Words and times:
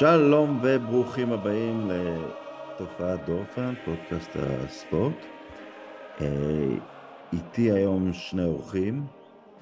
שלום 0.00 0.60
וברוכים 0.62 1.32
הבאים 1.32 1.90
לתופעת 1.90 3.26
דורפן, 3.26 3.74
פודקאסט 3.84 4.30
הספורט. 4.36 5.16
אה, 6.20 6.76
איתי 7.32 7.70
היום 7.72 8.12
שני 8.12 8.44
אורחים, 8.44 9.06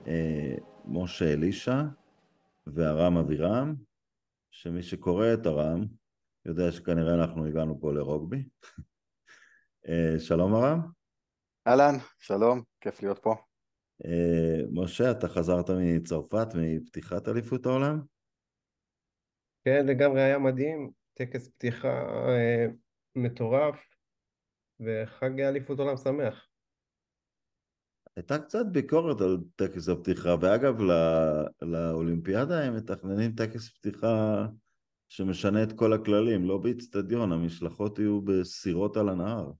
אה, 0.06 0.54
משה 0.84 1.32
אלישע 1.32 1.82
וארם 2.66 3.16
אבירם, 3.16 3.74
שמי 4.50 4.82
שקורא 4.82 5.26
את 5.34 5.46
ארם 5.46 5.84
יודע 6.44 6.72
שכנראה 6.72 7.14
אנחנו 7.14 7.46
הגענו 7.46 7.80
פה 7.80 7.92
לרוגבי. 7.92 8.48
אה, 9.88 10.14
שלום 10.18 10.54
ארם. 10.54 10.80
אהלן, 11.66 11.94
שלום, 12.18 12.62
כיף 12.80 13.02
להיות 13.02 13.18
פה. 13.18 13.34
משה, 14.72 15.10
אתה 15.10 15.28
חזרת 15.28 15.70
מצרפת, 15.70 16.48
מפתיחת 16.54 17.28
אליפות 17.28 17.66
העולם? 17.66 18.17
כן, 19.68 19.86
לגמרי 19.86 20.22
היה 20.22 20.38
מדהים, 20.38 20.90
טקס 21.14 21.48
פתיחה 21.48 21.88
אה, 22.28 22.66
מטורף, 23.16 23.86
וחג 24.80 25.40
אליפות 25.40 25.78
עולם 25.78 25.96
שמח. 25.96 26.46
הייתה 28.16 28.38
קצת 28.38 28.66
ביקורת 28.72 29.20
על 29.20 29.38
טקס 29.56 29.88
הפתיחה, 29.88 30.34
ואגב, 30.40 30.80
לא, 30.80 30.94
לאולימפיאדה 31.62 32.64
הם 32.64 32.76
מתכננים 32.76 33.32
טקס 33.32 33.68
פתיחה 33.68 34.46
שמשנה 35.08 35.62
את 35.62 35.72
כל 35.72 35.92
הכללים, 35.92 36.44
לא 36.44 36.58
באיצטדיון, 36.58 37.32
המשלחות 37.32 37.98
יהיו 37.98 38.20
בסירות 38.20 38.96
על 38.96 39.08
הנהר, 39.08 39.50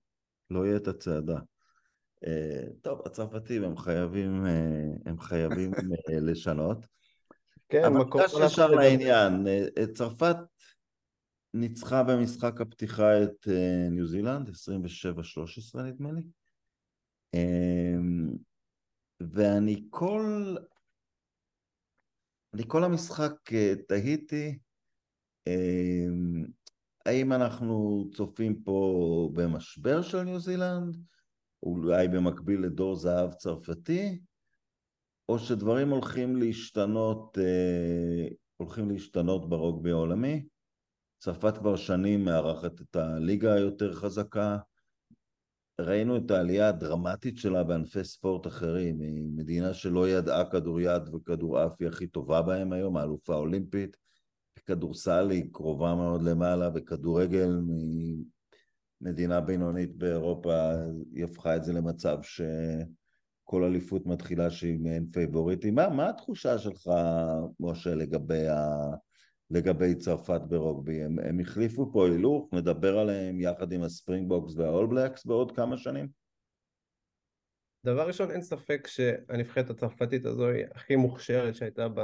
לא 0.49 0.65
יהיה 0.65 0.77
את 0.77 0.87
הצעדה. 0.87 1.39
אה, 2.27 2.63
טוב, 2.81 3.01
הצרפתים 3.05 3.63
הם 3.63 3.77
חייבים, 3.77 4.45
אה, 4.45 4.85
הם 5.05 5.19
חייבים 5.19 5.73
אה, 5.73 6.19
לשנות. 6.19 6.98
כן, 7.69 7.83
אבל 7.83 7.97
ניגש 7.97 8.33
ישר 8.45 8.67
לעניין, 8.67 9.47
צרפת 9.93 10.35
ניצחה 11.53 12.03
במשחק 12.03 12.61
הפתיחה 12.61 13.23
את 13.23 13.47
אה, 13.47 13.89
ניו 13.89 14.07
זילנד, 14.07 14.49
27-13 14.49 14.51
נדמה 15.81 16.11
לי. 16.11 16.21
אמ, 17.33 18.37
ואני 19.19 19.87
כל... 19.89 20.55
אני 22.53 22.63
כל 22.67 22.83
המשחק 22.83 23.53
אה, 23.53 23.73
תהיתי 23.87 24.59
אמ, 25.47 26.45
האם 27.05 27.33
אנחנו 27.33 28.05
צופים 28.15 28.63
פה 28.63 29.29
במשבר 29.33 30.01
של 30.01 30.23
ניו 30.23 30.39
זילנד, 30.39 30.97
אולי 31.63 32.07
במקביל 32.07 32.61
לדור 32.61 32.95
זהב 32.95 33.33
צרפתי, 33.33 34.19
או 35.29 35.39
שדברים 35.39 35.89
הולכים 35.89 36.35
להשתנות, 36.35 37.37
אה, 37.37 38.27
הולכים 38.57 38.89
להשתנות 38.89 39.49
ברוגבי 39.49 39.91
העולמי. 39.91 40.45
צרפת 41.19 41.57
כבר 41.57 41.75
שנים 41.75 42.25
מארחת 42.25 42.81
את 42.81 42.95
הליגה 42.95 43.53
היותר 43.53 43.93
חזקה. 43.93 44.57
ראינו 45.81 46.17
את 46.17 46.31
העלייה 46.31 46.69
הדרמטית 46.69 47.37
שלה 47.37 47.63
בענפי 47.63 48.03
ספורט 48.03 48.47
אחרים, 48.47 49.01
היא 49.01 49.29
מדינה 49.35 49.73
שלא 49.73 50.09
ידעה 50.09 50.49
כדוריד 50.51 51.13
וכדורעף 51.13 51.75
היא 51.79 51.87
הכי 51.87 52.07
טובה 52.07 52.41
בהם 52.41 52.73
היום, 52.73 52.97
האלופה 52.97 53.33
האולימפית. 53.33 53.97
כדורסל 54.65 55.29
היא 55.29 55.53
קרובה 55.53 55.95
מאוד 55.95 56.21
למעלה, 56.21 56.69
וכדורגל 56.75 57.61
ממדינה 59.01 59.41
בינונית 59.41 59.97
באירופה, 59.97 60.71
היא 61.13 61.23
הפכה 61.23 61.55
את 61.55 61.63
זה 61.63 61.73
למצב 61.73 62.17
ש... 62.21 62.41
כל 63.49 63.63
אליפות 63.63 64.05
מתחילה 64.05 64.49
שהיא 64.49 64.79
מעין 64.79 65.05
פייבוריטית. 65.11 65.71
מה, 65.71 65.89
מה 65.89 66.09
התחושה 66.09 66.57
שלך, 66.57 66.89
משה, 67.59 67.95
לגבי, 67.95 68.47
ה... 68.47 68.57
לגבי 69.51 69.95
צרפת 69.95 70.41
ברוגבי? 70.47 71.03
הם, 71.03 71.19
הם 71.19 71.39
החליפו 71.39 71.91
פה 71.91 72.07
הילוך, 72.07 72.49
נדבר 72.53 72.97
עליהם 72.97 73.41
יחד 73.41 73.71
עם 73.71 73.83
הספרינגבוקס 73.83 74.55
והאולבלקס 74.55 75.25
בעוד 75.25 75.55
כמה 75.55 75.77
שנים? 75.77 76.07
דבר 77.85 78.07
ראשון, 78.07 78.31
אין 78.31 78.41
ספק 78.41 78.87
שהנבחרת 78.87 79.69
הצרפתית 79.69 80.25
הזו 80.25 80.47
היא 80.47 80.65
הכי 80.75 80.95
מוכשרת 80.95 81.55
שהייתה 81.55 81.87
ב... 81.89 82.01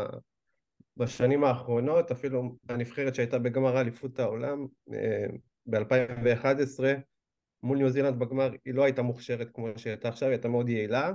בשנים 0.97 1.43
האחרונות, 1.43 2.11
אפילו 2.11 2.55
הנבחרת 2.69 3.15
שהייתה 3.15 3.39
בגמר 3.39 3.81
אליפות 3.81 4.19
העולם 4.19 4.65
אה, 4.93 5.25
ב-2011 5.65 6.83
מול 7.63 7.77
ניו 7.77 7.89
זילנד 7.89 8.19
בגמר 8.19 8.51
היא 8.65 8.73
לא 8.73 8.83
הייתה 8.83 9.01
מוכשרת 9.01 9.49
כמו 9.53 9.67
שהיא 9.77 9.91
הייתה 9.91 10.07
עכשיו, 10.07 10.27
היא 10.27 10.33
הייתה 10.33 10.47
מאוד 10.47 10.69
יעילה 10.69 11.11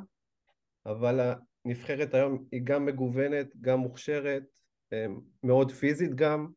אבל 0.87 1.33
הנבחרת 1.65 2.15
היום 2.15 2.45
היא 2.53 2.61
גם 2.65 2.87
מגוונת, 2.87 3.57
גם 3.61 3.79
מוכשרת, 3.79 4.43
אה, 4.93 5.07
מאוד 5.43 5.73
פיזית 5.73 6.15
גם, 6.15 6.49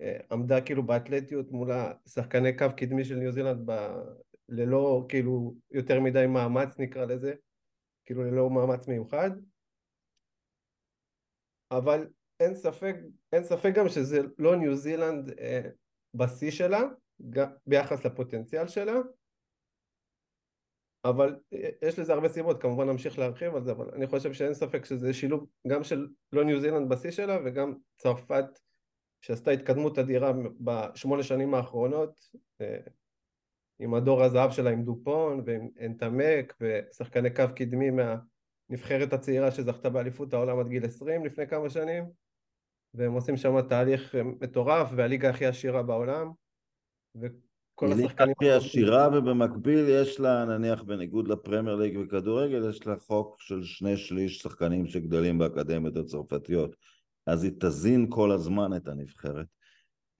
אה, 0.00 0.18
עמדה 0.30 0.60
כאילו 0.60 0.86
באתלטיות 0.86 1.50
מול 1.50 1.70
השחקני 1.72 2.56
קו 2.56 2.66
קדמי 2.76 3.04
של 3.04 3.16
ניו 3.16 3.32
זילנד 3.32 3.70
ב... 3.70 3.72
ללא 4.48 5.06
כאילו 5.08 5.54
יותר 5.70 6.00
מדי 6.00 6.26
מאמץ 6.26 6.78
נקרא 6.78 7.04
לזה, 7.04 7.34
כאילו 8.04 8.24
ללא 8.24 8.50
מאמץ 8.50 8.88
מיוחד, 8.88 9.30
אבל 11.70 12.08
אין 12.40 12.54
ספק, 12.54 12.96
אין 13.32 13.44
ספק 13.44 13.72
גם 13.74 13.88
שזה 13.88 14.18
לא 14.38 14.56
ניו 14.56 14.76
זילנד 14.76 15.30
אה, 15.38 15.68
בשיא 16.14 16.50
שלה, 16.50 16.80
ביחס 17.66 18.04
לפוטנציאל 18.04 18.68
שלה, 18.68 18.94
אבל 21.04 21.36
אה, 21.52 21.68
יש 21.82 21.98
לזה 21.98 22.12
הרבה 22.12 22.28
סיבות, 22.28 22.62
כמובן 22.62 22.88
נמשיך 22.88 23.18
להרחיב 23.18 23.54
על 23.54 23.64
זה, 23.64 23.72
אבל 23.72 23.90
אני 23.94 24.06
חושב 24.06 24.32
שאין 24.32 24.54
ספק 24.54 24.84
שזה 24.84 25.12
שילוב 25.12 25.46
גם 25.66 25.84
של 25.84 26.08
לא 26.32 26.44
ניו 26.44 26.60
זילנד 26.60 26.88
בשיא 26.88 27.10
שלה 27.10 27.38
וגם 27.44 27.74
צרפת 27.96 28.44
שעשתה 29.20 29.50
התקדמות 29.50 29.98
אדירה 29.98 30.32
בשמונה 30.60 31.22
שנים 31.22 31.54
האחרונות 31.54 32.20
אה, 32.60 32.80
עם 33.78 33.94
הדור 33.94 34.22
הזהב 34.22 34.50
שלה 34.50 34.70
עם 34.70 34.82
דופון 34.82 35.42
ועם 35.46 35.68
אנטמק 35.80 36.54
ושחקני 36.60 37.34
קו 37.34 37.44
קדמי 37.56 37.90
מהנבחרת 37.90 39.12
הצעירה 39.12 39.50
שזכתה 39.50 39.90
באליפות 39.90 40.34
העולם 40.34 40.58
עד 40.58 40.68
גיל 40.68 40.84
20 40.84 41.24
לפני 41.24 41.46
כמה 41.46 41.70
שנים 41.70 42.04
והם 42.94 43.12
עושים 43.12 43.36
שם 43.36 43.60
תהליך 43.68 44.14
מטורף 44.40 44.90
והליגה 44.96 45.30
הכי 45.30 45.46
עשירה 45.46 45.82
בעולם 45.82 46.30
כל 47.80 47.92
השחקנים... 47.92 48.34
היא 48.40 48.52
עשירה 48.52 49.08
ובמקביל 49.08 49.88
יש 49.88 50.20
לה, 50.20 50.44
נניח 50.44 50.82
בניגוד 50.82 51.28
לפרמייר 51.28 51.76
ליג 51.76 51.98
וכדורגל, 51.98 52.68
יש 52.70 52.86
לה 52.86 52.96
חוק 52.98 53.36
של 53.38 53.62
שני 53.62 53.96
שליש 53.96 54.38
שחקנים 54.38 54.86
שגדלים 54.86 55.38
באקדמיות 55.38 55.96
הצרפתיות. 55.96 56.76
אז 57.26 57.44
היא 57.44 57.52
תזין 57.60 58.06
כל 58.10 58.32
הזמן 58.32 58.76
את 58.76 58.88
הנבחרת. 58.88 59.46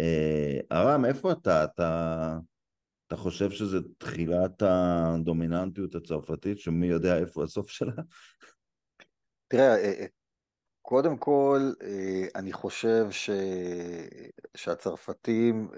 אה, 0.00 0.58
ארם, 0.72 1.04
איפה 1.04 1.32
אתה? 1.32 1.64
אתה, 1.64 2.38
אתה 3.06 3.16
חושב 3.16 3.50
שזה 3.50 3.78
תחילת 3.98 4.62
הדומיננטיות 4.62 5.94
הצרפתית, 5.94 6.58
שמי 6.58 6.86
יודע 6.86 7.18
איפה 7.18 7.44
הסוף 7.44 7.70
שלה? 7.70 7.92
תראה, 9.48 9.76
אה, 9.76 9.92
אה, 10.00 10.06
קודם 10.82 11.16
כל, 11.16 11.60
אני 12.34 12.52
חושב 12.52 13.06
ש... 13.10 13.30
שהצרפתים 14.56 15.68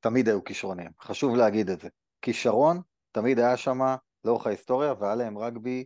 תמיד 0.00 0.28
היו 0.28 0.44
כישרונים, 0.44 0.90
חשוב 1.00 1.36
להגיד 1.36 1.70
את 1.70 1.80
זה. 1.80 1.88
כישרון 2.22 2.80
תמיד 3.12 3.38
היה 3.38 3.56
שם 3.56 3.78
לאורך 4.24 4.46
ההיסטוריה, 4.46 4.94
והיה 5.00 5.14
להם 5.14 5.38
רגבי, 5.38 5.84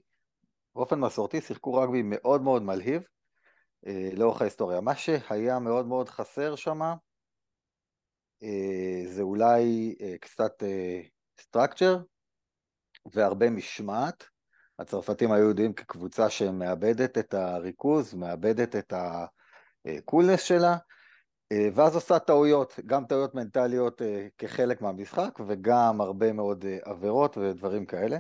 באופן 0.75 1.01
מסורתי 1.01 1.41
שיחקו 1.41 1.75
רגבי 1.75 2.03
מאוד 2.05 2.43
מאוד 2.43 2.63
מלהיב 2.63 3.03
אה, 3.87 4.11
לאורך 4.13 4.41
ההיסטוריה. 4.41 4.81
מה 4.81 4.97
שהיה 4.97 5.59
מאוד 5.59 5.87
מאוד 5.87 6.09
חסר 6.09 6.57
שם, 6.57 6.81
אה, 8.43 9.03
זה 9.07 9.23
אולי 9.23 9.95
אה, 10.01 10.15
קצת 10.21 10.63
אה, 10.63 11.01
structure 11.41 11.99
והרבה 13.13 13.51
משמעת. 13.51 14.25
הצרפתים 14.79 15.33
היו 15.33 15.51
ידועים 15.51 15.73
כקבוצה 15.73 16.31
שמאבדת 16.31 17.19
את 17.19 17.35
הריכוז, 17.35 18.15
מאבדת 18.15 18.77
את 18.77 18.93
הקולנס 19.87 20.43
שלה, 20.43 20.73
אה, 20.73 20.79
ואז 21.53 21.95
עושה 21.95 22.19
טעויות, 22.19 22.81
גם 22.87 23.05
טעויות 23.05 23.35
מנטליות 23.35 24.03
אה, 24.03 24.27
כחלק 24.39 24.83
מהמשחק 24.83 25.39
וגם 25.47 26.01
הרבה 26.01 26.33
מאוד 26.33 26.65
אה, 26.65 26.79
עבירות 26.83 27.39
ודברים 27.39 27.87
כאלה. 27.87 28.19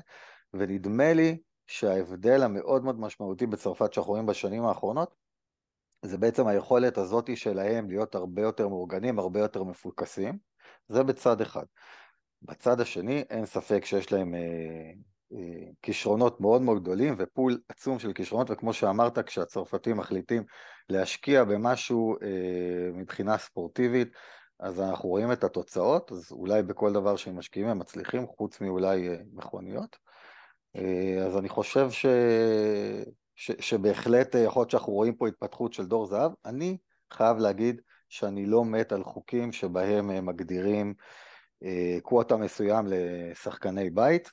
ונדמה 0.55 1.13
לי 1.13 1.39
שההבדל 1.67 2.43
המאוד 2.43 2.85
מאוד 2.85 3.01
משמעותי 3.01 3.47
בצרפת 3.47 3.93
שאנחנו 3.93 4.13
רואים 4.13 4.27
בשנים 4.27 4.65
האחרונות, 4.65 5.15
זה 6.03 6.19
בעצם 6.19 6.47
היכולת 6.47 6.99
הזאת 6.99 7.37
שלהם 7.37 7.89
להיות 7.89 8.15
הרבה 8.15 8.43
יותר 8.43 8.69
מאורגנים, 8.69 9.19
הרבה 9.19 9.41
יותר 9.41 9.65
מפוקסים. 9.65 10.39
זה 10.89 11.03
בצד 11.03 11.41
אחד. 11.41 11.65
בצד 12.43 12.81
השני, 12.81 13.25
אין 13.31 13.47
ספק 13.47 13.85
שיש 13.85 14.13
להם 14.13 14.35
כישרונות 15.83 16.41
מאוד 16.41 16.63
מאוד 16.63 16.83
גדולים 16.83 17.15
ופול 17.19 17.59
עצום 17.69 17.99
של 17.99 18.13
כישרונות, 18.13 18.51
וכמו 18.51 18.73
שאמרת, 18.73 19.19
כשהצרפתים 19.19 19.97
מחליטים 19.97 20.45
להשקיע 20.89 21.45
במשהו 21.45 22.17
אה, 22.23 22.93
מבחינה 22.93 23.39
ספורטיבית, 23.39 24.09
אז 24.61 24.81
אנחנו 24.81 25.09
רואים 25.09 25.33
את 25.33 25.45
התוצאות, 25.45 26.13
אז 26.13 26.33
אולי 26.33 26.63
בכל 26.63 26.93
דבר 26.93 27.17
שהם 27.17 27.39
משקיעים 27.39 27.69
הם 27.69 27.79
מצליחים, 27.79 28.27
חוץ 28.27 28.61
מאולי 28.61 29.09
אה, 29.09 29.17
מכוניות. 29.33 29.97
אה, 30.77 31.25
אז 31.27 31.37
אני 31.37 31.49
חושב 31.49 31.91
ש... 31.91 32.07
ש... 33.37 33.53
שבהחלט 33.61 34.35
יכול 34.35 34.61
להיות 34.61 34.71
שאנחנו 34.71 34.93
רואים 34.93 35.15
פה 35.15 35.29
התפתחות 35.29 35.73
של 35.73 35.87
דור 35.87 36.07
זהב. 36.07 36.33
אני 36.45 36.79
חייב 37.13 37.37
להגיד 37.37 37.81
שאני 38.09 38.47
לא 38.47 38.65
מת 38.65 38.93
על 38.93 39.05
חוקים 39.05 39.53
שבהם 39.53 40.27
מגדירים 40.27 40.95
קווטה 42.03 42.37
מסוים 42.37 42.87
לשחקני 42.89 43.91
בית, 43.91 44.31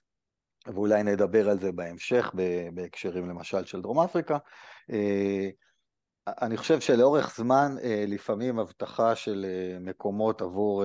ואולי 0.67 1.03
נדבר 1.03 1.49
על 1.49 1.59
זה 1.59 1.71
בהמשך 1.71 2.31
בהקשרים 2.73 3.29
למשל 3.29 3.65
של 3.65 3.81
דרום 3.81 3.99
אפריקה. 3.99 4.37
אני 6.27 6.57
חושב 6.57 6.79
שלאורך 6.79 7.35
זמן 7.35 7.75
לפעמים 8.07 8.59
הבטחה 8.59 9.15
של 9.15 9.45
מקומות 9.79 10.41
עבור 10.41 10.83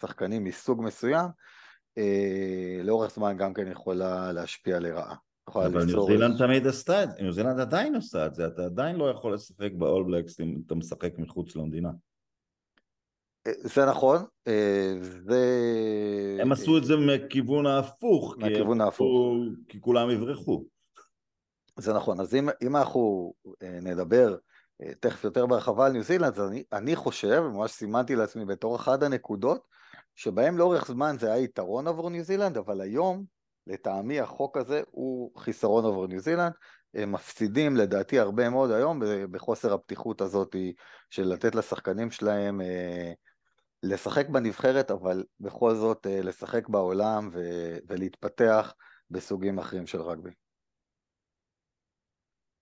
שחקנים 0.00 0.44
מסוג 0.44 0.82
מסוים, 0.82 1.26
לאורך 2.82 3.14
זמן 3.14 3.36
גם 3.36 3.54
כן 3.54 3.70
יכולה 3.70 4.32
להשפיע 4.32 4.80
לרעה. 4.80 5.14
אבל 5.48 5.84
ניו 5.84 6.06
זילנד 6.06 6.38
תמיד 6.38 6.66
עשתה 6.66 7.02
את 7.02 7.10
זה, 7.10 7.22
ניו 7.22 7.32
זילנד 7.32 7.60
עדיין 7.60 7.94
עושה 7.94 8.26
את 8.26 8.34
זה, 8.34 8.46
אתה 8.46 8.64
עדיין 8.64 8.96
לא 8.96 9.10
יכול 9.10 9.34
לשחק 9.34 9.70
באול 9.78 10.04
בלקס 10.04 10.40
אם 10.40 10.56
אתה 10.66 10.74
משחק 10.74 11.18
מחוץ 11.18 11.56
למדינה. 11.56 11.90
זה 13.48 13.86
נכון, 13.86 14.24
זה... 15.00 16.38
הם 16.40 16.52
עשו 16.52 16.78
את 16.78 16.84
זה 16.84 16.94
מכיוון 16.96 17.66
ההפוך, 17.66 18.34
מהכיוון 18.38 18.80
ההפוך. 18.80 19.08
כי 19.68 19.80
כולם 19.80 20.10
יברחו. 20.10 20.64
זה 21.78 21.92
נכון, 21.92 22.20
אז 22.20 22.34
אם, 22.34 22.48
אם 22.62 22.76
אנחנו 22.76 23.32
נדבר 23.62 24.36
תכף 25.00 25.24
יותר 25.24 25.46
בהרחבה 25.46 25.86
על 25.86 25.92
ניו 25.92 26.02
זילנד, 26.02 26.38
אז 26.38 26.48
אני, 26.48 26.62
אני 26.72 26.96
חושב, 26.96 27.40
ממש 27.40 27.70
סימנתי 27.70 28.16
לעצמי 28.16 28.44
בתור 28.44 28.76
אחת 28.76 29.02
הנקודות, 29.02 29.66
שבהם 30.16 30.58
לאורך 30.58 30.86
זמן 30.86 31.16
זה 31.18 31.32
היה 31.32 31.44
יתרון 31.44 31.86
עבור 31.86 32.10
ניו 32.10 32.24
זילנד, 32.24 32.56
אבל 32.56 32.80
היום, 32.80 33.24
לטעמי 33.66 34.20
החוק 34.20 34.56
הזה 34.56 34.82
הוא 34.90 35.30
חיסרון 35.38 35.84
עבור 35.84 36.06
ניו 36.06 36.20
זילנד. 36.20 36.52
הם 36.94 37.12
מפסידים 37.12 37.76
לדעתי 37.76 38.18
הרבה 38.18 38.50
מאוד 38.50 38.70
היום 38.70 39.00
בחוסר 39.30 39.74
הפתיחות 39.74 40.20
הזאת 40.20 40.56
של 41.10 41.28
לתת 41.28 41.54
לשחקנים 41.54 42.10
שלהם 42.10 42.60
לשחק 43.84 44.28
בנבחרת, 44.28 44.90
אבל 44.90 45.24
בכל 45.40 45.74
זאת 45.74 46.06
אה, 46.06 46.20
לשחק 46.22 46.68
בעולם 46.68 47.28
ו- 47.32 47.78
ולהתפתח 47.86 48.74
בסוגים 49.10 49.58
אחרים 49.58 49.86
של 49.86 50.00
רגבי. 50.00 50.30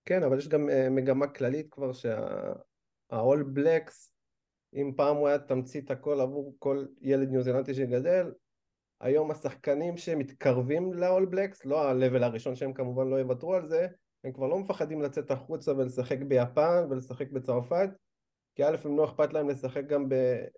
כן, 0.05 0.23
אבל 0.23 0.37
יש 0.37 0.47
גם 0.47 0.69
uh, 0.69 0.89
מגמה 0.89 1.27
כללית 1.27 1.67
כבר 1.71 1.93
שה-all 1.93 3.43
blacks, 3.55 4.09
אם 4.73 4.91
פעם 4.97 5.15
הוא 5.15 5.27
היה 5.27 5.39
תמצית 5.39 5.91
הכל 5.91 6.21
עבור 6.21 6.55
כל 6.59 6.85
ילד 7.01 7.29
ניו 7.29 7.41
זילנטי 7.41 7.73
שגדל, 7.73 8.31
היום 9.01 9.31
השחקנים 9.31 9.97
שמתקרבים 9.97 10.93
ל-all 10.93 11.33
blacks, 11.33 11.61
לא 11.65 11.89
ה-level 11.89 12.23
הראשון 12.23 12.55
שהם 12.55 12.73
כמובן 12.73 13.07
לא 13.07 13.15
יוותרו 13.15 13.53
על 13.53 13.67
זה, 13.67 13.87
הם 14.23 14.33
כבר 14.33 14.47
לא 14.47 14.59
מפחדים 14.59 15.01
לצאת 15.01 15.31
החוצה 15.31 15.71
ולשחק 15.71 16.17
ביפן 16.27 16.85
ולשחק 16.89 17.31
בצרפת, 17.31 17.89
כי 18.55 18.63
א' 18.63 18.75
הם 18.85 18.97
לא 18.97 19.05
אכפת 19.05 19.33
להם 19.33 19.49
לשחק 19.49 19.85
גם 19.87 20.09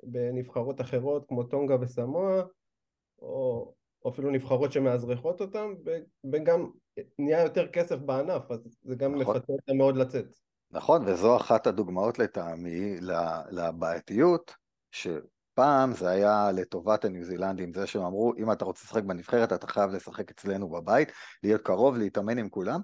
בנבחרות 0.04 0.82
אחרות 0.82 1.26
כמו 1.28 1.44
טונגה 1.44 1.76
וסמואה, 1.82 2.42
או, 3.22 3.74
או 4.06 4.10
אפילו 4.10 4.32
נבחרות 4.32 4.72
שמאזרחות 4.72 5.42
אותם, 5.42 5.74
וגם 6.32 6.70
נהיה 7.20 7.44
יותר 7.44 7.68
כסף 7.68 7.96
בענף, 7.96 8.52
אז 8.52 8.60
זה 8.84 8.96
גם 8.96 9.16
נכון. 9.16 9.38
מפתה 9.38 9.54
אותם 9.54 9.78
מאוד 9.78 9.98
לצאת. 9.98 10.26
נכון, 10.72 11.02
וזו 11.06 11.38
אחת 11.38 11.68
הדוגמאות 11.68 12.20
לטעמי 12.20 12.96
לבעייתיות, 13.52 14.54
שפעם 14.92 15.94
זה 15.94 16.10
היה 16.10 16.52
לטובת 16.52 17.06
הניו 17.06 17.24
זילנדים, 17.24 17.74
זה 17.74 17.88
שהם 17.88 18.02
אמרו, 18.02 18.34
אם 18.38 18.52
אתה 18.52 18.66
רוצה 18.66 18.82
לשחק 18.84 19.04
בנבחרת, 19.04 19.54
אתה 19.54 19.68
חייב 19.68 19.92
לשחק 19.92 20.32
אצלנו 20.32 20.70
בבית, 20.70 21.12
להיות 21.44 21.62
קרוב, 21.62 21.98
להתאמן 21.98 22.38
עם 22.38 22.50
כולם. 22.50 22.80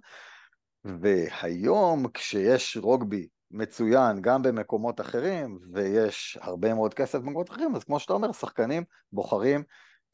והיום 0.83 2.07
כשיש 2.13 2.77
רוגבי 2.77 3.27
מצוין 3.51 4.21
גם 4.21 4.41
במקומות 4.41 5.01
אחרים, 5.01 5.59
ויש 5.73 6.37
הרבה 6.41 6.73
מאוד 6.73 6.93
כסף 6.93 7.19
במקומות 7.19 7.49
אחרים, 7.49 7.75
אז 7.75 7.83
כמו 7.83 7.99
שאתה 7.99 8.13
אומר, 8.13 8.31
שחקנים 8.31 8.83
בוחרים 9.11 9.63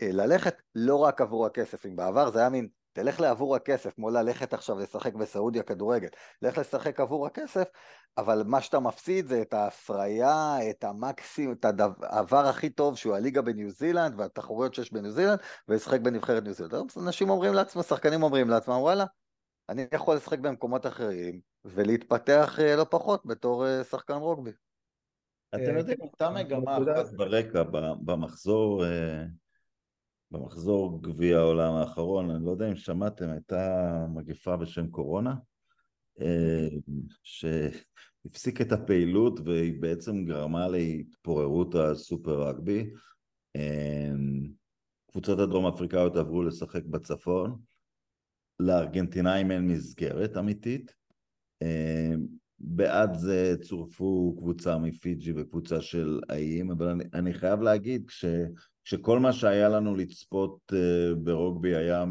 אה, 0.02 0.10
ללכת 0.12 0.56
לא 0.76 0.96
רק 0.96 1.22
עבור 1.22 1.46
הכסף, 1.46 1.86
אם 1.86 1.96
בעבר 1.96 2.32
זה 2.32 2.40
היה 2.40 2.50
מין, 2.50 2.68
תלך 2.94 3.20
לעבור 3.20 3.56
הכסף, 3.56 3.94
כמו 3.96 4.10
ללכת 4.10 4.54
עכשיו 4.54 4.80
לשחק 4.80 5.14
בסעודיה 5.14 5.64
כדורגל, 5.64 6.08
לך 6.42 6.58
לשחק 6.58 7.00
עבור 7.00 7.28
הכסף, 7.28 7.68
אבל 8.18 8.44
מה 8.46 8.62
שאתה 8.62 8.80
מפסיד 8.80 9.28
זה 9.28 9.42
את 9.42 9.54
ההפריה, 9.54 10.58
את 10.70 10.84
המקסימום, 10.84 11.56
את 11.60 11.66
העבר 12.02 12.48
הכי 12.48 12.70
טוב 12.70 12.98
שהוא 12.98 13.16
הליגה 13.16 13.42
בניו 13.42 13.70
זילנד 13.72 14.20
והתחרויות 14.20 14.74
שיש 14.74 14.94
בניו 14.94 15.12
זילנד, 15.12 15.40
ולשחק 15.68 16.00
בנבחרת 16.00 16.44
ניו 16.44 16.54
זילנד. 16.54 16.92
אנשים 16.98 17.30
אומרים 17.30 17.54
לעצמם, 17.54 17.84
שחקנים 17.84 18.24
אומרים 18.24 18.50
לעצמם, 18.50 18.76
וואלה, 18.76 19.06
אני 19.70 19.86
יכול 19.94 20.16
לשחק 20.16 20.40
במקומות 20.40 20.86
אחרים 20.86 21.40
ולהתפתח 21.66 22.60
אה, 22.60 22.76
לא 22.76 22.84
פחות 22.84 23.26
בתור 23.26 23.68
אה, 23.68 23.84
שחקן 23.84 24.14
רוגבי. 24.14 24.52
אתם 25.56 25.74
אה, 25.74 25.78
יודעים, 25.78 25.98
הייתה 26.02 26.30
מגמה 26.30 26.78
אחת 26.78 27.14
ברקע 27.14 27.64
במחזור, 28.02 28.84
במחזור 30.32 31.04
גביע 31.04 31.38
העולם 31.38 31.74
האחרון, 31.74 32.30
אני 32.30 32.46
לא 32.46 32.52
יודע 32.52 32.70
אם 32.70 32.76
שמעתם, 32.76 33.30
הייתה 33.30 34.06
מגפה 34.16 34.58
בשם 34.58 34.88
קורונה, 34.88 35.36
שהפסיק 37.24 38.62
את 38.62 38.72
הפעילות 38.72 39.40
והיא 39.46 39.82
בעצם 39.82 40.26
גרמה 40.26 40.68
להתפוררות 40.68 41.76
הסופר 41.76 42.48
רגבי. 42.48 42.90
קבוצות 45.12 45.40
הדרום 45.40 45.66
אפריקאיות 45.66 46.16
עברו 46.16 46.44
לשחק 46.44 46.84
בצפון, 46.84 47.60
לארגנטינאים 48.60 49.52
אין 49.52 49.68
מסגרת 49.68 50.38
אמיתית. 50.38 50.96
אה, 51.62 52.14
בעד 52.60 53.14
זה 53.14 53.56
צורפו 53.62 54.36
קבוצה 54.38 54.78
מפיג'י 54.78 55.34
וקבוצה 55.36 55.82
של 55.82 56.20
האיים, 56.30 56.72
אבל 56.72 56.88
אני, 56.88 57.04
אני 57.14 57.34
חייב 57.34 57.62
להגיד, 57.62 58.08
כש, 58.08 58.26
כשכל 58.84 59.20
מה 59.20 59.34
שהיה 59.34 59.70
לנו 59.70 59.96
לצפות 59.96 60.74
אה, 60.74 61.16
ברוגבי 61.16 61.76
היה 61.76 62.06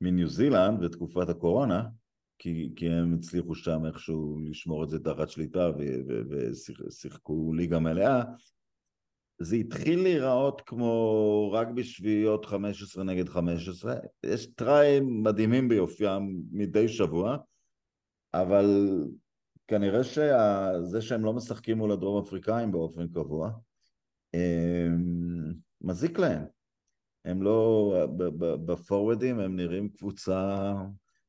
מניו 0.00 0.28
זילנד 0.28 0.80
בתקופת 0.80 1.28
הקורונה, 1.28 1.82
כי, 2.38 2.72
כי 2.76 2.88
הם 2.88 3.14
הצליחו 3.14 3.54
שם 3.54 3.86
איכשהו 3.86 4.38
לשמור 4.50 4.84
את 4.84 4.88
זה 4.88 4.98
תחת 4.98 5.28
שליטה 5.28 5.70
ושיחקו 6.30 7.52
ליגה 7.52 7.78
מלאה, 7.78 8.22
זה 9.40 9.56
התחיל 9.56 10.02
להיראות 10.02 10.62
כמו 10.66 11.50
רק 11.52 11.68
בשביעיות 11.68 12.44
15 12.44 13.04
נגד 13.04 13.28
15, 13.28 13.96
יש 14.26 14.46
טריים 14.46 15.22
מדהימים 15.22 15.68
ביופיים 15.68 16.42
מדי 16.50 16.88
שבוע, 16.88 17.36
אבל 18.34 18.94
כנראה 19.68 20.04
שזה 20.04 21.00
שהם 21.00 21.24
לא 21.24 21.32
משחקים 21.32 21.78
מול 21.78 21.92
הדרום 21.92 22.24
אפריקאים 22.24 22.72
באופן 22.72 23.08
קבוע, 23.08 23.50
מזיק 25.80 26.18
להם. 26.18 26.42
הם 27.24 27.42
לא, 27.42 27.94
בפורוורדים 28.66 29.40
הם 29.40 29.56
נראים 29.56 29.88
קבוצה, 29.88 30.72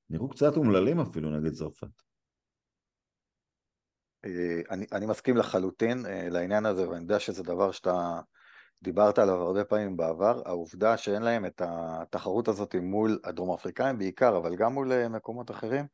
נראו 0.09 0.29
קצת 0.29 0.57
אומללים 0.57 0.99
אפילו 0.99 1.39
נגד 1.39 1.53
צרפת. 1.53 2.08
אה, 4.25 4.61
אני, 4.69 4.85
אני 4.91 5.05
מסכים 5.05 5.37
לחלוטין 5.37 6.05
אה, 6.05 6.29
לעניין 6.29 6.65
הזה, 6.65 6.89
ואני 6.89 7.01
יודע 7.01 7.19
שזה 7.19 7.43
דבר 7.43 7.71
שאתה 7.71 8.19
דיברת 8.81 9.19
עליו 9.19 9.35
הרבה 9.35 9.63
פעמים 9.63 9.97
בעבר, 9.97 10.41
העובדה 10.45 10.97
שאין 10.97 11.21
להם 11.21 11.45
את 11.45 11.61
התחרות 11.65 12.47
הזאת 12.47 12.75
מול 12.75 13.19
הדרום 13.23 13.53
אפריקאים 13.53 13.97
בעיקר, 13.97 14.37
אבל 14.37 14.55
גם 14.55 14.73
מול 14.73 14.91
אה, 14.91 15.09
מקומות 15.09 15.51
אחרים, 15.51 15.85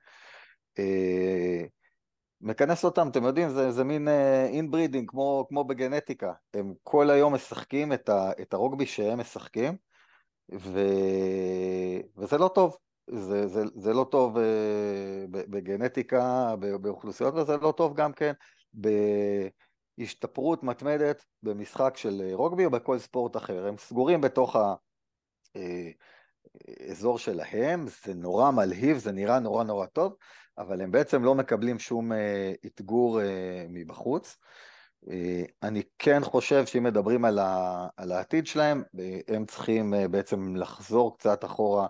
מכנס 2.41 2.86
אותם, 2.86 3.08
אתם 3.08 3.24
יודעים, 3.24 3.50
זה, 3.50 3.72
זה 3.72 3.84
מין 3.84 4.08
inbreeding, 4.48 5.10
כמו, 5.10 5.46
כמו 5.50 5.63
בגנטיקה, 5.63 6.34
הם 6.53 6.74
כל 6.84 7.10
היום 7.10 7.34
משחקים 7.34 7.94
את, 7.94 8.10
ה, 8.10 8.32
את 8.41 8.53
הרוגבי 8.53 8.86
שהם 8.86 9.20
משחקים, 9.20 9.77
ו... 10.60 10.79
וזה 12.17 12.38
לא 12.38 12.48
טוב, 12.55 12.77
זה, 13.07 13.47
זה, 13.47 13.63
זה 13.75 13.93
לא 13.93 14.07
טוב 14.12 14.38
אה, 14.38 15.25
בגנטיקה, 15.29 16.55
באוכלוסיות, 16.81 17.33
וזה 17.33 17.57
לא 17.57 17.74
טוב 17.77 17.95
גם 17.95 18.13
כן 18.13 18.33
בהשתפרות 19.97 20.63
מתמדת 20.63 21.25
במשחק 21.43 21.97
של 21.97 22.21
אה, 22.25 22.35
רוגבי 22.35 22.65
או 22.65 22.69
בכל 22.69 23.00
ספורט 23.00 23.38
אחר. 23.38 23.67
הם 23.67 23.77
סגורים 23.77 24.21
בתוך 24.21 24.55
האזור 25.55 27.13
אה, 27.13 27.19
שלהם, 27.19 27.85
זה 28.05 28.13
נורא 28.13 28.51
מלהיב, 28.51 28.97
זה 28.97 29.12
נראה 29.12 29.39
נורא 29.39 29.63
נורא 29.63 29.85
טוב, 29.85 30.15
אבל 30.57 30.81
הם 30.81 30.91
בעצם 30.91 31.24
לא 31.24 31.35
מקבלים 31.35 31.79
שום 31.79 32.12
אתגור 32.65 33.19
מבחוץ. 33.69 34.38
אני 35.63 35.81
כן 36.00 36.24
חושב 36.24 36.65
שאם 36.65 36.83
מדברים 36.83 37.25
על, 37.25 37.39
העתיד 38.12 38.47
שלהם, 38.47 38.83
הם 39.27 39.45
צריכים 39.45 39.93
בעצם 40.12 40.55
לחזור 40.55 41.17
קצת 41.17 41.45
אחורה 41.45 41.88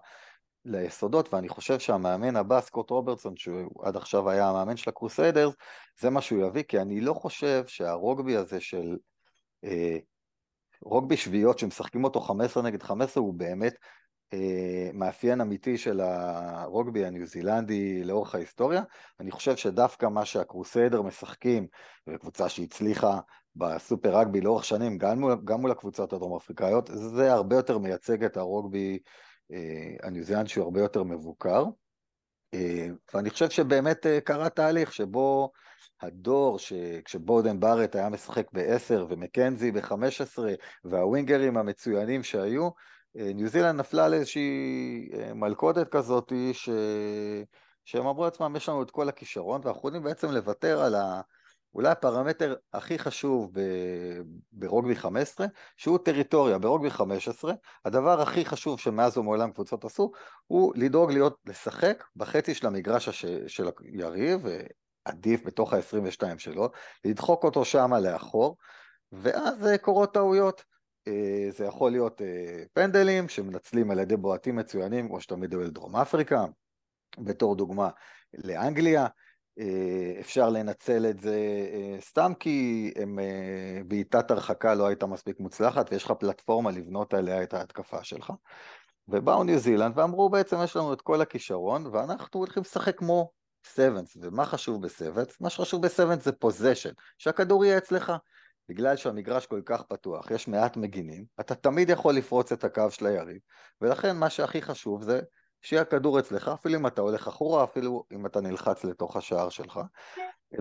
ליסודות, 0.66 1.34
ואני 1.34 1.50
חושב 1.50 1.80
שהמאמן 1.80 2.36
הבא, 2.36 2.62
סקוט 2.62 2.90
רוברטסון, 2.90 3.38
שהוא 3.38 3.84
עד 3.84 3.96
עכשיו 3.96 4.30
היה 4.30 4.50
המאמן 4.50 4.78
של 4.78 4.90
הקרוסיידרס, 4.90 5.54
זה 6.00 6.10
מה 6.10 6.22
שהוא 6.22 6.48
יביא, 6.48 6.64
כי 6.64 6.80
אני 6.80 7.02
לא 7.02 7.14
חושב 7.14 7.64
שהרוגבי 7.68 8.36
הזה 8.36 8.60
של 8.60 8.98
אה, 9.64 9.98
רוגבי 10.82 11.18
שביעיות 11.18 11.60
שמשחקים 11.60 12.04
אותו 12.04 12.22
15 12.22 12.64
נגד 12.64 12.84
15 12.84 13.24
הוא 13.24 13.34
באמת 13.34 13.76
אה, 14.34 14.90
מאפיין 14.94 15.42
אמיתי 15.42 15.78
של 15.78 16.02
הרוגבי 16.02 17.06
הניו 17.06 17.26
זילנדי 17.26 18.04
לאורך 18.04 18.36
ההיסטוריה. 18.36 18.82
אני 19.20 19.32
חושב 19.32 19.56
שדווקא 19.56 20.06
מה 20.06 20.26
שהקרוסיידר 20.26 21.02
משחקים, 21.02 21.68
וקבוצה 22.08 22.50
שהצליחה 22.50 23.20
בסופר 23.56 24.20
רגבי 24.20 24.42
לאורך 24.42 24.66
שנים, 24.66 24.98
גם 24.98 25.20
מול, 25.20 25.36
גם 25.44 25.62
מול 25.62 25.72
הקבוצות 25.72 26.14
הדרום 26.14 26.36
אפריקאיות, 26.36 26.90
זה 26.94 27.34
הרבה 27.34 27.56
יותר 27.56 27.78
מייצג 27.78 28.24
את 28.24 28.38
הרוגבי 28.38 29.00
הניו 30.04 30.24
זילנד 30.24 30.48
שהוא 30.48 30.64
הרבה 30.64 30.82
יותר 30.82 31.04
מבוקר. 31.04 31.64
ואני 33.14 33.30
חושב 33.30 33.50
שבאמת 33.50 34.06
קרה 34.24 34.50
תהליך 34.50 34.94
שבו 34.94 35.52
הדור 36.02 36.60
שכשבודן 36.60 37.60
בארט 37.60 37.96
היה 37.96 38.10
משחק 38.10 38.48
ב-10 38.54 39.02
ומקנזי 39.10 39.72
ב-15 39.72 40.40
והווינגרים 40.86 41.58
המצוינים 41.58 42.24
שהיו, 42.24 42.70
ניו 43.16 43.48
זילנד 43.48 43.80
נפלה 43.80 44.06
על 44.06 44.14
איזושהי 44.14 45.10
מלכודת 45.36 45.90
כזאת 45.90 46.32
ש... 46.54 46.70
שהם 47.86 48.08
אמרו 48.08 48.24
לעצמם, 48.24 48.56
יש 48.56 48.70
לנו 48.70 48.84
את 48.84 48.92
כל 48.92 49.10
הכישרון 49.10 49.62
ואנחנו 49.64 49.80
יכולים 49.80 50.04
בעצם 50.04 50.32
לוותר 50.32 50.82
על 50.82 50.96
ה... 50.96 51.22
אולי 51.76 51.90
הפרמטר 51.90 52.56
הכי 52.74 53.00
חשוב 53.00 53.52
ב... 53.54 53.62
ברוגבי 54.52 54.96
15, 54.96 55.48
שהוא 55.78 55.98
טריטוריה. 55.98 56.58
ברוגבי 56.58 56.90
15, 56.90 57.54
הדבר 57.86 58.22
הכי 58.22 58.46
חשוב 58.46 58.80
שמאז 58.80 59.18
ומעולם 59.18 59.52
קבוצות 59.52 59.86
עשו, 59.86 60.12
הוא 60.48 60.74
לדאוג 60.76 61.12
להיות, 61.12 61.38
לשחק 61.46 62.04
בחצי 62.16 62.54
של 62.54 62.68
המגרש 62.68 63.08
הש... 63.08 63.26
של 63.48 63.68
היריב, 63.80 64.46
עדיף 65.06 65.46
בתוך 65.46 65.74
ה-22 65.74 66.38
שלו, 66.38 66.70
לדחוק 67.06 67.44
אותו 67.44 67.66
שמה 67.66 68.00
לאחור, 68.00 68.58
ואז 69.12 69.68
אה, 69.68 69.78
קורות 69.78 70.14
טעויות. 70.14 70.64
אה, 71.08 71.48
זה 71.52 71.66
יכול 71.66 71.92
להיות 71.92 72.22
אה, 72.22 72.64
פנדלים 72.74 73.30
שמנצלים 73.30 73.92
על 73.92 74.00
ידי 74.00 74.18
בועטים 74.18 74.56
מצוינים, 74.56 75.08
כמו 75.08 75.22
שתמיד 75.22 75.52
היו 75.52 75.62
לדרום 75.62 75.96
אפריקה, 75.96 76.46
בתור 77.18 77.56
דוגמה 77.56 77.90
לאנגליה. 78.34 79.08
אפשר 80.20 80.50
לנצל 80.50 81.06
את 81.10 81.20
זה 81.20 81.40
סתם 82.00 82.32
כי 82.40 82.92
הם, 82.96 83.20
בעיטת 83.88 84.32
הרחקה 84.32 84.74
לא 84.74 84.88
הייתה 84.88 85.06
מספיק 85.06 85.40
מוצלחת 85.40 85.92
ויש 85.92 86.04
לך 86.04 86.12
פלטפורמה 86.12 86.72
לבנות 86.72 87.14
עליה 87.14 87.44
את 87.44 87.54
ההתקפה 87.54 88.04
שלך. 88.04 88.34
ובאו 89.08 89.44
ניו 89.44 89.60
זילנד 89.60 89.98
ואמרו 89.98 90.30
בעצם 90.30 90.58
יש 90.64 90.76
לנו 90.76 90.94
את 90.94 91.02
כל 91.02 91.22
הכישרון 91.22 91.86
ואנחנו 91.86 92.40
הולכים 92.40 92.64
לשחק 92.64 92.98
כמו 92.98 93.32
סבנס, 93.66 94.18
ומה 94.22 94.46
חשוב 94.46 94.82
בסבנס? 94.82 95.42
מה 95.42 95.50
שחשוב 95.50 95.82
בסבנס 95.82 96.26
זה 96.26 96.32
פוזיישן, 96.32 96.90
שהכדור 97.18 97.66
יהיה 97.66 97.78
אצלך. 97.78 98.12
בגלל 98.70 98.96
שהמגרש 98.96 99.46
כל 99.46 99.62
כך 99.66 99.84
פתוח, 99.84 100.32
יש 100.32 100.48
מעט 100.48 100.78
מגינים, 100.78 101.26
אתה 101.40 101.56
תמיד 101.56 101.90
יכול 101.90 102.16
לפרוץ 102.16 102.52
את 102.52 102.64
הקו 102.64 102.92
של 102.92 103.06
היריב, 103.06 103.38
ולכן 103.82 104.18
מה 104.18 104.30
שהכי 104.30 104.62
חשוב 104.62 105.04
זה 105.04 105.22
שיהיה 105.66 105.82
הכדור 105.82 106.20
אצלך, 106.20 106.48
אפילו 106.48 106.76
אם 106.76 106.88
אתה 106.88 107.02
הולך 107.02 107.28
אחורה, 107.28 107.64
אפילו 107.64 108.04
אם 108.12 108.26
אתה 108.26 108.42
נלחץ 108.42 108.84
לתוך 108.84 109.18
השער 109.18 109.50
שלך. 109.50 109.80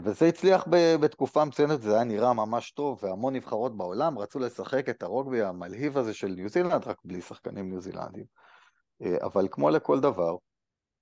וזה 0.05 0.27
הצליח 0.27 0.67
בתקופה 1.01 1.45
מצוינת, 1.45 1.83
זה 1.83 1.95
היה 1.95 2.05
נראה 2.05 2.33
ממש 2.33 2.71
טוב, 2.71 2.99
והמון 3.03 3.37
נבחרות 3.37 3.77
בעולם 3.77 4.19
רצו 4.19 4.39
לשחק 4.39 4.89
את 4.89 5.03
הרוגבי 5.03 5.43
המלהיב 5.43 5.99
הזה 5.99 6.15
של 6.15 6.29
ניו 6.29 6.49
זילנד, 6.49 6.87
רק 6.87 6.97
בלי 7.05 7.21
שחקנים 7.21 7.71
ניו 7.71 7.81
זילנדים. 7.81 8.25
אבל 9.23 9.49
כמו 9.51 9.71
לכל 9.71 10.01
דבר, 10.01 10.37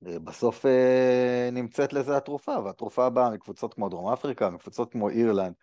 בסוף 0.02 0.66
אה, 0.66 1.48
נמצאת 1.52 1.92
לזה 1.92 2.16
התרופה, 2.16 2.58
והתרופה 2.64 3.10
באה 3.10 3.30
מקבוצות 3.30 3.74
כמו 3.74 3.88
דרום 3.88 4.12
אפריקה, 4.12 4.50
מקבוצות 4.50 4.92
כמו 4.92 5.08
אירלנד, 5.08 5.54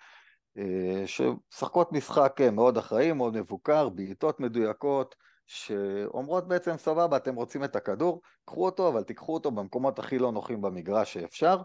אה, 0.58 1.03
שמשחקות 1.05 1.91
משחק 1.91 2.41
אה, 2.41 2.51
מאוד 2.51 2.77
אחראי, 2.77 3.12
מאוד 3.12 3.38
מבוקר, 3.38 3.89
בעיטות 3.89 4.39
מדויקות, 4.39 5.15
שאומרות 5.50 6.48
בעצם 6.48 6.77
סבבה, 6.77 7.18
אתם 7.18 7.36
רוצים 7.36 7.63
את 7.63 7.75
הכדור, 7.75 8.22
קחו 8.46 8.65
אותו, 8.65 8.88
אבל 8.88 9.03
תיקחו 9.03 9.34
אותו 9.34 9.51
במקומות 9.51 10.00
הכי 10.00 10.20
לא 10.20 10.32
נוחים 10.32 10.62
במגרש 10.62 11.13
שאפשר, 11.13 11.62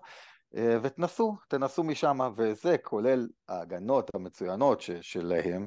ותנסו, 0.83 1.37
תנסו 1.49 1.83
משם, 1.83 2.19
וזה 2.37 2.77
כולל 2.79 3.29
ההגנות 3.49 4.11
המצוינות 4.15 4.81
שלהם, 5.01 5.67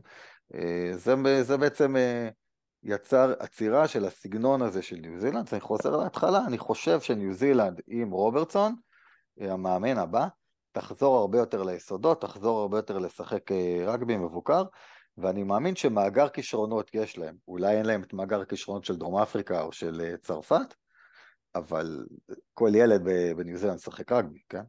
זה, 0.94 1.44
זה 1.44 1.58
בעצם 1.58 1.96
יצר 2.84 3.34
עצירה 3.40 3.88
של 3.88 4.06
הסגנון 4.06 4.62
הזה 4.62 4.82
של 4.82 4.96
ניו 4.96 5.20
זילנד, 5.20 5.48
אני 5.52 5.62
חוזר 5.62 5.98
להתחלה, 5.98 6.40
אני 6.48 6.58
חושב 6.58 7.02
שניו 7.02 7.34
זילנד 7.34 7.82
עם 7.88 8.12
רוברטסון, 8.12 8.76
המאמן 9.40 9.98
הבא, 9.98 10.28
תחזור 10.72 11.18
הרבה 11.18 11.38
יותר 11.38 11.64
ליסודות, 11.64 12.22
תחזור 12.22 12.60
הרבה 12.60 12.78
יותר 12.78 12.98
לשחק 12.98 13.52
אה, 13.52 13.84
רגבי 13.86 14.18
מבוקר, 14.18 14.64
ואני 15.18 15.44
מאמין 15.44 15.76
שמאגר 15.76 16.30
כישרונות 16.30 16.92
יש 16.94 17.18
להם. 17.18 17.38
אולי 17.48 17.78
אין 17.78 17.86
להם 17.86 18.04
את 18.04 18.14
מאגר 18.14 18.42
הכישרונות 18.42 18.86
של 18.86 18.96
דרום 18.96 19.18
אפריקה 19.18 19.62
או 19.62 19.72
של 19.72 20.02
אה, 20.02 20.18
צרפת, 20.18 20.76
אבל 21.56 22.06
כל 22.54 22.70
ילד 22.76 23.02
בניו 23.38 23.58
זילנד 23.58 23.76
משחק 23.76 24.12
רגבי, 24.12 24.40
כן? 24.50 24.64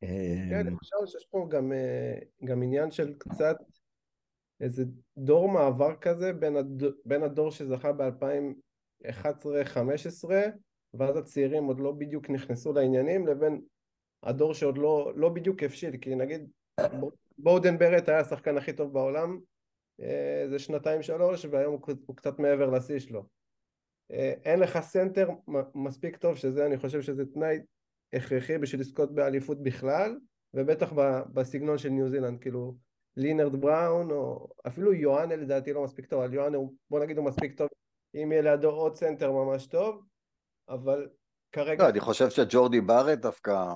כן, 0.00 0.66
אני 0.66 0.76
חושב 0.76 0.96
שיש 1.06 1.26
פה 1.30 1.46
גם, 1.50 1.72
אה, 1.72 2.18
גם 2.44 2.62
עניין 2.62 2.90
של 2.90 3.14
קצת 3.18 3.56
איזה 4.60 4.84
דור 5.16 5.48
מעבר 5.48 5.96
כזה 6.00 6.32
בין, 6.32 6.56
הד... 6.56 6.82
בין 7.04 7.22
הדור 7.22 7.50
שזכה 7.50 7.92
ב-2011-2015 7.92 10.28
ואז 10.94 11.16
הצעירים 11.16 11.64
עוד 11.64 11.80
לא 11.80 11.92
בדיוק 11.92 12.30
נכנסו 12.30 12.72
לעניינים 12.72 13.26
לבין 13.26 13.62
הדור 14.22 14.54
שעוד 14.54 14.78
לא, 14.78 15.12
לא 15.16 15.28
בדיוק 15.28 15.62
הבשיל 15.62 15.96
כי 15.96 16.14
נגיד 16.14 16.50
בודן 17.38 17.78
ברט 17.78 18.08
היה 18.08 18.20
השחקן 18.20 18.56
הכי 18.56 18.72
טוב 18.72 18.92
בעולם 18.92 19.40
אה, 20.00 20.46
זה 20.50 20.58
שנתיים 20.58 21.02
שלוש 21.02 21.44
והיום 21.44 21.78
הוא, 22.06 22.16
קצת 22.16 22.38
מעבר 22.38 22.70
לשיא 22.70 22.98
שלו. 22.98 23.26
אה, 24.10 24.34
אין 24.44 24.60
לך 24.60 24.80
סנטר 24.80 25.28
מספיק 25.74 26.16
טוב 26.16 26.36
שזה 26.36 26.66
אני 26.66 26.78
חושב 26.78 27.02
שזה 27.02 27.26
תנאי 27.26 27.58
הכרחי 28.12 28.58
בשביל 28.58 28.80
לזכות 28.80 29.14
באליפות 29.14 29.62
בכלל 29.62 30.18
ובטח 30.54 30.92
בסגנון 31.32 31.78
של 31.78 31.88
ניו 31.88 32.08
זילנד 32.08 32.40
כאילו 32.40 32.76
לינרט 33.16 33.60
בראון, 33.60 34.10
או 34.10 34.48
אפילו 34.66 34.92
יואנה 34.92 35.36
לדעתי 35.36 35.72
לא 35.72 35.84
מספיק 35.84 36.06
טוב, 36.06 36.22
אבל 36.22 36.34
יואנה 36.34 36.58
בוא 36.90 37.00
נגיד 37.00 37.18
הוא 37.18 37.26
מספיק 37.26 37.58
טוב, 37.58 37.68
אם 38.14 38.32
יהיה 38.32 38.42
לידו 38.42 38.70
עוד 38.70 38.96
סנטר 38.96 39.32
ממש 39.32 39.66
טוב, 39.66 40.02
אבל 40.68 41.08
כרגע... 41.52 41.84
לא, 41.84 41.88
אני 41.88 42.00
חושב 42.00 42.30
שג'ורדי 42.30 42.80
בארט 42.80 43.18
דווקא 43.18 43.74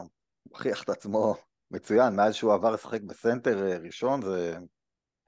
הוכיח 0.49 0.85
את 0.85 0.89
עצמו 0.89 1.35
מצוין, 1.71 2.17
מאז 2.17 2.35
שהוא 2.35 2.53
עבר 2.53 2.71
לשחק 2.71 3.03
בסנטר 3.03 3.67
אה, 3.67 3.79
ראשון 3.79 4.23
זה 4.23 4.57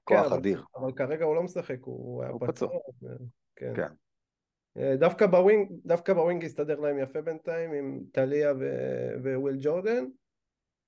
כוח 0.03 0.27
כן, 0.27 0.33
אדיר. 0.33 0.63
אבל, 0.75 0.83
אבל 0.83 0.93
כרגע 0.93 1.25
הוא 1.25 1.35
לא 1.35 1.43
משחק, 1.43 1.77
הוא 1.81 2.23
היה 2.23 2.31
פצוע. 2.39 2.69
כן. 3.55 3.73
כן. 3.75 3.91
אה, 4.77 4.95
דווקא 4.95 5.27
ב 5.27 5.34
wing, 5.34 5.71
דווקא 5.85 6.13
ב 6.13 6.19
wing 6.19 6.45
הסתדר 6.45 6.79
להם 6.79 6.99
יפה 6.99 7.21
בינתיים 7.21 7.73
עם 7.73 8.03
טליה 8.11 8.53
וויל 9.23 9.57
ג'ורדן, 9.61 10.05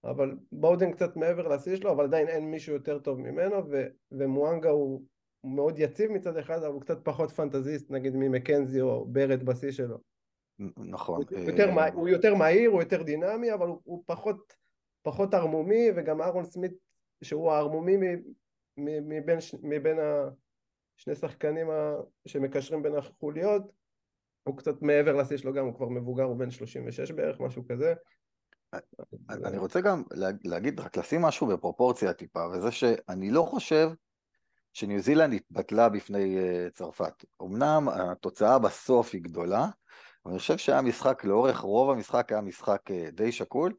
אבל 0.03 0.38
בודן 0.51 0.91
קצת 0.91 1.15
מעבר 1.15 1.47
לשיא 1.47 1.75
שלו, 1.75 1.91
אבל 1.91 2.03
עדיין 2.03 2.27
אין 2.27 2.51
מישהו 2.51 2.74
יותר 2.74 3.00
טוב 3.00 3.19
ממנו, 3.19 3.55
ו- 3.71 3.88
ומואנגה 4.12 4.69
הוא 4.69 5.03
מאוד 5.43 5.79
יציב 5.79 6.12
מצד 6.12 6.38
אחד, 6.38 6.57
אבל 6.57 6.74
הוא 6.74 6.81
קצת 6.81 7.05
פחות 7.05 7.31
פנטזיסט, 7.31 7.91
נגיד 7.91 8.15
ממקנזי 8.15 8.81
או 8.81 9.05
בארט 9.05 9.43
בשיא 9.43 9.71
שלו. 9.71 9.97
נכון. 10.77 11.24
הוא 11.31 11.39
יותר, 11.39 11.69
אה... 11.69 11.89
הוא 11.93 12.09
יותר 12.09 12.35
מהיר, 12.35 12.69
הוא 12.69 12.81
יותר 12.81 13.03
דינמי, 13.03 13.53
אבל 13.53 13.67
הוא, 13.67 13.81
הוא 13.83 14.03
פחות, 14.05 14.53
פחות 15.05 15.33
ערמומי, 15.33 15.88
וגם 15.95 16.21
אהרון 16.21 16.45
סמית, 16.45 16.71
שהוא 17.24 17.51
הערמומי 17.51 17.97
מבין, 18.77 19.39
מבין 19.63 19.97
השני 20.00 21.15
שחקנים 21.15 21.67
שמקשרים 22.27 22.83
בין 22.83 22.95
החוליות, 22.95 23.62
הוא 24.43 24.57
קצת 24.57 24.81
מעבר 24.81 25.15
לשיא 25.15 25.38
שלו 25.38 25.53
גם, 25.53 25.65
הוא 25.65 25.75
כבר 25.75 25.89
מבוגר, 25.89 26.24
הוא 26.24 26.38
בן 26.38 26.51
36 26.51 27.12
בערך, 27.12 27.39
משהו 27.39 27.63
כזה. 27.69 27.93
אני 29.29 29.57
רוצה 29.57 29.81
גם 29.81 30.03
להגיד, 30.43 30.79
רק 30.79 30.97
לשים 30.97 31.21
משהו 31.21 31.47
בפרופורציה 31.47 32.13
טיפה, 32.13 32.47
וזה 32.47 32.71
שאני 32.71 33.31
לא 33.31 33.41
חושב 33.41 33.89
שניו 34.74 35.00
זילנד 35.00 35.33
התבטלה 35.33 35.89
בפני 35.89 36.38
אה, 36.38 36.67
צרפת. 36.74 37.25
אמנם 37.41 37.89
התוצאה 37.89 38.59
בסוף 38.59 39.13
היא 39.13 39.21
גדולה, 39.21 39.59
אבל 40.25 40.31
אני 40.31 40.39
חושב 40.39 40.57
שהיה 40.57 40.81
משחק, 40.81 41.24
לאורך 41.24 41.59
רוב 41.59 41.89
המשחק 41.89 42.31
היה 42.31 42.41
משחק 42.41 42.91
אה, 42.91 43.09
די 43.12 43.31
שקול, 43.31 43.74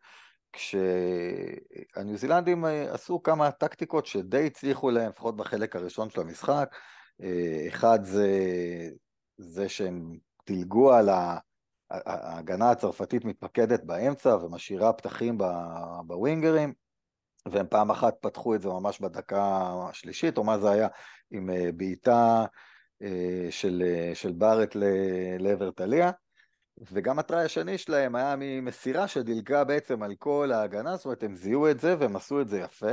כשהניו 0.56 2.16
זילנדים 2.16 2.64
אה, 2.64 2.94
עשו 2.94 3.22
כמה 3.22 3.50
טקטיקות 3.50 4.06
שדי 4.06 4.46
הצליחו 4.46 4.90
להם, 4.90 5.08
לפחות 5.08 5.36
בחלק 5.36 5.76
הראשון 5.76 6.10
של 6.10 6.20
המשחק. 6.20 6.74
אחד 7.68 8.04
זה, 8.04 8.28
זה 9.38 9.68
שהם 9.68 10.18
דילגו 10.46 10.92
על. 10.92 11.08
ההגנה 11.90 12.70
הצרפתית 12.70 13.24
מתפקדת 13.24 13.84
באמצע 13.84 14.36
ומשאירה 14.36 14.92
פתחים 14.92 15.38
בווינגרים, 16.06 16.72
והם 17.46 17.66
פעם 17.70 17.90
אחת 17.90 18.14
פתחו 18.20 18.54
את 18.54 18.62
זה 18.62 18.68
ממש 18.68 19.00
בדקה 19.00 19.72
השלישית, 19.90 20.38
או 20.38 20.44
מה 20.44 20.58
זה 20.58 20.70
היה, 20.70 20.88
עם 21.30 21.50
אה, 21.50 21.72
בעיטה 21.76 22.44
אה, 23.02 23.46
של, 23.50 23.82
אה, 23.86 24.14
של 24.14 24.32
בארט 24.32 24.76
לעבר 25.38 25.70
טליה, 25.70 26.10
וגם 26.92 27.18
הטראי 27.18 27.44
השני 27.44 27.78
שלהם 27.78 28.16
היה 28.16 28.34
ממסירה 28.38 29.08
שדילגה 29.08 29.64
בעצם 29.64 30.02
על 30.02 30.14
כל 30.18 30.52
ההגנה, 30.52 30.96
זאת 30.96 31.04
אומרת 31.04 31.22
הם 31.22 31.36
זיהו 31.36 31.70
את 31.70 31.80
זה 31.80 31.94
והם 31.98 32.16
עשו 32.16 32.40
את 32.40 32.48
זה 32.48 32.58
יפה. 32.60 32.92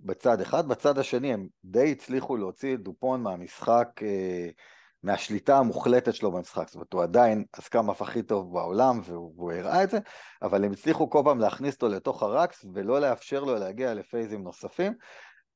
בצד 0.00 0.40
אחד, 0.40 0.68
בצד 0.68 0.98
השני 0.98 1.32
הם 1.32 1.46
די 1.64 1.92
הצליחו 1.92 2.36
להוציא 2.36 2.74
את 2.74 2.80
דופון 2.80 3.22
מהמשחק 3.22 3.88
מהשליטה 5.02 5.58
המוחלטת 5.58 6.14
שלו 6.14 6.32
במשחק, 6.32 6.66
זאת 6.66 6.74
אומרת 6.74 6.92
הוא 6.92 7.02
עדיין 7.02 7.44
הסקאמאף 7.54 8.02
הכי 8.02 8.22
טוב 8.22 8.52
בעולם 8.52 9.00
והוא 9.04 9.52
הראה 9.52 9.84
את 9.84 9.90
זה, 9.90 9.98
אבל 10.42 10.64
הם 10.64 10.72
הצליחו 10.72 11.10
כל 11.10 11.22
פעם 11.24 11.38
להכניס 11.38 11.74
אותו 11.74 11.88
לתוך 11.88 12.22
הרקס 12.22 12.64
ולא 12.74 13.00
לאפשר 13.00 13.44
לו 13.44 13.54
להגיע 13.54 13.94
לפייזים 13.94 14.42
נוספים, 14.42 14.94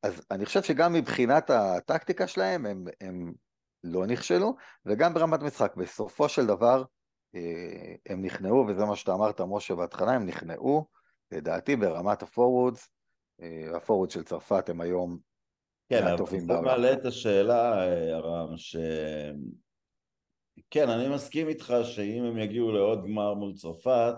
אז 0.03 0.23
אני 0.31 0.47
חושב 0.47 0.63
שגם 0.63 0.93
מבחינת 0.93 1.51
הטקטיקה 1.51 2.27
שלהם 2.27 2.67
הם, 2.67 2.85
הם 3.01 3.33
לא 3.85 4.07
נכשלו, 4.07 4.55
וגם 4.87 5.15
ברמת 5.15 5.43
משחק, 5.43 5.77
בסופו 5.77 6.29
של 6.29 6.47
דבר 6.47 6.85
אה, 7.35 7.95
הם 8.07 8.25
נכנעו, 8.25 8.67
וזה 8.69 8.85
מה 8.85 8.97
שאתה 8.97 9.15
אמרת 9.15 9.41
משה 9.41 9.75
בהתחלה, 9.75 10.13
הם 10.13 10.27
נכנעו, 10.27 10.87
לדעתי 11.33 11.77
ברמת 11.77 12.23
ה 12.23 12.29
forwards, 12.29 12.89
אה, 13.43 13.77
ה 13.77 13.81
forwards 13.81 14.15
של 14.15 14.23
צרפת 14.23 14.69
הם 14.69 14.81
היום 14.81 15.19
כן, 15.89 16.07
אבל 16.07 16.41
זה 16.41 16.61
מעלה 16.61 16.93
את 16.93 17.05
השאלה, 17.05 17.85
הרם, 18.13 18.57
ש... 18.57 18.77
כן, 20.71 20.89
אני 20.89 21.15
מסכים 21.15 21.49
איתך 21.49 21.75
שאם 21.85 22.25
הם 22.25 22.39
יגיעו 22.39 22.73
לעוד 22.73 23.05
גמר 23.05 23.35
מול 23.35 23.55
צרפת, 23.55 24.15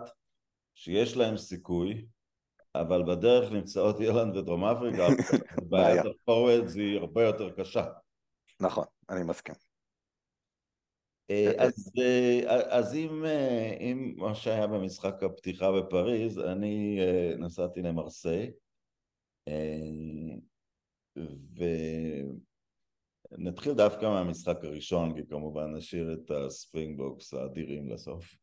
שיש 0.75 1.17
להם 1.17 1.37
סיכוי, 1.37 2.07
אבל 2.75 3.03
בדרך 3.03 3.53
נמצאות 3.53 3.97
אירלנד 4.01 4.37
ודרום 4.37 4.65
אפריקה, 4.65 5.07
בעיית 5.71 6.05
הפורוורד 6.05 6.69
היא 6.75 6.99
הרבה 6.99 7.25
יותר 7.25 7.51
קשה. 7.51 7.85
נכון, 8.61 8.85
אני 9.11 9.23
מסכים. 9.23 9.55
אה, 11.31 11.53
אז, 11.59 11.93
אה, 11.99 12.79
אז 12.79 12.95
אם, 12.95 13.25
אה, 13.25 13.77
אם 13.81 14.15
מה 14.17 14.35
שהיה 14.35 14.67
במשחק 14.67 15.23
הפתיחה 15.23 15.73
בפריז, 15.73 16.39
אני 16.39 16.99
נסעתי 17.39 17.83
למרסיי, 17.83 18.53
ונתחיל 23.31 23.73
דווקא 23.73 24.05
מהמשחק 24.05 24.57
הראשון, 24.63 25.15
כי 25.17 25.27
כמובן 25.29 25.75
נשאיר 25.77 26.13
את 26.13 26.31
הספרינגבוקס 26.31 27.35
האדירים 27.35 27.91
לסוף. 27.91 28.37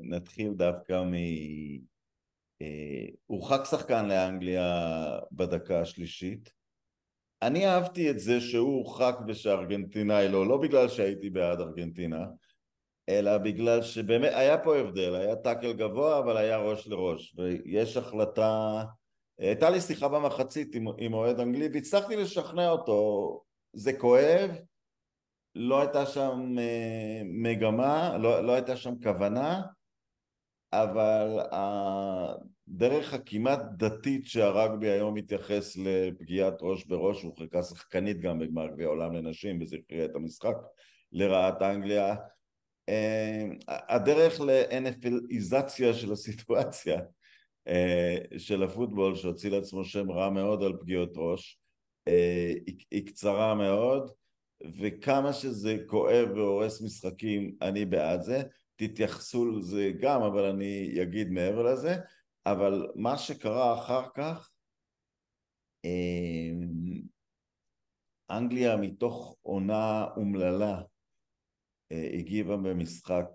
נתחיל 0.00 0.52
דווקא 0.54 1.04
מ... 1.04 1.14
הורחק 3.26 3.64
שחקן 3.70 4.08
לאנגליה 4.08 4.64
בדקה 5.32 5.80
השלישית. 5.80 6.52
אני 7.46 7.68
אהבתי 7.68 8.10
את 8.10 8.18
זה 8.18 8.40
שהוא 8.40 8.74
הורחק 8.74 9.16
ושארגנטינאי 9.26 10.28
לא, 10.28 10.46
לא 10.46 10.56
בגלל 10.56 10.88
שהייתי 10.88 11.30
בעד 11.30 11.60
ארגנטינה, 11.60 12.24
אלא 13.08 13.38
בגלל 13.38 13.82
שבאמת 13.82 14.32
היה 14.34 14.58
פה 14.58 14.76
הבדל, 14.76 15.14
היה 15.14 15.36
טאקל 15.36 15.72
גבוה 15.72 16.18
אבל 16.18 16.36
היה 16.36 16.56
ראש 16.56 16.88
לראש, 16.88 17.36
ויש 17.38 17.96
החלטה 17.96 18.84
הייתה 19.38 19.70
לי 19.70 19.80
שיחה 19.80 20.08
במחצית 20.08 20.74
עם, 20.74 20.86
עם 20.98 21.14
אוהד 21.14 21.40
אנגלי 21.40 21.68
והצלחתי 21.72 22.16
לשכנע 22.16 22.70
אותו, 22.70 23.40
זה 23.72 23.92
כואב, 23.98 24.50
לא 25.54 25.80
הייתה 25.80 26.06
שם 26.06 26.58
אה, 26.58 27.22
מגמה, 27.24 28.18
לא, 28.18 28.40
לא 28.40 28.52
הייתה 28.52 28.76
שם 28.76 28.94
כוונה, 29.02 29.62
אבל 30.72 31.38
הדרך 32.68 33.14
הכמעט 33.14 33.60
דתית 33.76 34.26
שהרגבי 34.26 34.90
היום 34.90 35.14
מתייחס 35.14 35.76
לפגיעת 35.76 36.54
ראש 36.60 36.84
בראש, 36.84 37.22
הורחקה 37.22 37.62
שחקנית 37.62 38.20
גם 38.20 38.38
בגמר 38.38 38.66
גביע 38.66 38.86
העולם 38.86 39.12
לנשים 39.12 39.62
וזה 39.62 39.76
הכריע 39.76 40.04
את 40.04 40.16
המשחק 40.16 40.54
לרעת 41.12 41.62
אנגליה. 41.62 42.14
אה, 42.88 43.44
הדרך 43.68 44.40
לאנפליזציה 44.40 45.94
של 45.94 46.12
הסיטואציה 46.12 47.00
אה, 47.68 48.16
של 48.38 48.62
הפוטבול 48.62 49.14
שהוציא 49.14 49.50
לעצמו 49.50 49.84
שם 49.84 50.10
רע 50.10 50.30
מאוד 50.30 50.62
על 50.62 50.72
פגיעות 50.80 51.12
ראש 51.16 51.58
אה, 52.08 52.52
היא 52.90 53.06
קצרה 53.06 53.54
מאוד 53.54 54.10
וכמה 54.80 55.32
שזה 55.32 55.76
כואב 55.86 56.28
והורס 56.34 56.82
משחקים 56.82 57.56
אני 57.62 57.84
בעד 57.84 58.22
זה 58.22 58.42
תתייחסו 58.76 59.50
לזה 59.50 59.92
גם 60.00 60.22
אבל 60.22 60.44
אני 60.44 61.02
אגיד 61.02 61.30
מעבר 61.30 61.62
לזה 61.62 61.96
אבל 62.46 62.86
מה 62.94 63.18
שקרה 63.18 63.78
אחר 63.78 64.08
כך 64.14 64.50
אה, 65.84 66.50
אנגליה 68.30 68.76
מתוך 68.76 69.36
עונה 69.42 70.06
אומללה 70.16 70.82
הגיבה 71.90 72.56
במשחק 72.56 73.26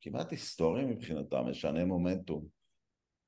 כמעט 0.00 0.30
היסטורי 0.30 0.84
מבחינתה, 0.84 1.42
משנה 1.42 1.84
מומנטום. 1.84 2.46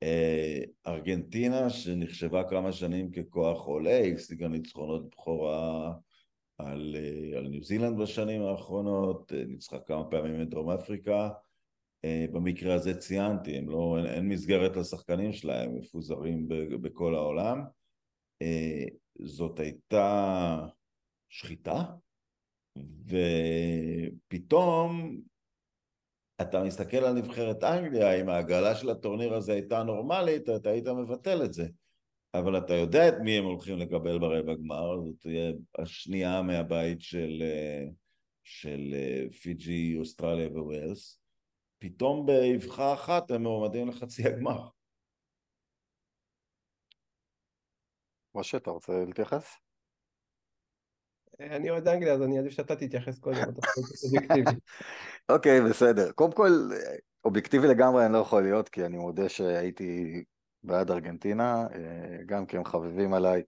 אה, 0.03 0.61
ארגנטינה 0.87 1.70
שנחשבה 1.70 2.44
כמה 2.44 2.72
שנים 2.72 3.11
ככוח 3.11 3.66
עולה, 3.66 4.01
השיגה 4.14 4.48
ניצחונות 4.48 5.11
בכורה 5.11 5.92
על, 6.59 6.96
אה, 6.98 7.38
על 7.38 7.48
ניו 7.48 7.62
זילנד 7.62 7.98
בשנים 7.98 8.42
האחרונות, 8.42 9.33
אה, 9.33 9.44
ניצחה 9.44 9.79
כמה 9.81 10.05
פעמים 10.11 10.42
את 10.42 10.48
דרום 10.48 10.70
אפריקה, 10.70 11.29
במקרה 12.06 12.74
הזה 12.74 12.94
ציינתי, 12.94 13.61
לא, 13.61 13.96
אין, 13.98 14.06
אין 14.06 14.28
מסגרת 14.28 14.76
לשחקנים 14.76 15.32
שלהם, 15.32 15.74
מפוזרים 15.74 16.48
בכל 16.82 17.14
העולם. 17.14 17.64
זאת 19.20 19.61
הייתה 19.61 20.58
שחיטה, 21.28 21.84
ופתאום 24.26 25.20
אתה 26.40 26.64
מסתכל 26.64 26.96
על 26.96 27.14
נבחרת 27.14 27.64
אנגליה, 27.64 28.20
אם 28.20 28.28
העגלה 28.28 28.74
של 28.74 28.90
הטורניר 28.90 29.34
הזה 29.34 29.52
הייתה 29.52 29.82
נורמלית, 29.82 30.48
אתה 30.48 30.70
היית 30.70 30.88
מבטל 30.88 31.44
את 31.44 31.52
זה. 31.52 31.68
אבל 32.34 32.58
אתה 32.58 32.74
יודע 32.74 33.08
את 33.08 33.14
מי 33.24 33.38
הם 33.38 33.44
הולכים 33.44 33.78
לקבל 33.78 34.18
ברבע 34.18 34.54
גמר, 34.54 35.00
זאת 35.04 35.14
תהיה 35.20 35.52
השנייה 35.78 36.42
מהבית 36.42 37.00
של, 37.00 37.42
אה, 37.42 37.84
של 38.42 38.94
אה, 38.94 39.24
פיג'י, 39.42 39.96
אוסטרליה 39.98 40.48
וווילס. 40.48 41.17
פתאום 41.79 42.27
באבחה 42.27 42.95
אחת 42.95 43.31
הם 43.31 43.43
מועמדים 43.43 43.88
לחצי 43.88 44.29
הגמר. 44.29 44.69
משה, 48.35 48.57
אתה 48.57 48.71
רוצה 48.71 49.05
להתייחס? 49.07 49.57
אני 51.41 51.71
אוהד 51.71 51.88
אנגליה, 51.88 52.14
אז 52.14 52.23
אני 52.23 52.38
עדיף 52.38 52.53
שאתה 52.53 52.77
תתייחס 52.77 53.19
קודם, 53.19 53.37
אתה 53.37 53.67
אובייקטיבי. 54.05 54.51
אוקיי, 55.33 55.61
בסדר. 55.61 56.12
קודם 56.12 56.33
כל, 56.33 56.51
אובייקטיבי 57.25 57.67
לגמרי 57.67 58.05
אני 58.05 58.12
לא 58.12 58.19
יכול 58.19 58.43
להיות, 58.43 58.69
כי 58.69 58.85
אני 58.85 58.99
מודה 58.99 59.29
שהייתי 59.29 60.25
בעד 60.62 60.91
ארגנטינה, 60.91 61.67
אה, 61.75 62.17
גם 62.27 62.47
כי 62.47 62.57
הם 62.57 62.64
חביבים 62.64 63.14
עליי 63.14 63.43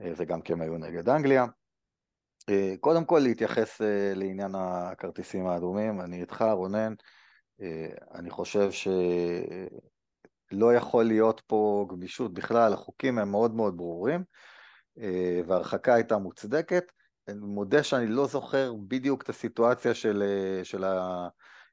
אה, 0.00 0.12
וגם 0.16 0.42
כי 0.42 0.52
הם 0.52 0.60
היו 0.60 0.78
נגד 0.78 1.08
אנגליה. 1.08 1.46
אה, 2.48 2.74
קודם 2.80 3.04
כל 3.04 3.18
להתייחס 3.22 3.80
לעניין 4.14 4.54
הכרטיסים 4.54 5.46
האדומים, 5.46 6.00
אני 6.00 6.20
איתך 6.20 6.44
רונן, 6.52 6.94
אני 8.14 8.30
חושב 8.30 8.70
שלא 10.50 10.74
יכול 10.74 11.04
להיות 11.04 11.42
פה 11.46 11.86
גמישות 11.90 12.34
בכלל, 12.34 12.72
החוקים 12.72 13.18
הם 13.18 13.30
מאוד 13.30 13.54
מאוד 13.54 13.76
ברורים 13.76 14.24
וההרחקה 15.46 15.94
הייתה 15.94 16.18
מוצדקת. 16.18 16.84
אני 17.30 17.38
מודה 17.40 17.82
שאני 17.82 18.06
לא 18.06 18.26
זוכר 18.26 18.72
בדיוק 18.88 19.22
את 19.22 19.28
הסיטואציה 19.28 19.94
של, 19.94 20.22
אה, 20.22 20.64
של 20.64 20.84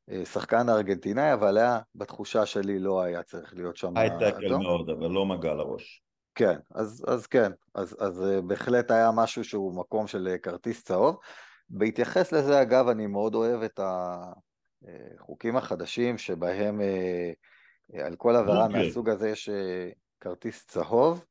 השחקן 0.08 0.70
הארגנטינאי, 0.70 1.34
אבל 1.34 1.58
היה, 1.58 1.80
בתחושה 1.96 2.46
שלי 2.46 2.80
לא 2.80 3.02
היה 3.02 3.24
צריך 3.24 3.54
להיות 3.56 3.78
שם 3.78 3.98
אדום. 3.98 4.20
הייטקל 4.22 4.58
מאוד, 4.58 4.90
אבל 4.90 5.08
לא 5.08 5.26
מגע 5.26 5.54
לראש. 5.54 6.04
כן, 6.36 6.60
אז, 6.76 7.06
אז 7.08 7.28
כן, 7.28 7.52
אז, 7.76 7.96
אז 8.00 8.24
אה, 8.24 8.42
בהחלט 8.42 8.92
היה 8.92 9.12
משהו 9.16 9.44
שהוא 9.44 9.76
מקום 9.76 10.08
של 10.08 10.28
אה, 10.28 10.38
כרטיס 10.38 10.84
צהוב. 10.84 11.18
בהתייחס 11.70 12.32
לזה, 12.32 12.62
אגב, 12.62 12.88
אני 12.88 13.08
מאוד 13.08 13.36
אוהב 13.36 13.62
את 13.62 13.80
החוקים 15.18 15.58
החדשים 15.58 16.18
שבהם 16.18 16.82
על 18.04 18.16
כל 18.16 18.36
עבירה 18.36 18.66
okay. 18.66 18.68
אוקיי. 18.68 18.88
מהסוג 18.88 19.10
הזה 19.10 19.30
יש 19.30 19.50
כרטיס 20.20 20.66
צהוב, 20.66 21.26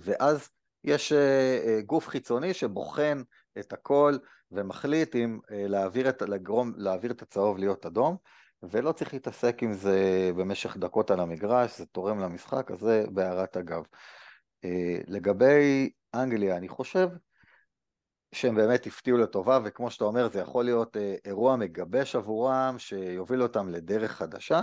ואז 0.00 0.48
יש 0.84 1.12
אה, 1.12 1.58
אה, 1.66 1.80
גוף 1.86 2.08
חיצוני 2.08 2.54
שבוחן 2.54 3.22
את 3.58 3.72
הכל 3.72 4.16
ומחליט 4.52 5.16
אם 5.16 5.38
אה, 5.50 5.66
להעביר 5.68 6.08
את, 6.08 6.22
לגרום, 6.22 6.72
להעביר 6.76 7.10
את 7.10 7.22
הצהוב 7.22 7.58
להיות 7.58 7.86
אדום, 7.86 8.16
ולא 8.62 8.92
צריך 8.92 9.14
להתעסק 9.14 9.62
עם 9.62 9.72
זה 9.72 10.30
במשך 10.36 10.76
דקות 10.76 11.10
על 11.10 11.20
המגרש, 11.20 11.78
זה 11.78 11.86
תורם 11.86 12.18
למשחק, 12.20 12.70
אז 12.70 12.78
זה 12.78 13.04
בהערת 13.10 13.56
אגב. 13.56 13.82
לגבי 15.06 15.90
אנגליה, 16.14 16.56
אני 16.56 16.68
חושב 16.68 17.08
שהם 18.34 18.54
באמת 18.54 18.86
הפתיעו 18.86 19.18
לטובה, 19.18 19.58
וכמו 19.64 19.90
שאתה 19.90 20.04
אומר, 20.04 20.28
זה 20.28 20.40
יכול 20.40 20.64
להיות 20.64 20.96
אירוע 21.24 21.56
מגבש 21.56 22.16
עבורם, 22.16 22.74
שיוביל 22.78 23.42
אותם 23.42 23.68
לדרך 23.68 24.12
חדשה. 24.12 24.60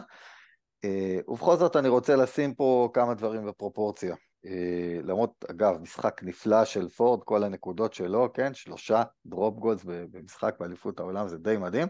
ובכל 1.28 1.56
זאת 1.56 1.76
אני 1.76 1.88
רוצה 1.88 2.16
לשים 2.16 2.54
פה 2.54 2.90
כמה 2.94 3.14
דברים 3.14 3.46
בפרופורציה. 3.46 4.16
אה, 4.46 5.00
למרות, 5.04 5.46
אגב, 5.52 5.78
משחק 5.82 6.22
נפלא 6.24 6.66
של 6.66 6.90
פורד, 6.90 7.24
כל 7.24 7.44
הנקודות 7.44 7.94
שלו, 7.94 8.34
כן, 8.34 8.54
שלושה 8.54 9.04
drop 9.26 9.56
goals 9.56 9.84
במשחק 9.86 10.56
באליפות 10.60 11.00
העולם, 11.00 11.28
זה 11.28 11.38
די 11.38 11.58
מדהים. 11.58 11.88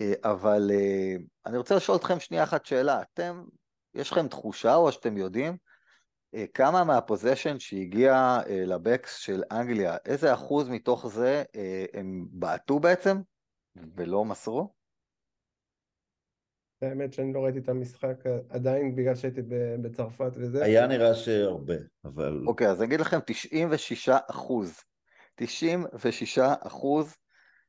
אה, 0.00 0.12
אבל 0.24 0.70
אה, 0.74 1.16
אני 1.46 1.58
רוצה 1.58 1.76
לשאול 1.76 1.96
אתכם 1.96 2.20
שנייה 2.20 2.42
אחת 2.42 2.66
שאלה, 2.66 3.02
אתם, 3.02 3.44
יש 3.94 4.12
לכם 4.12 4.28
תחושה 4.28 4.74
או 4.74 4.92
שאתם 4.92 5.16
יודעים 5.16 5.52
אה, 5.52 5.67
כמה 6.54 6.84
מה 6.84 6.96
possession 6.96 7.58
שהגיע 7.58 8.38
אה, 8.48 8.64
ל 8.66 8.74
backs 8.74 9.16
של 9.16 9.42
אנגליה, 9.52 9.96
איזה 10.06 10.34
אחוז 10.34 10.68
מתוך 10.68 11.06
זה 11.06 11.42
אה, 11.56 11.84
הם 11.94 12.26
בעטו 12.30 12.78
בעצם 12.80 13.16
ולא 13.96 14.24
מסרו? 14.24 14.72
האמת 16.82 17.12
שאני 17.12 17.32
לא 17.32 17.44
ראיתי 17.44 17.58
את 17.58 17.68
המשחק 17.68 18.24
עדיין 18.48 18.96
בגלל 18.96 19.14
שהייתי 19.14 19.40
בצרפת 19.82 20.30
וזה. 20.34 20.64
היה 20.64 20.86
נראה 20.86 21.14
שהרבה, 21.14 21.74
אבל... 22.04 22.44
אוקיי, 22.46 22.70
אז 22.70 22.78
אני 22.78 22.86
אגיד 22.86 23.00
לכם 23.00 23.18
96 23.26 24.08
אחוז. 24.08 24.74
96 25.34 26.38
אחוז 26.38 27.16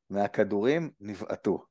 מהכדורים 0.10 0.91
נבעטו. 1.00 1.65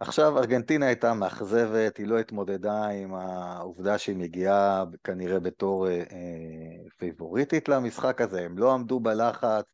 עכשיו 0.00 0.38
ארגנטינה 0.38 0.86
הייתה 0.86 1.14
מאכזבת, 1.14 1.96
היא 1.96 2.06
לא 2.06 2.18
התמודדה 2.18 2.86
עם 2.86 3.14
העובדה 3.14 3.98
שהיא 3.98 4.16
מגיעה 4.16 4.84
כנראה 5.04 5.40
בתור 5.40 5.88
אה, 5.88 5.92
אה, 5.92 6.88
פייבוריטית 6.98 7.68
למשחק 7.68 8.20
הזה, 8.20 8.44
הם 8.44 8.58
לא 8.58 8.72
עמדו 8.74 9.00
בלחץ, 9.00 9.64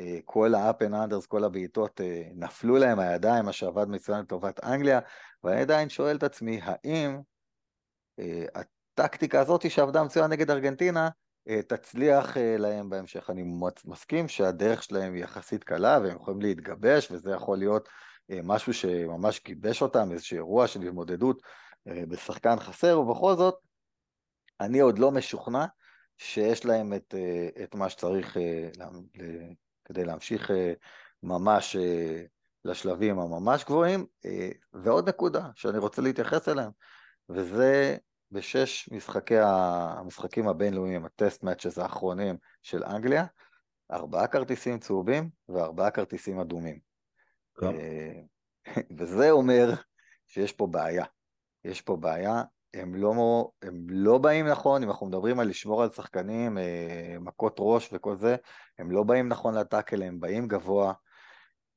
אה, 0.00 0.18
כל 0.24 0.54
ה-up 0.54 0.82
and 0.82 0.92
unders, 0.92 1.26
כל 1.28 1.44
הבעיטות 1.44 2.00
אה, 2.00 2.22
נפלו 2.34 2.76
להם 2.76 2.98
הידיים, 2.98 3.44
מה 3.44 3.52
שעבד 3.52 3.88
מצוין 3.88 4.20
לטובת 4.20 4.64
אנגליה, 4.64 5.00
ואני 5.44 5.60
עדיין 5.60 5.88
שואל 5.88 6.16
את 6.16 6.22
עצמי, 6.22 6.60
האם 6.62 7.20
אה, 8.18 8.44
הטקטיקה 8.54 9.40
הזאת 9.40 9.70
שעבדה 9.70 10.04
מצוין 10.04 10.30
נגד 10.30 10.50
ארגנטינה, 10.50 11.08
אה, 11.48 11.62
תצליח 11.62 12.36
אה, 12.36 12.56
להם 12.58 12.90
בהמשך. 12.90 13.30
אני 13.30 13.42
מסכים 13.84 14.28
שהדרך 14.28 14.82
שלהם 14.82 15.14
היא 15.14 15.24
יחסית 15.24 15.64
קלה 15.64 15.98
והם 16.02 16.16
יכולים 16.16 16.40
להתגבש 16.40 17.10
וזה 17.10 17.30
יכול 17.30 17.58
להיות 17.58 17.88
משהו 18.42 18.74
שממש 18.74 19.40
גיבש 19.44 19.82
אותם, 19.82 20.12
איזשהו 20.12 20.36
אירוע 20.36 20.66
של 20.66 20.82
התמודדות 20.82 21.42
בשחקן 21.86 22.56
חסר, 22.58 23.00
ובכל 23.00 23.34
זאת, 23.36 23.54
אני 24.60 24.80
עוד 24.80 24.98
לא 24.98 25.10
משוכנע 25.10 25.64
שיש 26.18 26.64
להם 26.64 26.92
את, 26.94 27.14
את 27.62 27.74
מה 27.74 27.88
שצריך 27.88 28.36
כדי 29.84 30.04
להמשיך 30.04 30.50
ממש 31.22 31.76
לשלבים 32.64 33.18
הממש 33.18 33.64
גבוהים. 33.64 34.06
ועוד 34.72 35.08
נקודה 35.08 35.48
שאני 35.54 35.78
רוצה 35.78 36.02
להתייחס 36.02 36.48
אליהם, 36.48 36.70
וזה 37.28 37.96
בשש 38.32 38.88
משחקי 38.92 39.38
המשחקים 39.38 40.48
הבינלאומיים, 40.48 41.04
הטסט 41.04 41.42
מאצ'ס 41.42 41.78
האחרונים 41.78 42.36
של 42.62 42.84
אנגליה, 42.84 43.24
ארבעה 43.92 44.26
כרטיסים 44.26 44.78
צהובים 44.78 45.30
וארבעה 45.48 45.90
כרטיסים 45.90 46.40
אדומים. 46.40 46.87
אה, 47.62 48.20
וזה 48.98 49.30
אומר 49.30 49.74
שיש 50.26 50.52
פה 50.52 50.66
בעיה. 50.66 51.04
יש 51.64 51.80
פה 51.80 51.96
בעיה, 51.96 52.42
הם 52.74 52.94
לא, 52.94 53.12
הם 53.62 53.86
לא 53.88 54.18
באים 54.18 54.46
נכון, 54.46 54.82
אם 54.82 54.88
אנחנו 54.88 55.06
מדברים 55.06 55.40
על 55.40 55.48
לשמור 55.48 55.82
על 55.82 55.90
שחקנים, 55.90 56.58
אה, 56.58 57.16
מכות 57.20 57.56
ראש 57.58 57.88
וכל 57.92 58.16
זה, 58.16 58.36
הם 58.78 58.90
לא 58.90 59.02
באים 59.02 59.28
נכון 59.28 59.54
לטאקל, 59.54 60.02
הם 60.02 60.20
באים 60.20 60.48
גבוה, 60.48 60.92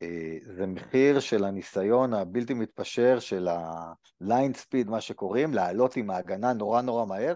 אה, 0.01 0.37
זה 0.55 0.67
מחיר 0.67 1.19
של 1.19 1.43
הניסיון 1.43 2.13
הבלתי 2.13 2.53
מתפשר 2.53 3.19
של 3.19 3.47
ה-line 3.47 4.55
speed, 4.55 4.89
מה 4.89 5.01
שקוראים, 5.01 5.53
לעלות 5.53 5.95
עם 5.95 6.09
ההגנה 6.09 6.53
נורא 6.53 6.81
נורא 6.81 7.05
מהר, 7.05 7.33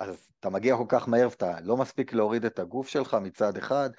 אז 0.00 0.30
אתה 0.40 0.50
מגיע 0.50 0.76
כל 0.76 0.84
כך 0.88 1.08
מהר 1.08 1.28
ואתה 1.30 1.60
לא 1.60 1.76
מספיק 1.76 2.12
להוריד 2.12 2.44
את 2.44 2.58
הגוף 2.58 2.88
שלך 2.88 3.16
מצד 3.22 3.56
אחד, 3.56 3.90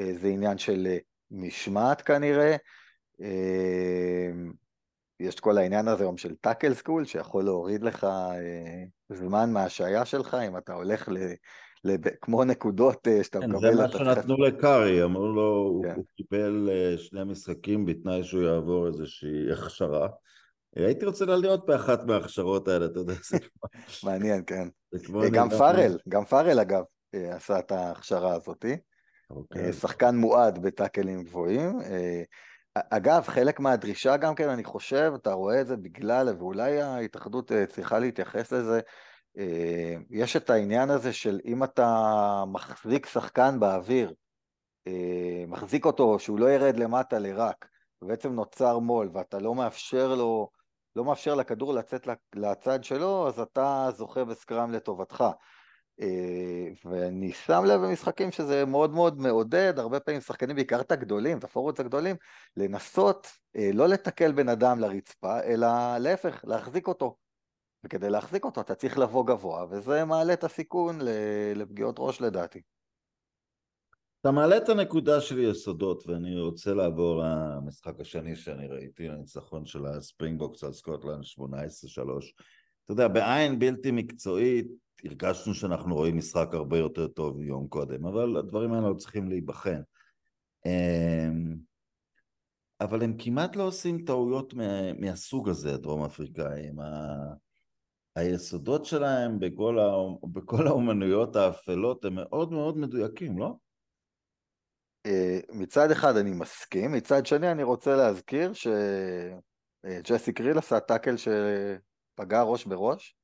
זה 0.00 0.28
עניין 0.28 0.58
של 0.58 0.96
משמעת 1.30 2.02
כנראה, 2.02 2.56
יש 5.20 5.34
את 5.34 5.40
כל 5.40 5.58
העניין 5.58 5.88
הזה 5.88 6.04
היום 6.04 6.16
של 6.16 6.34
טאקל 6.34 6.74
סקול, 6.74 7.04
שיכול 7.04 7.44
להוריד 7.44 7.82
לך 7.82 8.06
זמן 9.08 9.52
מהשעיה 9.52 10.04
שלך, 10.04 10.36
אם 10.48 10.56
אתה 10.56 10.72
הולך 10.72 11.08
לב... 11.08 12.08
כמו 12.20 12.44
נקודות 12.44 13.08
אה, 13.08 13.24
שאתה 13.24 13.40
כן, 13.40 13.50
מקבל... 13.50 13.76
זה 13.76 13.82
מה 13.82 13.88
שנתנו. 13.88 14.36
לקארי, 14.36 15.04
אמרו 15.04 15.26
לו, 15.26 15.80
כן. 15.84 15.94
הוא 15.96 16.04
קיבל 16.16 16.68
אה, 16.72 16.98
שני 16.98 17.24
משחקים 17.24 17.86
בתנאי 17.86 18.24
שהוא 18.24 18.42
יעבור 18.42 18.86
איזושהי 18.86 19.52
הכשרה. 19.52 20.08
הייתי 20.76 21.06
רוצה 21.06 21.24
לראות 21.24 21.66
באחת 21.66 22.04
מההכשרות 22.04 22.68
האלה, 22.68 22.86
אתה 22.86 22.98
יודע. 22.98 23.14
מעניין, 24.04 24.42
כן. 24.46 24.68
גם 25.32 25.50
פארל, 25.50 25.98
גם 26.08 26.24
פארל 26.24 26.60
אגב, 26.60 26.82
אה, 27.14 27.36
עשה 27.36 27.58
את 27.58 27.72
ההכשרה 27.72 28.34
הזאתי. 28.34 28.76
אוקיי. 29.30 29.72
שחקן 29.72 30.16
מועד 30.16 30.62
בטאקלים 30.62 31.22
גבוהים. 31.22 31.78
אגב, 32.78 33.22
חלק 33.26 33.60
מהדרישה 33.60 34.16
גם 34.16 34.34
כן, 34.34 34.48
אני 34.48 34.64
חושב, 34.64 35.12
אתה 35.14 35.32
רואה 35.32 35.60
את 35.60 35.66
זה 35.66 35.76
בגלל, 35.76 36.28
ואולי 36.38 36.82
ההתאחדות 36.82 37.52
צריכה 37.68 37.98
להתייחס 37.98 38.52
לזה, 38.52 38.80
אה, 39.38 39.94
יש 40.10 40.36
את 40.36 40.50
העניין 40.50 40.90
הזה 40.90 41.12
של 41.12 41.40
אם 41.44 41.64
אתה 41.64 42.44
מחזיק 42.46 43.06
שחקן 43.06 43.60
באוויר, 43.60 44.14
אה, 44.86 45.44
מחזיק 45.48 45.84
אותו 45.84 46.18
שהוא 46.18 46.38
לא 46.38 46.50
ירד 46.50 46.76
למטה 46.76 47.18
לרק, 47.18 47.68
ובעצם 48.02 48.32
נוצר 48.32 48.78
מול 48.78 49.10
ואתה 49.14 49.38
לא 49.38 49.54
מאפשר 49.54 50.14
לו, 50.14 50.50
לא 50.96 51.04
מאפשר 51.04 51.34
לכדור 51.34 51.74
לצאת 51.74 52.08
לצד 52.34 52.84
שלו, 52.84 53.28
אז 53.28 53.40
אתה 53.40 53.88
זוכה 53.96 54.24
בסקראם 54.24 54.72
לטובתך. 54.72 55.24
אה, 56.00 56.68
ואני 56.84 57.32
שם 57.32 57.64
לב 57.64 57.80
במשחקים 57.80 58.32
שזה 58.32 58.64
מאוד 58.64 58.90
מאוד 58.90 59.20
מעודד, 59.20 59.78
הרבה 59.78 60.00
פעמים 60.00 60.20
שחקנים, 60.20 60.56
בעיקר 60.56 60.80
את 60.80 60.92
הגדולים, 60.92 61.38
את 61.38 61.44
הפורוורד 61.44 61.80
הגדולים, 61.80 62.16
לנסות 62.56 63.26
לא 63.72 63.88
לתקל 63.88 64.32
בן 64.32 64.48
אדם 64.48 64.80
לרצפה, 64.80 65.40
אלא 65.40 65.98
להפך, 65.98 66.40
להחזיק 66.44 66.88
אותו. 66.88 67.16
וכדי 67.84 68.10
להחזיק 68.10 68.44
אותו 68.44 68.60
אתה 68.60 68.74
צריך 68.74 68.98
לבוא 68.98 69.26
גבוה, 69.26 69.66
וזה 69.70 70.04
מעלה 70.04 70.32
את 70.32 70.44
הסיכון 70.44 70.98
לפגיעות 71.54 71.96
ראש 71.98 72.20
לדעתי. 72.20 72.60
אתה 74.20 74.32
מעלה 74.32 74.56
את 74.56 74.68
הנקודה 74.68 75.20
של 75.20 75.38
יסודות, 75.38 76.04
ואני 76.06 76.40
רוצה 76.40 76.74
לעבור 76.74 77.22
למשחק 77.22 78.00
השני 78.00 78.36
שאני 78.36 78.68
ראיתי, 78.68 79.08
הניצחון 79.08 79.66
של 79.66 79.86
הספרינגבוקס 79.86 80.64
על 80.64 80.72
סקוטלנד 80.72 81.22
18-3. 81.22 81.40
אתה 82.84 82.92
יודע, 82.92 83.08
בעין 83.08 83.58
בלתי 83.58 83.90
מקצועית, 83.90 84.66
הרגשנו 85.04 85.54
שאנחנו 85.54 85.94
רואים 85.94 86.16
משחק 86.16 86.48
הרבה 86.52 86.78
יותר 86.78 87.08
טוב 87.08 87.38
מיום 87.38 87.68
קודם, 87.68 88.06
אבל 88.06 88.36
הדברים 88.36 88.72
האלה 88.72 88.86
עוד 88.86 88.98
צריכים 88.98 89.28
להיבחן. 89.28 89.80
אמ, 90.66 91.56
אבל 92.80 93.02
הם 93.02 93.14
כמעט 93.18 93.56
לא 93.56 93.62
עושים 93.62 94.04
טעויות 94.04 94.54
מהסוג 95.00 95.48
הזה, 95.48 95.74
הדרום 95.74 96.04
אפריקאים. 96.04 96.76
היסודות 98.16 98.84
שלהם 98.84 99.38
בכל, 99.38 99.78
ה... 99.78 99.92
בכל 100.32 100.66
האומנויות 100.66 101.36
האפלות 101.36 102.04
הם 102.04 102.14
מאוד 102.14 102.52
מאוד 102.52 102.78
מדויקים, 102.78 103.38
לא? 103.38 103.54
אה, 105.06 105.38
מצד 105.52 105.90
אחד 105.90 106.16
אני 106.16 106.30
מסכים, 106.30 106.92
מצד 106.92 107.26
שני 107.26 107.52
אני 107.52 107.62
רוצה 107.62 107.96
להזכיר 107.96 108.52
שג'סי 109.82 110.32
קריל 110.32 110.58
עשה 110.58 110.80
טאקל 110.80 111.16
שפגע 112.14 112.42
ראש 112.42 112.64
בראש, 112.64 113.16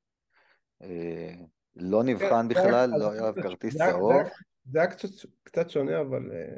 אה, 0.81 1.33
לא 1.75 2.03
נבחן 2.03 2.41
כן, 2.41 2.47
בכלל, 2.47 2.89
לא 2.89 3.11
היה 3.11 3.33
כרטיס 3.33 3.77
צהוב. 3.77 4.13
זה 4.65 4.79
היה 4.79 4.89
קצת 5.43 5.69
שונה, 5.69 6.01
אבל 6.01 6.31
אה, 6.31 6.57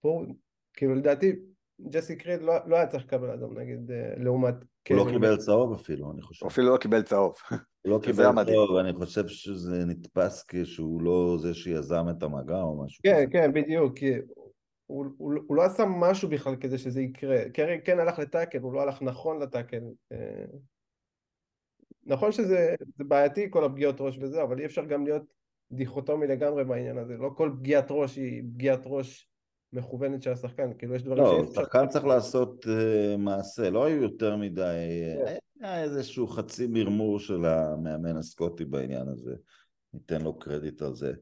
פה, 0.00 0.22
כאילו 0.72 0.94
לדעתי 0.94 1.32
ג'סי 1.80 2.16
קריד 2.16 2.42
לא, 2.42 2.54
לא 2.66 2.76
היה 2.76 2.86
צריך 2.86 3.04
לקבל 3.04 3.30
אדום 3.30 3.58
נגיד 3.58 3.90
לעומת... 4.16 4.54
הוא 4.88 4.96
לא 4.96 5.06
קיבל 5.12 5.36
צהוב 5.36 5.72
אפילו, 5.72 6.12
אני 6.12 6.22
חושב. 6.22 6.44
הוא 6.44 6.50
אפילו 6.50 6.72
לא 6.72 6.76
קיבל 6.76 7.02
צהוב. 7.02 7.34
הוא 7.50 7.58
לא 7.92 8.00
קיבל 8.04 8.44
צהוב, 8.44 8.76
אני 8.76 8.92
חושב 8.92 9.28
שזה 9.28 9.84
נתפס 9.86 10.44
כשהוא 10.48 11.02
לא 11.02 11.36
זה 11.40 11.54
שיזם 11.54 12.04
את 12.10 12.22
המגע 12.22 12.60
או 12.60 12.84
משהו 12.84 13.02
כן, 13.02 13.14
כזה. 13.14 13.26
כן, 13.26 13.52
כן, 13.52 13.52
בדיוק, 13.52 13.98
כי 13.98 14.12
הוא, 14.86 15.06
הוא, 15.18 15.34
הוא 15.46 15.56
לא 15.56 15.62
עשה 15.62 15.84
משהו 15.86 16.28
בכלל 16.28 16.56
כדי 16.56 16.78
שזה 16.78 17.00
יקרה. 17.00 17.50
קרי 17.54 17.80
כן 17.84 17.98
הלך 17.98 18.18
לטאקל, 18.18 18.58
הוא 18.58 18.72
לא 18.72 18.82
הלך 18.82 19.02
נכון 19.02 19.42
לטאקל. 19.42 19.82
נכון 22.08 22.32
שזה 22.32 22.74
בעייתי 22.98 23.46
כל 23.50 23.64
הפגיעות 23.64 24.00
ראש 24.00 24.18
וזה, 24.20 24.42
אבל 24.42 24.60
אי 24.60 24.66
אפשר 24.66 24.84
גם 24.84 25.04
להיות 25.04 25.22
דיכוטומי 25.72 26.26
לגמרי 26.26 26.64
בעניין 26.64 26.98
הזה. 26.98 27.16
לא 27.16 27.30
כל 27.36 27.50
פגיעת 27.58 27.86
ראש 27.90 28.16
היא 28.16 28.42
פגיעת 28.42 28.80
ראש 28.84 29.28
מכוונת 29.72 30.22
של 30.22 30.32
השחקן, 30.32 30.70
כאילו 30.78 30.94
יש 30.94 31.02
דברים 31.02 31.22
לא, 31.22 31.46
שחקן 31.54 31.88
צריך 31.88 32.04
לעשות 32.04 32.64
uh, 32.66 33.16
מעשה, 33.18 33.70
לא 33.70 33.84
היו 33.84 34.02
יותר 34.02 34.36
מדי. 34.36 34.76
כן. 35.24 35.36
היה 35.60 35.82
איזשהו 35.82 36.26
חצי 36.26 36.66
מרמור 36.66 37.18
של 37.18 37.44
המאמן 37.44 38.16
הסקוטי 38.16 38.64
בעניין 38.64 39.08
הזה, 39.08 39.34
ניתן 39.94 40.20
לו 40.20 40.38
קרדיט 40.38 40.82
על 40.82 40.94
זה, 40.94 41.12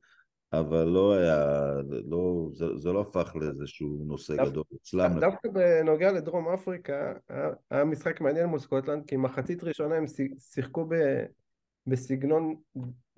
אבל 0.61 0.85
לא 0.85 1.15
היה, 1.15 1.71
לא, 2.07 2.49
זה, 2.53 2.67
זה 2.77 2.93
לא 2.93 3.01
הפך 3.01 3.37
לאיזשהו 3.37 4.05
נושא 4.07 4.37
דו, 4.37 4.51
גדול 4.51 4.65
אצלם. 4.77 5.21
דווקא 5.21 5.49
בנוגע 5.49 6.13
לדרום 6.13 6.49
אפריקה, 6.49 7.13
היה 7.71 7.85
משחק 7.85 8.21
מעניין 8.21 8.47
מול 8.47 8.59
סקוטלנד, 8.59 9.07
כי 9.07 9.17
מחצית 9.17 9.65
ראשונה 9.65 9.95
הם 9.97 10.05
שיחקו 10.39 10.85
ב... 10.85 10.95
בסגנון 11.87 12.57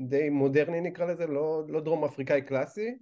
די 0.01 0.31
מודרני 0.31 0.81
נקרא 0.81 1.07
לזה, 1.07 1.27
לא, 1.27 1.63
לא 1.69 1.81
דרום 1.81 2.05
אפריקאי 2.05 2.43
קלאסי, 2.43 2.95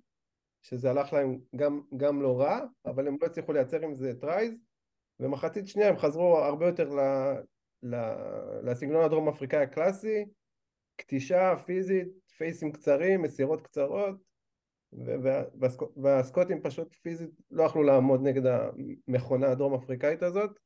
שזה 0.63 0.91
הלך 0.91 1.13
להם 1.13 1.39
גם, 1.57 1.81
גם 1.97 2.23
לא 2.23 2.41
רע, 2.41 2.61
אבל 2.87 3.09
הם 3.09 3.17
לא 3.21 3.27
הצליחו 3.27 3.53
לייצר 3.53 3.81
עם 3.81 3.95
זה 3.95 4.13
tries, 4.21 4.55
ומחצית 5.21 5.69
שנייה 5.69 5.89
הם 5.89 5.97
חזרו 5.97 6.39
הרבה 6.39 6.67
יותר 6.67 6.95
ל, 6.95 7.01
ל, 7.83 7.97
לסגנון 8.63 9.05
הדרום 9.05 9.29
אפריקאי 9.29 9.63
הקלאסי, 9.63 10.25
כתישה 10.97 11.57
פיזית, 11.57 12.09
פייזים 12.39 12.73
קצרים, 12.73 13.23
מסירות 13.23 13.61
קצרות, 13.63 14.17
והסקוטים 15.97 16.63
פשוט 16.63 16.95
פיזית 17.03 17.31
לא 17.51 17.63
יכלו 17.63 17.83
לעמוד 17.83 18.21
נגד 18.23 18.43
המכונה 18.47 19.51
הדרום 19.51 19.75
אפריקאית 19.75 20.23
הזאת, 20.23 20.59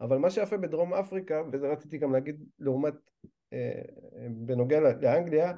אבל 0.00 0.18
מה 0.18 0.30
שיפה 0.30 0.56
בדרום 0.56 0.94
אפריקה, 0.94 1.42
וזה 1.52 1.68
רציתי 1.68 1.98
גם 1.98 2.12
להגיד 2.12 2.44
לעומת, 2.58 2.94
אה, 3.52 3.82
בנוגע 4.30 4.80
לאנגליה, 4.80 5.52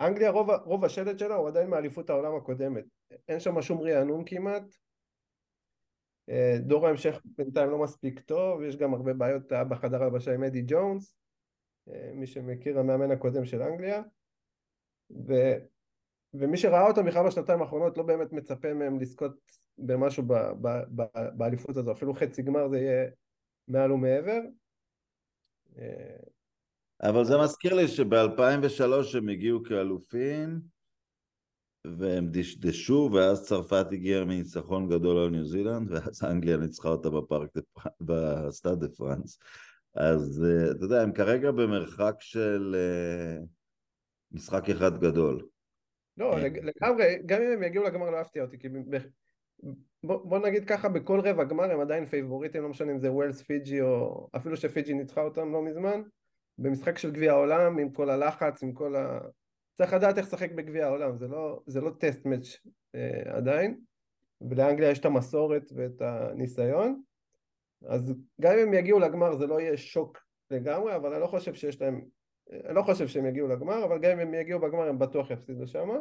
אנגליה 0.00 0.30
רוב, 0.30 0.50
רוב 0.50 0.84
השלט 0.84 1.18
שלה 1.18 1.34
הוא 1.34 1.48
עדיין 1.48 1.70
מאליפות 1.70 2.10
העולם 2.10 2.36
הקודמת, 2.36 2.84
אין 3.28 3.40
שם 3.40 3.62
שום 3.62 3.80
רענון 3.80 4.22
כמעט, 4.26 4.62
אה, 6.28 6.56
דור 6.60 6.86
ההמשך 6.86 7.20
בינתיים 7.24 7.70
לא 7.70 7.78
מספיק 7.78 8.20
טוב, 8.20 8.62
יש 8.62 8.76
גם 8.76 8.94
הרבה 8.94 9.12
בעיות 9.12 9.52
בחדר 9.68 10.02
הלבשה 10.02 10.34
עם 10.34 10.44
אדי 10.44 10.62
ג'ונס, 10.66 11.16
אה, 11.88 12.10
מי 12.14 12.26
שמכיר 12.26 12.78
המאמן 12.78 13.10
הקודם 13.10 13.44
של 13.44 13.62
אנגליה, 13.62 14.02
ו, 15.10 15.32
ומי 16.34 16.56
שראה 16.56 16.86
אותם 16.86 17.06
בכלל 17.06 17.26
בשנתיים 17.26 17.62
האחרונות 17.62 17.96
לא 17.96 18.02
באמת 18.02 18.32
מצפה 18.32 18.74
מהם 18.74 19.00
לזכות 19.00 19.32
במשהו 19.78 20.22
ב, 20.22 20.32
ב, 20.34 20.68
ב, 20.96 21.02
באליפות 21.36 21.76
הזו, 21.76 21.92
אפילו 21.92 22.14
חצי 22.14 22.42
גמר 22.42 22.68
זה 22.68 22.78
יהיה 22.78 23.10
מעל 23.68 23.92
ומעבר. 23.92 24.40
אה, 25.78 26.16
אבל 27.02 27.24
זה 27.24 27.38
מזכיר 27.38 27.74
לי 27.74 27.88
שב-2003 27.88 29.18
הם 29.18 29.28
הגיעו 29.28 29.62
כאלופים 29.62 30.60
והם 31.98 32.28
דשדשו 32.30 33.10
ואז 33.12 33.46
צרפת 33.46 33.86
הגיעה 33.92 34.24
מניצחון 34.24 34.88
גדול 34.88 35.18
על 35.18 35.30
ניו 35.30 35.44
זילנד 35.44 35.92
ואז 35.92 36.24
אנגליה 36.24 36.56
ניצחה 36.56 36.88
אותה 36.88 37.10
בפריז 37.10 37.50
בסטאד 38.00 38.80
דה 38.80 38.88
פרנס 38.88 39.38
אז 39.94 40.44
אה, 40.44 40.70
אתה 40.70 40.84
יודע 40.84 41.02
הם 41.02 41.12
כרגע 41.12 41.50
במרחק 41.50 42.14
של 42.18 42.76
אה, 42.78 43.44
משחק 44.32 44.70
אחד 44.70 44.98
גדול. 45.00 45.46
לא 46.16 46.36
לגמרי 46.40 47.18
גם 47.26 47.42
אם 47.42 47.50
הם 47.52 47.62
יגיעו 47.62 47.84
לגמר 47.84 48.10
לא 48.10 48.20
יפתיע 48.20 48.42
אותי 48.42 48.58
כי 48.58 48.68
בוא, 50.04 50.16
בוא 50.24 50.38
נגיד 50.38 50.64
ככה, 50.64 50.88
בכל 50.88 51.20
רבע 51.20 51.44
גמר 51.44 51.70
הם 51.70 51.80
עדיין 51.80 52.06
פייבוריטים, 52.06 52.62
לא 52.62 52.68
משנה 52.68 52.92
אם 52.92 52.98
זה 52.98 53.12
ווילס, 53.12 53.42
פיג'י 53.42 53.80
או 53.80 54.28
אפילו 54.36 54.56
שפיג'י 54.56 54.94
ניצחה 54.94 55.22
אותם 55.22 55.52
לא 55.52 55.62
מזמן, 55.62 56.02
במשחק 56.58 56.98
של 56.98 57.10
גביע 57.10 57.32
העולם 57.32 57.78
עם 57.78 57.90
כל 57.90 58.10
הלחץ, 58.10 58.62
עם 58.62 58.72
כל 58.72 58.96
ה... 58.96 59.20
צריך 59.78 59.92
לדעת 59.92 60.18
איך 60.18 60.26
לשחק 60.26 60.52
בגביע 60.52 60.86
העולם, 60.86 61.16
זה 61.16 61.28
לא, 61.28 61.62
זה 61.66 61.80
לא 61.80 61.90
test 61.98 62.26
match 62.26 62.56
אה, 62.94 63.36
עדיין, 63.36 63.80
ולאנגליה 64.40 64.90
יש 64.90 64.98
את 64.98 65.04
המסורת 65.04 65.72
ואת 65.76 66.02
הניסיון, 66.02 67.02
אז 67.86 68.14
גם 68.40 68.52
אם 68.52 68.58
הם 68.58 68.74
יגיעו 68.74 68.98
לגמר 68.98 69.36
זה 69.36 69.46
לא 69.46 69.60
יהיה 69.60 69.76
שוק 69.76 70.18
לגמרי, 70.50 70.96
אבל 70.96 71.12
אני 71.12 71.20
לא 71.20 71.26
חושב 71.26 71.54
שיש 71.54 71.82
להם, 71.82 72.04
לא 72.50 72.82
חושב 72.82 73.08
שהם 73.08 73.26
יגיעו 73.26 73.48
לגמר, 73.48 73.84
אבל 73.84 73.98
גם 73.98 74.10
אם 74.10 74.18
הם 74.18 74.34
יגיעו 74.34 74.60
בגמר 74.60 74.88
הם 74.88 74.98
בטוח 74.98 75.30
יפסידו 75.30 75.66
שמה. 75.66 75.94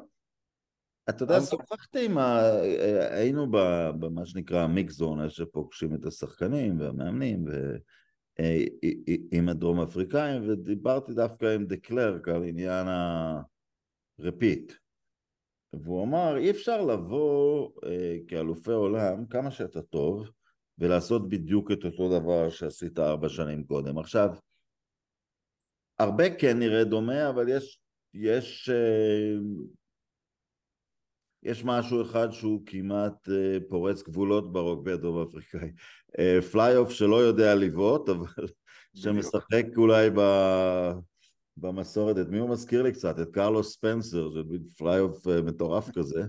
אתה 1.09 1.23
יודע, 1.23 1.41
שוחחתי 1.41 2.05
עם 2.05 2.17
ה... 2.17 2.39
היינו 3.11 3.51
במה 3.99 4.25
שנקרא 4.25 4.59
המיקס 4.59 4.93
זון, 4.93 5.29
שפוגשים 5.29 5.95
את 5.95 6.05
השחקנים 6.05 6.79
והמאמנים 6.79 7.45
ועם 8.39 9.49
הדרום 9.49 9.79
אפריקאים, 9.79 10.49
ודיברתי 10.49 11.13
דווקא 11.13 11.45
עם 11.45 11.65
דה 11.65 11.77
קלרק 11.77 12.27
על 12.27 12.43
עניין 12.43 12.87
הרפיט. 14.19 14.73
והוא 15.73 16.03
אמר, 16.03 16.37
אי 16.37 16.51
אפשר 16.51 16.81
לבוא 16.85 17.69
אה, 17.85 18.17
כאלופי 18.27 18.71
עולם 18.71 19.25
כמה 19.25 19.51
שאתה 19.51 19.81
טוב 19.81 20.29
ולעשות 20.77 21.29
בדיוק 21.29 21.71
את 21.71 21.85
אותו 21.85 22.19
דבר 22.19 22.49
שעשית 22.49 22.99
ארבע 22.99 23.29
שנים 23.29 23.63
קודם. 23.63 23.97
עכשיו, 23.97 24.29
הרבה 25.99 26.35
כן 26.35 26.59
נראה 26.59 26.83
דומה, 26.83 27.29
אבל 27.29 27.49
יש, 27.49 27.79
יש 28.13 28.69
אה, 28.69 29.35
יש 31.43 31.63
משהו 31.65 32.01
אחד 32.01 32.31
שהוא 32.31 32.61
כמעט 32.65 33.27
אה, 33.27 33.69
פורץ 33.69 34.03
גבולות 34.03 34.53
ברוגבי 34.53 34.87
הדרום 34.87 35.27
אפריקאי. 35.27 35.71
fly 36.51 36.75
אה, 36.75 36.77
half 36.77 36.91
שלא 36.91 37.15
יודע 37.15 37.55
לבעוט, 37.55 38.09
אבל 38.09 38.47
שמשחק 38.95 39.65
אולי 39.77 40.09
ב... 40.09 40.21
במסורת, 41.57 42.17
את 42.17 42.27
מי 42.27 42.39
הוא 42.39 42.49
מזכיר 42.49 42.83
לי 42.83 42.91
קצת? 42.91 43.19
את 43.19 43.29
קרלוס 43.29 43.73
ספנסר, 43.73 44.29
זה 44.29 44.39
fly 44.77 44.99
half 44.99 45.27
אה, 45.27 45.41
מטורף 45.41 45.89
כזה. 45.91 46.23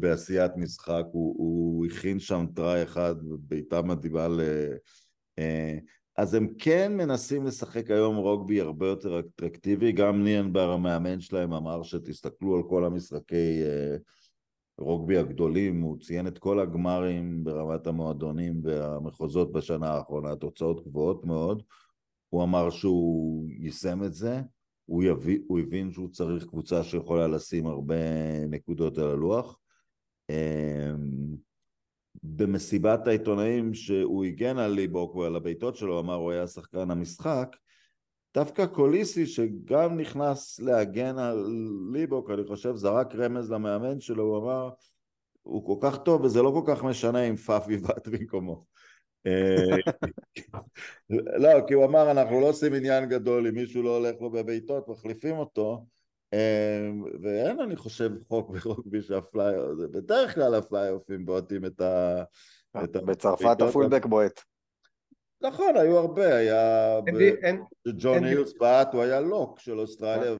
בעשיית 0.00 0.52
משחק, 0.56 1.04
הוא, 1.12 1.34
הוא 1.38 1.86
הכין 1.86 2.20
שם 2.20 2.46
try 2.54 2.82
אחד, 2.82 3.14
בעיטה 3.22 3.82
מדהימה 3.82 4.28
ל... 4.28 4.40
אז 6.20 6.34
הם 6.34 6.48
כן 6.58 6.96
מנסים 6.96 7.46
לשחק 7.46 7.90
היום 7.90 8.16
רוגבי 8.16 8.60
הרבה 8.60 8.86
יותר 8.86 9.20
אטרקטיבי, 9.20 9.92
גם 9.92 10.24
ניאנבר 10.24 10.70
המאמן 10.70 11.20
שלהם 11.20 11.52
אמר 11.52 11.82
שתסתכלו 11.82 12.56
על 12.56 12.62
כל 12.68 12.84
המשחקי 12.84 13.62
אה, 13.62 13.96
רוגבי 14.78 15.18
הגדולים, 15.18 15.80
הוא 15.80 15.98
ציין 16.00 16.26
את 16.26 16.38
כל 16.38 16.60
הגמרים 16.60 17.44
ברמת 17.44 17.86
המועדונים 17.86 18.60
והמחוזות 18.64 19.52
בשנה 19.52 19.88
האחרונה, 19.88 20.36
תוצאות 20.36 20.84
גבוהות 20.86 21.24
מאוד, 21.24 21.62
הוא 22.28 22.42
אמר 22.42 22.70
שהוא 22.70 23.48
יישם 23.50 24.04
את 24.04 24.14
זה, 24.14 24.40
הוא, 24.86 25.02
יביא, 25.02 25.38
הוא 25.46 25.60
הבין 25.60 25.92
שהוא 25.92 26.08
צריך 26.08 26.46
קבוצה 26.46 26.84
שיכולה 26.84 27.28
לשים 27.28 27.66
הרבה 27.66 27.96
נקודות 28.48 28.98
על 28.98 29.10
הלוח. 29.10 29.58
אה, 30.30 30.92
במסיבת 32.22 33.06
העיתונאים 33.06 33.74
שהוא 33.74 34.24
הגן 34.24 34.58
על 34.58 34.70
ליבוק 34.72 35.16
ועל 35.16 35.36
הבעיטות 35.36 35.76
שלו, 35.76 36.00
אמר 36.00 36.14
הוא 36.14 36.30
היה 36.30 36.46
שחקן 36.46 36.90
המשחק, 36.90 37.56
דווקא 38.34 38.66
קוליסי 38.66 39.26
שגם 39.26 40.00
נכנס 40.00 40.60
להגן 40.60 41.18
על 41.18 41.46
ליבוק, 41.92 42.30
אני 42.30 42.44
חושב 42.44 42.76
זרק 42.76 43.14
רמז 43.14 43.50
למאמן 43.50 44.00
שלו, 44.00 44.22
הוא 44.22 44.38
אמר 44.38 44.70
הוא 45.42 45.66
כל 45.66 45.88
כך 45.88 45.98
טוב 45.98 46.24
וזה 46.24 46.42
לא 46.42 46.52
כל 46.54 46.74
כך 46.74 46.84
משנה 46.84 47.22
אם 47.22 47.36
פאפי 47.36 47.76
באת 47.76 48.08
במקומו. 48.08 48.64
אה, 49.26 49.76
לא, 51.42 51.66
כי 51.66 51.74
הוא 51.74 51.84
אמר 51.84 52.10
אנחנו 52.10 52.40
לא 52.40 52.48
עושים 52.48 52.74
עניין 52.74 53.08
גדול 53.08 53.46
אם 53.46 53.54
מישהו 53.54 53.82
לא 53.82 53.96
הולך 53.96 54.20
לו 54.20 54.30
בבעיטות, 54.30 54.88
מחליפים 54.88 55.36
אותו 55.36 55.86
ואין 57.22 57.60
אני 57.60 57.76
חושב 57.76 58.10
חוק 58.28 58.50
ברוגבי 58.56 59.02
שהפליי, 59.02 59.54
בדרך 59.90 60.34
כלל 60.34 60.54
הפליי-האפים 60.54 61.26
בועטים 61.26 61.64
את 61.64 61.80
ה... 61.80 62.22
בצרפת 62.76 63.60
ה 63.60 63.65
fullback 63.65 64.06
בועט. 64.06 64.40
נכון, 65.42 65.76
היו 65.76 65.98
הרבה, 65.98 66.36
היה... 66.36 67.00
ג'ון 67.96 68.24
אילס 68.24 68.52
בעט, 68.60 68.94
הוא 68.94 69.02
היה 69.02 69.20
lock 69.20 69.60
של 69.60 69.80
אוסטרליה, 69.80 70.36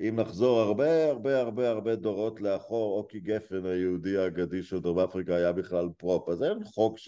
ואם 0.00 0.16
נחזור 0.20 0.60
הרבה 0.60 1.10
הרבה 1.10 1.40
הרבה 1.40 1.70
הרבה 1.70 1.96
דורות 1.96 2.40
לאחור, 2.40 2.98
אוקי 2.98 3.20
גפן 3.20 3.66
היהודי 3.66 4.16
האגדי 4.16 4.62
של 4.62 4.80
דרום 4.80 4.98
אפריקה 4.98 5.36
היה 5.36 5.52
בכלל 5.52 5.88
prop, 5.96 6.28
אז 6.28 6.42
אין 6.42 6.64
חוק 6.64 6.98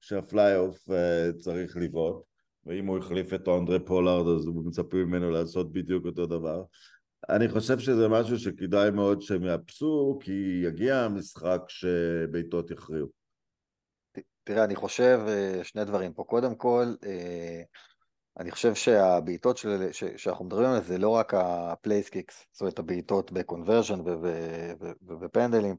שה 0.00 0.25
fly-half 0.25 0.90
אה, 0.90 1.32
צריך 1.38 1.76
לבעוט, 1.76 2.22
ואם 2.66 2.86
הוא 2.86 2.98
החליף 2.98 3.34
את 3.34 3.48
אנדרי 3.48 3.84
פולארד 3.84 4.26
אז 4.26 4.46
הוא 4.46 4.64
מצפה 4.64 4.96
ממנו 4.96 5.30
לעשות 5.30 5.72
בדיוק 5.72 6.06
אותו 6.06 6.26
דבר. 6.26 6.62
אני 7.28 7.48
חושב 7.48 7.78
שזה 7.78 8.08
משהו 8.08 8.38
שכדאי 8.38 8.90
מאוד 8.90 9.22
שהם 9.22 9.44
יאפסו, 9.44 10.18
כי 10.22 10.62
יגיע 10.64 10.96
המשחק 10.96 11.60
שבעיטות 11.68 12.70
יכריעו. 12.70 13.06
תראה, 14.44 14.64
אני 14.64 14.76
חושב 14.76 15.20
אה, 15.28 15.64
שני 15.64 15.84
דברים 15.84 16.12
פה. 16.12 16.24
קודם 16.24 16.54
כל, 16.54 16.94
אה, 17.06 17.62
אני 18.38 18.50
חושב 18.50 18.74
שהבעיטות 18.74 19.56
של, 19.56 19.92
שאנחנו 20.16 20.44
מדברים 20.44 20.66
עליהן 20.66 20.84
זה 20.84 20.98
לא 20.98 21.08
רק 21.08 21.34
ה 21.34 21.43
place 21.43 21.90
kicks, 21.90 22.46
זאת 22.52 22.60
אומרת 22.60 22.78
הבעיטות 22.78 23.32
ב 23.32 23.38
conversion 23.38 24.00
ובפנדלים 25.02 25.76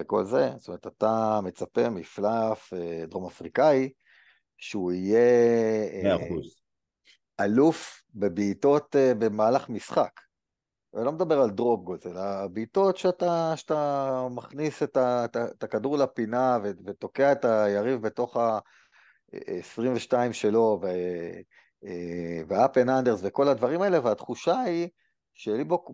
וכל 0.00 0.24
זה, 0.24 0.50
זאת 0.58 0.68
אומרת 0.68 0.86
אתה 0.86 1.40
מצפה 1.44 1.90
מ 1.90 2.72
fly-half 2.72 3.06
דרום 3.06 3.26
אפריקאי 3.26 3.92
שהוא 4.56 4.92
יהיה 4.92 6.16
100%. 6.16 6.20
אלוף 7.40 8.02
בבעיטות 8.14 8.96
במהלך 9.18 9.68
משחק. 9.68 10.23
אני 10.96 11.04
לא 11.04 11.12
מדבר 11.12 11.40
על 11.40 11.50
drop 11.50 11.84
goals, 11.84 12.06
אלא 12.06 12.46
בעיטות 12.46 12.96
שאתה, 12.96 13.52
שאתה 13.56 14.26
מכניס 14.30 14.82
את, 14.82 14.96
ה, 14.96 15.24
את, 15.24 15.36
את 15.36 15.62
הכדור 15.62 15.98
לפינה 15.98 16.58
ותוקע 16.86 17.32
את 17.32 17.44
היריב 17.44 18.02
בתוך 18.02 18.36
ה-22 18.36 20.32
שלו, 20.32 20.80
ו 22.48 22.58
up 22.58 22.78
and 22.78 22.90
unders 22.90 23.20
וכל 23.22 23.48
הדברים 23.48 23.82
האלה, 23.82 23.98
והתחושה 24.02 24.60
היא 24.60 24.88
שליבוק 25.34 25.90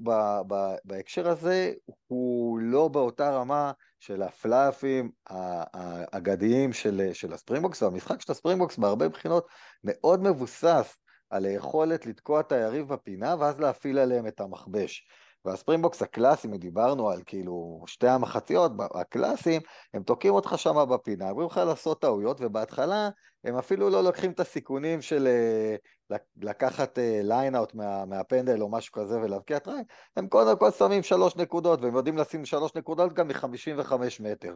בהקשר 0.85 1.29
הזה 1.29 1.73
הוא 2.07 2.59
לא 2.59 2.89
באותה 2.89 3.31
רמה 3.31 3.73
של 3.99 4.23
הפליי-האפים 4.23 5.11
האגדיים 5.27 6.73
של, 6.73 7.11
של 7.13 7.33
הספרינגבוקס, 7.33 7.83
והמשחק 7.83 8.21
של 8.21 8.33
הספרינגבוקס 8.33 8.79
בהרבה 8.79 9.09
בחינות 9.09 9.47
מאוד 9.85 10.23
מבוסס 10.23 10.97
על 11.31 11.45
היכולת 11.45 12.07
לתקוע 12.07 12.41
את 12.41 12.53
היריב 12.53 12.89
בפינה 12.89 13.35
ואז 13.39 13.61
להפעיל 13.61 13.99
עליהם 13.99 14.27
את 14.27 14.41
המכבש. 14.41 15.07
והספרינגבוקס 15.45 16.03
הקלאסיים, 16.03 16.57
דיברנו 16.57 17.11
על 17.11 17.23
כאילו 17.27 17.85
שתי 17.87 18.09
המחציות, 18.09 18.73
הקלאסיים, 18.95 19.61
הם 19.95 20.03
תוקעים 20.03 20.35
אותך 20.35 20.55
שם 20.57 20.85
בפינה, 20.91 21.31
גורמים 21.31 21.47
לך 21.47 21.57
לעשות 21.57 22.01
טעויות, 22.01 22.37
ובהתחלה 22.41 23.09
הם 23.45 23.57
אפילו 23.57 23.91
לא 23.91 24.05
לוקחים 24.05 24.31
את 24.31 24.41
הסיכונים 24.41 25.03
של 25.03 25.27
אה, 25.27 26.17
לקחת 26.37 26.99
lineout 27.23 27.71
אה, 27.71 27.77
מה, 27.77 28.05
מהפנדל 28.05 28.63
או 28.63 28.71
משהו 28.71 28.93
כזה 28.93 29.21
ולהבקיע 29.21 29.59
טריים, 29.59 29.85
הם 30.17 30.29
קודם 30.29 30.59
כל 30.59 30.71
שמים 30.71 31.03
שלוש 31.03 31.37
נקודות, 31.37 31.81
והם 31.83 31.97
יודעים 31.97 32.19
לשים 32.19 32.45
שלוש 32.45 32.75
נקודות 32.75 33.13
גם 33.13 33.29
מ-55 33.29 33.93
מטר. 34.21 34.55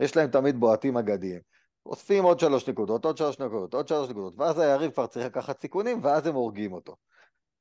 יש 0.00 0.16
להם 0.16 0.30
תמיד 0.30 0.60
בועטים 0.60 0.96
אגדיים. 0.96 1.40
אוספים 1.86 2.24
עוד 2.24 2.40
שלוש 2.40 2.68
נקודות, 2.68 3.04
עוד 3.04 3.16
שלוש 3.16 3.38
נקודות, 3.38 3.74
עוד 3.74 3.88
שלוש 3.88 4.08
נקודות, 4.10 4.34
ואז 4.36 4.58
היריב 4.58 4.90
כבר 4.90 5.06
צריך 5.06 5.26
לקחת 5.26 5.60
סיכונים, 5.60 6.04
ואז 6.04 6.26
הם 6.26 6.34
הורגים 6.34 6.72
אותו. 6.72 6.96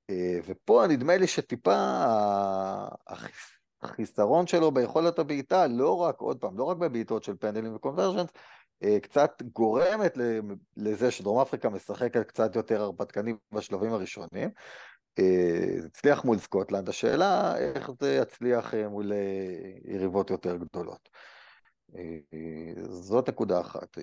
אה, 0.09 0.39
ופה 0.45 0.85
נדמה 0.89 1.17
לי 1.17 1.27
שטיפה 1.27 1.75
החיסרון 3.81 4.47
שלו 4.47 4.71
ביכולת 4.71 5.19
הבעיטה, 5.19 5.67
לא 5.67 5.97
רק, 5.97 6.19
עוד 6.19 6.39
פעם, 6.39 6.57
לא 6.57 6.63
רק 6.63 6.77
בבעיטות 6.77 7.23
של 7.23 7.35
פנדלים 7.39 7.75
וקונברג'נס, 7.75 8.29
אה, 8.83 8.99
קצת 8.99 9.41
גורמת 9.53 10.17
לזה 10.77 11.11
שדרום 11.11 11.39
אפריקה 11.41 11.69
משחקת 11.69 12.27
קצת 12.27 12.55
יותר 12.55 12.81
הרפתקני 12.81 13.33
בשלבים 13.51 13.93
הראשונים. 13.93 14.49
אה, 15.19 15.81
זה 15.81 15.87
הצליח 15.87 16.25
מול 16.25 16.37
סקוטלנד, 16.37 16.89
השאלה 16.89 17.57
איך 17.57 17.91
זה 18.01 18.15
יצליח 18.15 18.73
מול 18.89 19.11
יריבות 19.85 20.29
יותר 20.29 20.55
גדולות. 20.55 21.09
זאת 22.89 23.29
נקודה 23.29 23.61
אחת. 23.61 23.97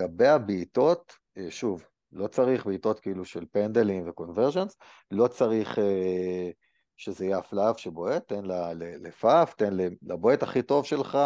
לגבי 0.00 0.28
הבעיטות, 0.28 1.12
שוב, 1.48 1.84
לא 2.12 2.26
צריך 2.26 2.66
בעיטות 2.66 3.00
כאילו 3.00 3.24
של 3.24 3.44
פנדלים 3.52 4.08
וקונברג'נס, 4.08 4.76
לא 5.10 5.26
צריך 5.26 5.78
אה, 5.78 6.50
שזה 6.96 7.24
יהיה 7.24 7.38
הפלאף 7.38 7.78
שבועט, 7.78 8.28
תן 8.28 8.44
לפאף, 8.76 9.54
תן 9.54 9.72
לבועט 10.02 10.42
הכי 10.42 10.62
טוב 10.62 10.84
שלך, 10.84 11.18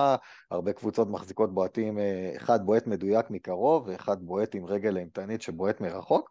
הרבה 0.51 0.73
קבוצות 0.73 1.09
מחזיקות 1.09 1.55
בועטים, 1.55 1.99
אה, 1.99 2.33
אחד 2.37 2.67
בועט 2.67 2.87
מדויק 2.87 3.31
מקרוב 3.31 3.89
ואחד 3.89 4.23
בועט 4.23 4.55
עם 4.55 4.67
רגל 4.67 4.97
אימתנית 4.97 5.43
שבועט 5.43 5.81
מרחוק, 5.81 6.31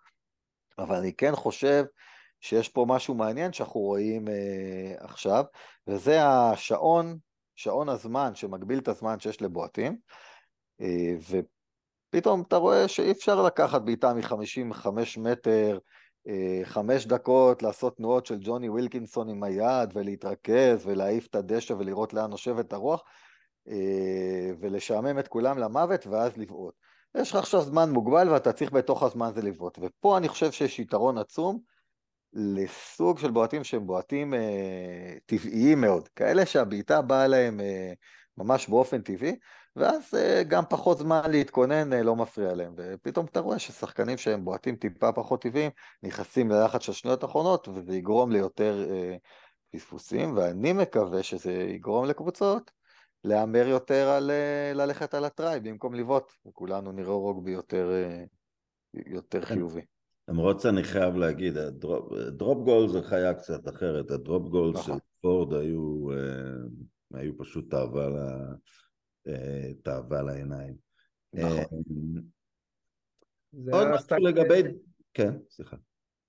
אבל 0.80 0.96
אני 0.96 1.14
כן 1.14 1.36
חושב 1.36 1.86
שיש 2.42 2.70
פה 2.70 2.86
משהו 2.90 3.16
מעניין 3.16 3.54
שאנחנו 3.54 3.80
רואים 3.80 4.28
אה, 4.28 4.96
עכשיו, 5.00 5.44
וזה 5.88 6.24
השעון, 6.24 7.18
שעון 7.56 7.90
הזמן 7.90 8.36
שמגביל 8.36 8.80
את 8.80 8.88
הזמן 8.88 9.20
שיש 9.20 9.42
לבועטים, 9.42 9.98
אה, 10.82 11.16
פתאום 12.10 12.42
אתה 12.48 12.56
רואה 12.56 12.88
שאי 12.88 13.12
אפשר 13.12 13.42
לקחת 13.42 13.82
בעיטה 13.82 14.14
מ-55 14.14 14.88
מטר, 15.18 15.80
אה, 16.28 16.62
חמש 16.64 17.06
דקות, 17.06 17.64
לעשות 17.64 17.98
תנועות 17.98 18.26
של 18.26 18.38
ג'וני 18.42 18.70
ווילקינסון 18.70 19.30
עם 19.30 19.44
היד 19.44 19.90
ולהתרכז 19.94 20.86
ולהעיף 20.86 21.28
את 21.28 21.36
הדשא 21.36 21.74
ולראות 21.74 22.14
לאן 22.14 22.30
נושבת 22.30 22.74
הרוח 22.74 23.04
אה, 23.70 24.52
ולשעמם 24.60 25.20
את 25.20 25.28
כולם 25.28 25.58
למוות 25.58 26.08
ואז 26.08 26.38
לבעוט. 26.38 26.74
יש 27.16 27.32
לך 27.32 27.36
עכשיו 27.36 27.62
זמן 27.62 27.90
מוגבל 27.90 28.30
ואתה 28.30 28.54
צריך 28.54 28.72
בתוך 28.72 29.04
הזמן 29.04 29.28
הזה 29.28 29.42
לבעוט. 29.42 29.80
ופה 29.82 30.18
אני 30.18 30.28
חושב 30.28 30.52
שיש 30.52 30.80
יתרון 30.80 31.18
עצום 31.18 31.60
לסוג 32.36 33.20
של 33.20 33.32
בועטים 33.32 33.64
שהם 33.64 33.88
בועטים 33.88 34.34
אה, 34.34 35.14
טבעיים 35.26 35.82
מאוד, 35.82 36.08
כאלה 36.08 36.46
שהבעיטה 36.46 37.02
באה 37.02 37.28
להם 37.28 37.60
אה, 37.60 37.94
ממש 38.38 38.70
באופן 38.70 39.02
טבעי, 39.02 39.36
ואז 39.76 40.14
אה, 40.14 40.44
גם 40.44 40.64
פחות 40.70 40.98
זמן 40.98 41.32
להתכונן 41.32 41.94
אה, 41.94 42.04
לא 42.04 42.16
מפריע 42.16 42.56
להם, 42.56 42.74
ופתאום 42.78 43.26
אתה 43.26 43.40
רואה 43.40 43.60
ששחקנים 43.60 44.18
שהם 44.18 44.46
בועטים 44.46 44.76
טיפה 44.76 45.12
פחות 45.12 45.42
טבעיים, 45.42 45.72
נכנסים 46.04 46.52
ללחץ 46.52 46.82
של 46.82 46.94
שניות 46.94 47.24
אחרונות, 47.26 47.68
וזה 47.68 47.96
יגרום 47.96 48.32
ליותר 48.32 48.86
אה, 48.90 49.16
פספוסים, 49.74 50.38
ואני 50.38 50.74
מקווה 50.74 51.24
שזה 51.24 51.52
יגרום 51.54 52.06
לקבוצות 52.06 52.72
להמר 53.24 53.68
יותר 53.68 54.10
על 54.10 54.32
ללכת 54.74 55.14
על 55.14 55.26
הטראי 55.26 55.60
במקום 55.60 55.94
לבעוט, 55.94 56.32
וכולנו 56.46 56.92
נראה 56.92 57.14
רוגבי 57.14 57.52
יותר, 57.52 57.92
יותר 58.94 59.42
כן. 59.42 59.46
חיובי. 59.46 59.82
למרות 60.28 60.60
שאני 60.60 60.84
חייב 60.84 61.16
להגיד, 61.16 61.58
ה 61.58 61.67
drop, 61.67 62.14
drop 62.14 62.66
goal 62.66 62.90
זה 62.90 63.02
חיה 63.02 63.34
קצת 63.34 63.68
אחרת, 63.68 64.12
ה 64.12 64.19
drop 64.19 64.50
goal 64.50 64.72
נכון. 64.74 64.84
של 64.84 65.00
פורד 65.22 65.54
היו, 65.54 66.08
היו 67.14 67.38
פשוט 67.38 67.70
תאווה 67.70 68.10
תאווה 69.84 70.22
לעיניים. 70.22 70.76
נכון. 71.34 71.58
אה, 73.70 73.78
עוד 73.78 73.88
משהו 73.88 74.18
לגבי... 74.18 74.62
כן, 75.14 75.32
סליחה. 75.50 75.78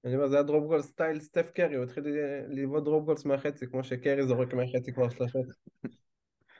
אני 0.04 0.14
אומר, 0.16 0.28
זה 0.28 0.36
היה 0.36 0.42
drop 0.42 0.64
goal 0.64 0.82
סטייל 0.82 1.20
סטף 1.20 1.50
קרי, 1.50 1.76
הוא 1.76 1.84
התחיל 1.84 2.04
לבעוט 2.48 2.84
drop 2.84 3.04
goals 3.04 3.24
מהחצי, 3.24 3.66
כמו 3.66 3.84
שקרי 3.84 4.26
זורק 4.26 4.54
מהחצי 4.54 4.92
כבר 4.92 5.10
שלושות. 5.10 5.46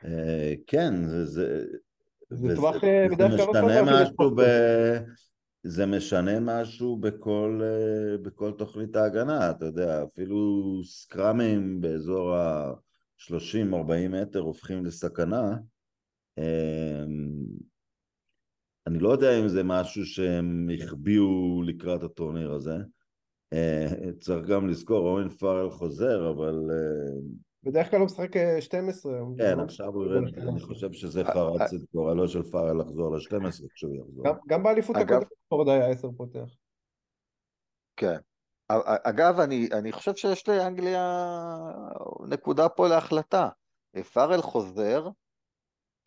אה, 0.04 0.54
כן, 0.66 0.94
זה... 1.24 1.64
זה 2.30 2.56
טווח 2.56 2.84
אה, 2.84 3.06
בדרך 3.10 3.40
כלל... 3.40 3.62
משנה 3.62 4.02
משהו 4.02 4.36
ב... 4.36 4.40
זה 5.66 5.86
משנה 5.86 6.40
משהו 6.40 6.96
בכל, 6.96 7.60
בכל 8.22 8.52
תוכנית 8.52 8.96
ההגנה, 8.96 9.50
אתה 9.50 9.64
יודע, 9.64 10.04
אפילו 10.04 10.80
סקראמים 10.84 11.80
באזור 11.80 12.34
ה-30-40 12.34 14.08
מטר 14.08 14.40
הופכים 14.40 14.84
לסכנה, 14.84 15.56
אמ, 16.38 17.44
אני 18.86 18.98
לא 18.98 19.08
יודע 19.08 19.40
אם 19.40 19.48
זה 19.48 19.62
משהו 19.62 20.06
שהם 20.06 20.68
החביאו 20.74 21.62
לקראת 21.66 22.02
הטורניר 22.02 22.52
הזה. 22.52 22.76
אה, 23.52 24.12
צריך 24.20 24.46
גם 24.46 24.68
לזכור, 24.68 25.08
אורן 25.08 25.28
פארל 25.28 25.70
חוזר, 25.70 26.30
אבל... 26.30 26.54
אה, 27.66 27.70
בדרך 27.70 27.90
כלל 27.90 27.98
הוא 27.98 28.06
משחק 28.06 28.30
12. 28.60 29.12
אה, 29.12 29.18
כן, 29.38 29.60
עכשיו 29.60 29.86
הוא 29.86 30.04
ירד, 30.04 30.38
אני 30.48 30.60
חושב 30.60 30.92
שזה 30.92 31.24
חרץ 31.24 31.72
את 31.74 31.80
גורלו 31.94 32.28
של 32.28 32.42
פארל 32.42 32.80
לחזור 32.80 33.16
ל-12 33.16 33.68
כשהוא 33.74 33.94
יחזור. 33.94 34.26
גם 34.48 34.62
באליפות 34.62 34.96
הקודמת 34.96 35.28
פורד 35.48 35.68
היה 35.68 35.90
10 35.90 36.08
פותח. 36.16 36.48
כן. 37.96 38.16
אגב, 39.04 39.40
אני, 39.40 39.68
אני 39.72 39.92
חושב 39.92 40.16
שיש 40.16 40.48
לאנגליה 40.48 41.26
נקודה 42.28 42.68
פה 42.68 42.88
להחלטה. 42.88 43.48
פארל 44.12 44.42
חוזר, 44.42 45.08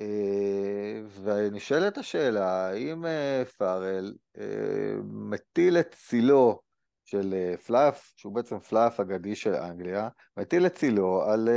אה, 0.02 1.02
ונשאלת 1.24 1.98
השאלה, 1.98 2.68
האם 2.68 3.06
אה, 3.06 3.44
פארל 3.58 4.14
אה, 4.38 4.96
מטיל 5.04 5.78
את 5.78 5.96
צילו 5.96 6.62
של 7.10 7.56
פלאף, 7.66 8.14
שהוא 8.16 8.36
בעצם 8.36 8.60
פלאף 8.60 9.00
אגדי 9.00 9.36
של 9.36 9.54
אנגליה, 9.54 10.10
מטיל 10.38 10.66
את 10.66 10.76
צילו 10.76 11.24
על, 11.24 11.50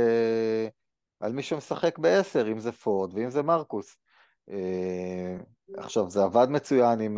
על 1.19 1.33
מי 1.33 1.43
שמשחק 1.43 1.97
בעשר, 1.97 2.51
אם 2.51 2.59
זה 2.59 2.71
פורד 2.71 3.13
ואם 3.13 3.29
זה 3.29 3.43
מרקוס. 3.43 3.97
עכשיו, 5.77 6.09
זה 6.09 6.23
עבד 6.23 6.47
מצוין 6.49 6.99
עם, 6.99 7.17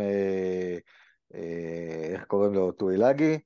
איך 2.14 2.24
קוראים 2.24 2.54
לו, 2.54 2.72
טואילגי, 2.72 3.38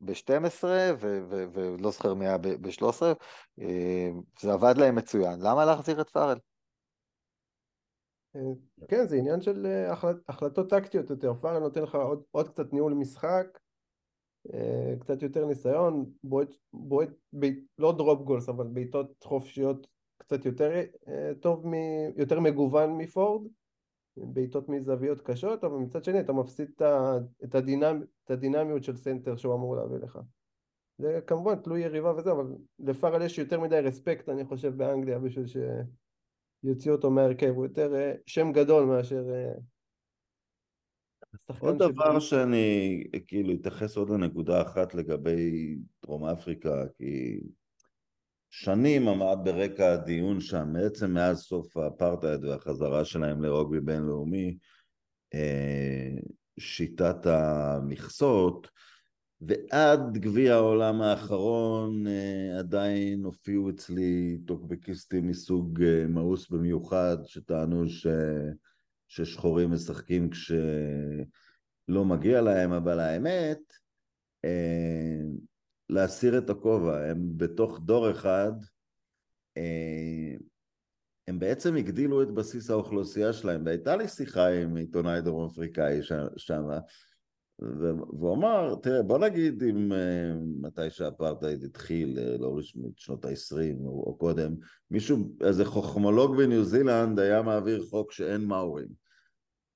ב-12 0.00 0.64
ולא 1.54 1.90
זוכר 1.90 2.14
מי 2.14 2.26
היה 2.26 2.38
ב-13, 2.38 3.02
אה, 3.60 4.10
זה 4.40 4.52
עבד 4.52 4.74
להם 4.78 4.94
מצוין. 4.94 5.40
למה 5.40 5.64
להחזיר 5.64 6.00
את 6.00 6.10
פארל? 6.10 6.38
אה, 8.36 8.86
כן, 8.88 9.06
זה 9.06 9.16
עניין 9.16 9.40
של 9.40 9.66
אה, 9.66 9.92
החלט, 9.92 10.16
החלטות 10.28 10.70
טקטיות 10.70 11.10
יותר. 11.10 11.34
פארל 11.40 11.58
נותן 11.58 11.82
לך 11.82 11.94
עוד, 11.94 12.22
עוד 12.30 12.48
קצת 12.48 12.72
ניהול 12.72 12.94
משחק, 12.94 13.58
קצת 15.00 15.22
יותר 15.22 15.46
ניסיון, 15.46 16.04
בועט, 16.24 16.48
בועט, 16.72 17.08
לא 17.78 17.92
drop 17.96 18.22
goals, 18.22 18.48
אבל 18.48 18.66
בעיטות 18.66 19.24
חופשיות 19.24 19.86
קצת 20.18 20.44
יותר 20.44 20.70
טוב, 21.40 21.64
יותר 22.16 22.40
מגוון 22.40 22.98
מפורד. 22.98 23.46
בעיטות 24.16 24.68
מזוויות 24.68 25.20
קשות, 25.20 25.64
אבל 25.64 25.76
מצד 25.76 26.04
שני 26.04 26.20
אתה 26.20 26.32
מפסיד 26.32 26.70
את, 27.44 27.54
הדינמ, 27.54 28.02
את 28.24 28.30
הדינמיות 28.30 28.84
של 28.84 28.96
center 28.96 29.36
שהוא 29.36 29.54
אמור 29.54 29.76
להביא 29.76 29.98
לך. 29.98 30.18
זה 30.98 31.20
כמובן 31.26 31.54
תלוי 31.56 31.80
יריבה 31.80 32.14
וזה, 32.16 32.32
אבל 32.32 32.54
לפארל 32.78 33.22
יש 33.22 33.38
יותר 33.38 33.60
מדי 33.60 33.80
respect 33.80 34.28
אני 34.28 34.44
חושב 34.44 34.76
באנגליה 34.76 35.18
בשביל 35.18 35.46
שיוציאו 36.66 36.94
אותו 36.94 37.10
מהרכב, 37.10 37.52
הוא 37.56 37.66
יותר 37.66 37.94
אה, 37.94 38.12
שם 38.26 38.52
גדול 38.52 38.84
מאשר... 38.84 39.24
אה, 39.30 39.52
עוד 41.58 41.78
דבר 41.78 42.20
שאני 42.20 43.04
כאילו 43.26 43.54
אתייחס 43.54 43.96
עוד 43.96 44.10
לנקודה 44.10 44.62
אחת 44.62 44.94
לגבי 44.94 45.76
דרום 46.02 46.24
אפריקה, 46.24 46.84
כי 46.98 47.40
שנים 48.50 49.08
עמד 49.08 49.36
ברקע 49.44 49.92
הדיון 49.92 50.40
שם, 50.40 50.68
בעצם 50.72 51.10
מאז 51.10 51.38
סוף 51.38 51.76
האפרטהייד 51.76 52.44
והחזרה 52.44 53.04
שלהם 53.04 53.42
לרוגבי 53.42 53.80
בינלאומי, 53.80 54.56
אה, 55.34 56.10
שיטת 56.58 57.26
המכסות, 57.26 58.68
ועד 59.40 60.18
גביע 60.18 60.54
העולם 60.54 61.02
האחרון 61.02 62.06
אה, 62.06 62.58
עדיין 62.58 63.24
הופיעו 63.24 63.70
אצלי 63.70 64.38
טוקבקיסטים 64.46 65.28
מסוג 65.28 65.82
אה, 65.82 66.06
מאוס 66.08 66.50
במיוחד, 66.50 67.16
שטענו 67.24 67.88
ש... 67.88 68.06
ששחורים 69.08 69.72
משחקים 69.72 70.30
כשלא 70.30 72.04
מגיע 72.04 72.40
להם, 72.40 72.72
אבל 72.72 73.00
האמת, 73.00 73.58
להסיר 75.90 76.38
את 76.38 76.50
הכובע, 76.50 77.10
הם 77.10 77.18
בתוך 77.36 77.80
דור 77.84 78.10
אחד, 78.10 78.52
אה, 79.56 80.34
הם 81.28 81.38
בעצם 81.38 81.76
הגדילו 81.76 82.22
את 82.22 82.30
בסיס 82.30 82.70
האוכלוסייה 82.70 83.32
שלהם, 83.32 83.62
והייתה 83.64 83.96
לי 83.96 84.08
שיחה 84.08 84.48
עם 84.48 84.76
עיתונאי 84.76 85.20
דרום 85.20 85.46
אפריקאי 85.50 86.02
שם, 86.36 86.62
והוא 87.58 88.34
אמר, 88.34 88.74
תראה, 88.82 89.02
בוא 89.02 89.18
נגיד 89.18 89.62
אם 89.62 89.92
אה, 89.92 90.34
מתי 90.60 90.90
שהאפרטהייד 90.90 91.64
התחיל, 91.64 92.18
אה, 92.18 92.36
לא 92.38 92.58
רשמית, 92.58 92.98
שנות 92.98 93.24
ה-20 93.24 93.84
או, 93.84 94.04
או 94.06 94.16
קודם, 94.18 94.54
מישהו, 94.90 95.36
איזה 95.40 95.64
חוכמולוג 95.64 96.36
בניו 96.36 96.64
זילנד 96.64 97.18
היה 97.18 97.42
מעביר 97.42 97.84
חוק 97.90 98.12
שאין 98.12 98.44
מאורים. 98.44 98.88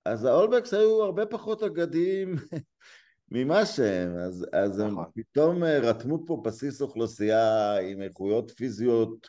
אז 0.04 0.24
האולבקס 0.24 0.74
היו 0.74 1.02
הרבה 1.02 1.26
פחות 1.26 1.62
אגדיים 1.62 2.34
ממה 3.32 3.66
שהם, 3.66 4.16
אז, 4.16 4.46
אז 4.52 4.80
נכון. 4.80 5.04
הם 5.04 5.10
פתאום 5.14 5.64
אה, 5.64 5.78
רתמו 5.78 6.26
פה 6.26 6.42
בסיס 6.44 6.82
אוכלוסייה 6.82 7.76
עם 7.78 8.02
איכויות 8.02 8.50
פיזיות 8.50 9.28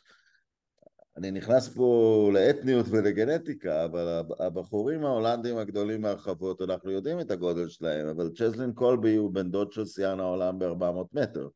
אני 1.17 1.31
נכנס 1.31 1.67
פה 1.67 2.29
לאתניות 2.33 2.85
ולגנטיקה, 2.89 3.85
אבל 3.85 4.23
הבחורים 4.39 5.05
ההולנדים 5.05 5.57
הגדולים 5.57 6.01
מהרחבות, 6.01 6.61
אנחנו 6.61 6.91
יודעים 6.91 7.19
את 7.19 7.31
הגודל 7.31 7.69
שלהם, 7.69 8.07
אבל 8.07 8.29
צ'זלין 8.29 8.73
קולבי 8.73 9.15
הוא 9.15 9.33
בן 9.33 9.51
דוד 9.51 9.71
של 9.71 9.85
שיאן 9.85 10.19
העולם 10.19 10.59
ב-400 10.59 11.05
מטר. 11.13 11.47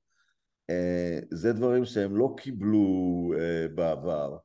אה, 0.70 1.20
זה 1.32 1.54
דברים 1.54 1.86
שהם 1.86 2.18
לא 2.18 2.34
קיבלו 2.38 3.34
אה, 3.38 3.68
בעבר. 3.76 4.38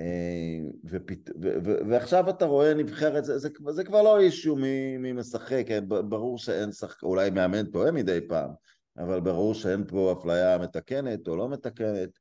אה, 0.00 0.58
ופת... 0.84 1.30
ו... 1.42 1.48
ו... 1.64 1.88
ועכשיו 1.88 2.30
אתה 2.30 2.44
רואה 2.44 2.74
נבחרת, 2.74 3.24
זה, 3.24 3.38
זה, 3.38 3.48
זה 3.70 3.84
כבר 3.84 4.02
לא 4.02 4.20
אישיו 4.20 4.56
מי, 4.56 4.96
מי 4.96 5.12
משחק, 5.12 5.66
ברור 5.88 6.38
שאין 6.38 6.72
שחק... 6.72 7.02
אולי 7.02 7.30
מאמן 7.30 7.66
טועה 7.66 7.92
מדי 7.92 8.20
פעם, 8.28 8.50
אבל 8.98 9.20
ברור 9.20 9.54
שאין 9.54 9.84
פה 9.86 10.14
אפליה 10.18 10.58
מתקנת 10.58 11.28
או 11.28 11.36
לא 11.36 11.48
מתקנת. 11.48 12.18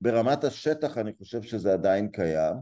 ברמת 0.00 0.44
השטח 0.44 0.98
אני 0.98 1.12
חושב 1.18 1.42
שזה 1.42 1.72
עדיין 1.72 2.08
קיים, 2.08 2.56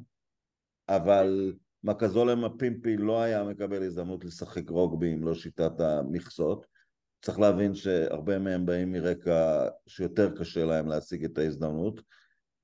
אבל 0.89 1.53
מקזולם 1.84 2.45
הפימפי 2.45 2.97
לא 2.97 3.22
היה 3.22 3.45
מקבל 3.45 3.82
הזדמנות 3.82 4.24
לשחק 4.24 4.70
רוגבי 4.70 5.14
אם 5.14 5.24
לא 5.24 5.34
שיטת 5.34 5.80
המכסות. 5.80 6.66
צריך 7.22 7.41
להבין 7.41 7.74
שהרבה 7.74 8.39
מהם 8.39 8.66
באים 8.66 8.93
מרקע 8.93 9.68
שיותר 9.87 10.39
קשה 10.39 10.64
להם 10.64 10.89
להשיג 10.89 11.24
את 11.24 11.39
ההזדמנות. 11.39 12.01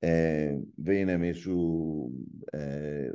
אה, 0.03 0.51
והנה 0.77 1.17
מישהו, 1.17 2.11
אה, 2.55 3.07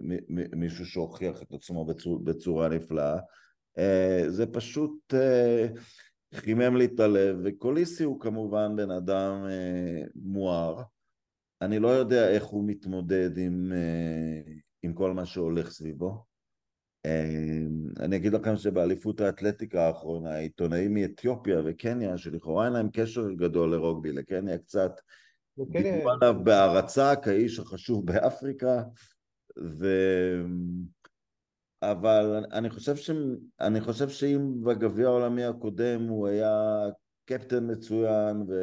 מישהו 0.56 0.86
שהוכיח 0.86 1.42
את 1.42 1.52
עצמו 1.52 1.84
בצורה, 1.84 2.18
בצורה 2.24 2.68
נפלאה. 2.68 3.18
אה, 3.78 4.24
זה 4.28 4.46
פשוט 4.46 5.14
חימם 6.34 6.76
לי 6.76 6.84
את 6.84 7.00
הלב, 7.00 7.36
וקוליסי 7.44 8.04
הוא 8.04 8.20
כמובן 8.20 8.76
בן 8.76 8.90
אדם 8.90 9.46
מואר. 10.14 10.82
אני 11.62 11.78
לא 11.78 11.88
יודע 11.88 12.30
איך 12.30 12.44
הוא 12.44 12.64
מתמודד 12.64 13.38
עם, 13.38 13.72
אה, 13.72 14.52
עם 14.82 14.92
כל 14.92 15.12
מה 15.12 15.26
שהולך 15.26 15.70
סביבו. 15.70 16.24
אה, 17.06 17.62
אני 18.00 18.16
אגיד 18.16 18.32
לכם 18.32 18.56
שבאליפות 18.56 19.20
האתלטיקה 19.20 19.86
האחרונה, 19.86 20.36
עיתונאים 20.36 20.94
מאתיופיה 20.94 21.60
וקניה, 21.64 22.18
שלכאורה 22.18 22.64
אין 22.64 22.72
להם 22.72 22.88
קשר 22.92 23.32
גדול 23.32 23.72
לרוגבי, 23.72 24.12
לקניה 24.12 24.58
קצת 24.58 24.92
דיברו 25.58 26.10
עליו 26.10 26.34
בהערצה 26.44 27.16
כאיש 27.16 27.58
החשוב 27.58 28.06
באפריקה, 28.06 28.82
ו... 29.78 29.86
אבל 31.82 32.44
אני 32.52 32.70
חושב, 32.70 32.96
ש... 32.96 33.10
אני 33.60 33.80
חושב 33.80 34.08
שאם 34.08 34.64
בגביע 34.64 35.06
העולמי 35.06 35.44
הקודם 35.44 36.08
הוא 36.08 36.28
היה 36.28 36.82
קפטן 37.24 37.70
מצוין 37.70 38.36
ו... 38.48 38.54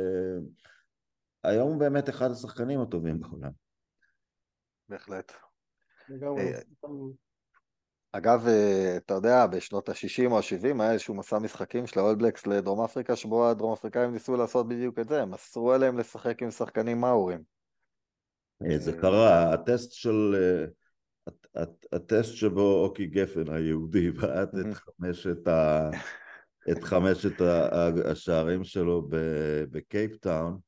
היום 1.50 1.70
הוא 1.70 1.80
באמת 1.80 2.10
אחד 2.10 2.32
השחקנים 2.32 2.82
הטובים 2.82 3.20
בעולם. 3.20 3.52
בהחלט. 4.90 5.32
אה, 6.12 6.60
אגב, 8.12 8.48
אה, 8.48 8.98
אתה 8.98 9.14
יודע, 9.14 9.48
בשנות 9.48 9.90
ה-60 9.90 10.32
או 10.32 10.38
ה-70 10.38 10.82
היה 10.82 10.92
איזשהו 10.92 11.16
מסע 11.16 11.40
משחקים 11.40 11.88
של 11.88 12.00
האולבלקס 12.00 12.48
לדרום 12.48 12.84
אפריקה, 12.84 13.16
שבו 13.16 13.50
הדרום 13.50 13.74
אפריקאים 13.74 14.12
ניסו 14.12 14.38
לעשות 14.38 14.68
בדיוק 14.68 15.00
את 15.00 15.08
זה, 15.08 15.22
הם 15.22 15.34
אסרו 15.34 15.72
עליהם 15.72 15.98
לשחק 15.98 16.42
עם 16.44 16.52
שחקנים 16.52 17.02
מאורים. 17.02 17.44
אה, 18.66 18.78
זה 18.78 18.98
קרה, 18.98 19.54
הטסט 19.54 19.92
של... 19.92 20.36
הטסט 21.92 22.34
שבו 22.34 22.84
אוקי 22.84 23.06
גפן 23.06 23.52
היהודי 23.52 24.12
בעט 24.22 24.50
את 24.50 24.76
חמשת, 24.76 25.48
ה... 25.48 25.90
את 26.72 26.84
חמשת 26.84 27.42
השערים 28.06 28.64
שלו 28.64 29.08
בקייפטאון, 29.72 30.60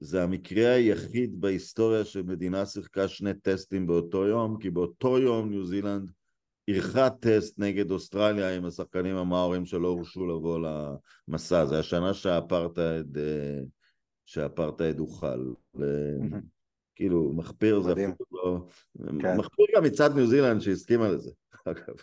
זה 0.00 0.22
המקרה 0.22 0.72
היחיד 0.72 1.40
בהיסטוריה 1.40 2.04
שמדינה 2.04 2.66
שיחקה 2.66 3.08
שני 3.08 3.34
טסטים 3.34 3.86
באותו 3.86 4.26
יום, 4.26 4.58
כי 4.60 4.70
באותו 4.70 5.18
יום 5.18 5.50
ניו 5.50 5.66
זילנד 5.66 6.10
אירחה 6.68 7.10
טסט 7.10 7.58
נגד 7.58 7.90
אוסטרליה 7.90 8.56
עם 8.56 8.64
השחקנים 8.64 9.16
המאורים 9.16 9.66
שלא 9.66 9.88
הורשו 9.88 10.26
לבוא 10.26 10.58
למסע. 11.28 11.66
זה 11.66 11.78
השנה 11.78 12.14
שהאפרטהייד, 12.14 13.18
אה, 13.18 13.60
שהאפרטהייד 14.26 14.98
הוחל. 14.98 15.40
כאילו, 16.94 17.32
מחפיר 17.32 17.80
זה 17.80 17.92
אפילו 17.92 18.14
לא... 18.32 18.66
כן. 19.20 19.36
מחפיר 19.36 19.66
גם 19.76 19.84
מצד 19.84 20.14
ניו 20.14 20.26
זילנד 20.26 20.60
שהסכימה 20.60 21.08
לזה, 21.08 21.30
אגב. 21.64 21.94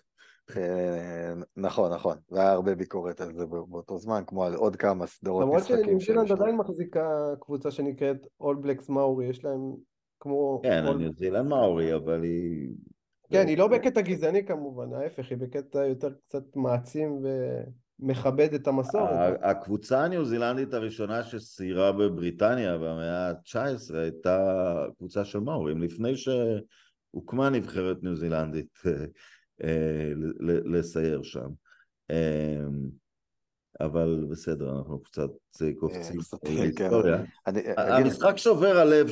אה, 0.58 1.34
נכון, 1.58 1.94
נכון, 1.94 2.18
והיה 2.32 2.52
הרבה 2.52 2.76
ביקורת 2.76 3.22
על 3.22 3.34
זה 3.34 3.46
באותו 3.46 3.98
זמן, 3.98 4.24
כמו 4.28 4.44
על 4.44 4.56
עוד 4.56 4.76
כמה 4.76 5.08
סדרות 5.08 5.56
משחקים. 5.56 5.84
למרות 5.84 6.02
שניו 6.02 6.34
עדיין 6.34 6.56
מחזיקה 6.56 7.34
קבוצה 7.40 7.72
שנקראת 7.72 8.28
All 8.42 8.66
Blacks 8.66 8.92
מאורי, 8.92 9.26
יש 9.26 9.46
להם 9.46 9.74
כמו... 10.20 10.60
כן, 10.64 10.86
ניו 10.98 11.12
זילנד 11.14 11.48
מאורי, 11.48 11.96
אבל 11.96 12.24
היא... 12.24 12.70
כן, 13.30 13.48
היא 13.48 13.58
לא 13.58 13.68
בקטע 13.68 14.02
גזעני 14.02 14.46
כמובן, 14.46 14.94
ההפך, 14.94 15.30
היא 15.30 15.38
בקטע 15.38 15.86
יותר 15.86 16.10
קצת 16.28 16.56
מעצים 16.56 17.24
ומכבד 18.02 18.54
את 18.54 18.68
המסורת. 18.68 19.40
הקבוצה 19.42 20.04
הניו 20.04 20.26
זילנדית 20.26 20.74
הראשונה 20.74 21.24
שסיירה 21.24 21.92
בבריטניה 21.92 22.78
במאה 22.78 23.30
ה-19 23.30 23.96
הייתה 23.98 24.86
קבוצה 24.98 25.26
של 25.26 25.40
מאורים, 25.40 25.82
לפני 25.82 26.14
שהוקמה 26.16 27.50
נבחרת 27.50 28.04
ניו 28.04 28.16
זילנדית. 28.16 28.80
אה, 29.64 30.12
לסייר 30.66 31.24
שם. 31.24 31.50
אה, 32.12 32.66
אבל 33.80 34.26
בסדר, 34.32 34.78
אנחנו 34.78 35.00
קצת 35.00 35.30
קופצים 35.80 36.20
אה, 36.46 36.54
להיסטוריה. 36.54 37.24
המשחק 37.78 38.38
שובר 38.38 38.78
הלב 38.78 39.08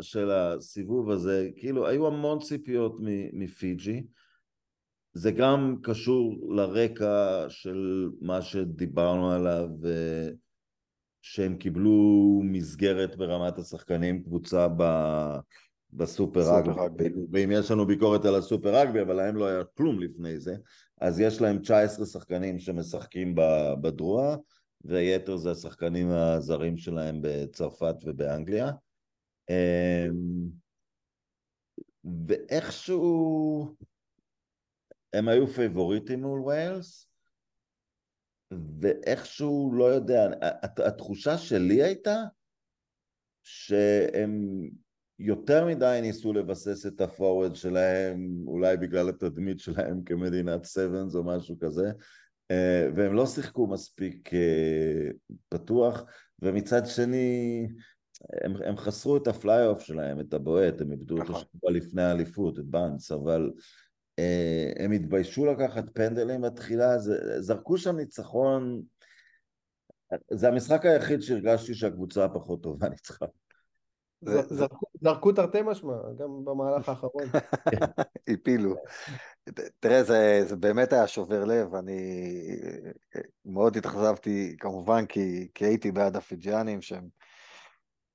של 0.00 0.30
הסיבוב 0.30 1.10
הזה, 1.10 1.48
כאילו 1.56 1.86
היו 1.86 2.06
המון 2.06 2.38
ציפיות 2.40 2.96
מפיג'י. 3.32 4.06
זה 5.12 5.30
גם 5.30 5.76
קשור 5.82 6.54
לרקע 6.54 7.44
של 7.48 8.10
מה 8.20 8.42
שדיברנו 8.42 9.32
עליו, 9.32 9.68
שהם 11.22 11.56
קיבלו 11.56 12.40
מסגרת 12.44 13.16
ברמת 13.16 13.58
השחקנים, 13.58 14.22
קבוצה 14.22 14.68
ב... 14.76 14.82
בסופר 15.96 16.40
רגבי, 16.40 17.08
ואם 17.32 17.50
יש 17.52 17.70
לנו 17.70 17.86
ביקורת 17.86 18.24
על 18.24 18.34
הסופר 18.34 18.80
רגבי, 18.80 19.00
אבל 19.00 19.14
להם 19.14 19.36
לא 19.36 19.46
היה 19.46 19.64
כלום 19.64 20.00
לפני 20.00 20.40
זה, 20.40 20.56
אז 21.00 21.20
יש 21.20 21.40
להם 21.40 21.58
19 21.58 22.06
שחקנים 22.06 22.58
שמשחקים 22.58 23.34
בדרוע, 23.80 24.36
ויתר 24.84 25.36
זה 25.36 25.50
השחקנים 25.50 26.10
הזרים 26.10 26.76
שלהם 26.76 27.18
בצרפת 27.22 27.94
ובאנגליה. 28.04 28.70
אמ, 29.50 30.48
ואיכשהו 32.26 33.74
הם 35.12 35.28
היו 35.28 35.46
פייבוריטים 35.46 36.20
מול 36.20 36.40
ויילס, 36.40 37.08
ואיכשהו, 38.80 39.72
לא 39.74 39.84
יודע, 39.84 40.30
התחושה 40.86 41.38
שלי 41.38 41.82
הייתה 41.82 42.16
שהם 43.42 44.68
יותר 45.18 45.66
מדי 45.66 45.98
ניסו 46.02 46.32
לבסס 46.32 46.86
את 46.86 47.00
ה 47.00 47.07
forward 47.07 47.56
שלהם, 47.56 48.30
אולי 48.46 48.76
בגלל 48.76 49.08
התדמית 49.08 49.60
שלהם 49.60 50.02
כמדינת 50.02 50.64
sevens 50.64 51.14
או 51.14 51.24
משהו 51.24 51.58
כזה, 51.60 51.90
אה, 52.50 52.88
והם 52.96 53.14
לא 53.14 53.26
שיחקו 53.26 53.66
מספיק 53.66 54.34
אה, 54.34 55.10
פתוח, 55.48 56.04
ומצד 56.42 56.86
שני 56.86 57.66
הם, 58.44 58.54
הם 58.64 58.76
חסרו 58.76 59.16
את 59.16 59.26
ה 59.26 59.32
fly-half 59.32 59.80
שלהם, 59.80 60.20
את 60.20 60.34
הבועט, 60.34 60.80
הם 60.80 60.92
איבדו 60.92 61.14
אותו 61.14 61.32
נכון. 61.32 61.44
שבוע 61.54 61.70
לפני 61.70 62.02
האליפות, 62.02 62.58
את 62.58 62.64
באנס, 62.64 63.12
אבל 63.12 63.50
אה, 64.18 64.72
הם 64.78 64.92
התביישו 64.92 65.46
לקחת 65.46 65.84
פנדלים 65.94 66.40
בתחילה, 66.40 66.98
זרקו 67.38 67.78
שם 67.78 67.96
ניצחון, 67.96 68.82
זה 70.30 70.48
המשחק 70.48 70.86
היחיד 70.86 71.20
שהרגשתי 71.20 71.74
שהקבוצה 71.74 72.24
הפחות 72.24 72.62
טובה 72.62 72.88
ניצחה. 72.88 73.26
זרקו 74.22 74.85
זרקו 75.06 75.32
תרתי 75.32 75.62
משמע, 75.62 75.94
גם 76.18 76.44
במהלך 76.44 76.88
האחרון. 76.88 77.24
הפילו. 78.28 78.74
תראה, 79.80 80.02
זה, 80.02 80.42
זה 80.46 80.56
באמת 80.56 80.92
היה 80.92 81.06
שובר 81.06 81.44
לב, 81.44 81.74
אני 81.74 82.30
מאוד 83.44 83.76
התאכזבתי, 83.76 84.56
כמובן, 84.60 85.06
כי, 85.06 85.48
כי 85.54 85.64
הייתי 85.64 85.92
בעד 85.92 86.16
הפיג'יאנים, 86.16 86.82
שהם 86.82 87.08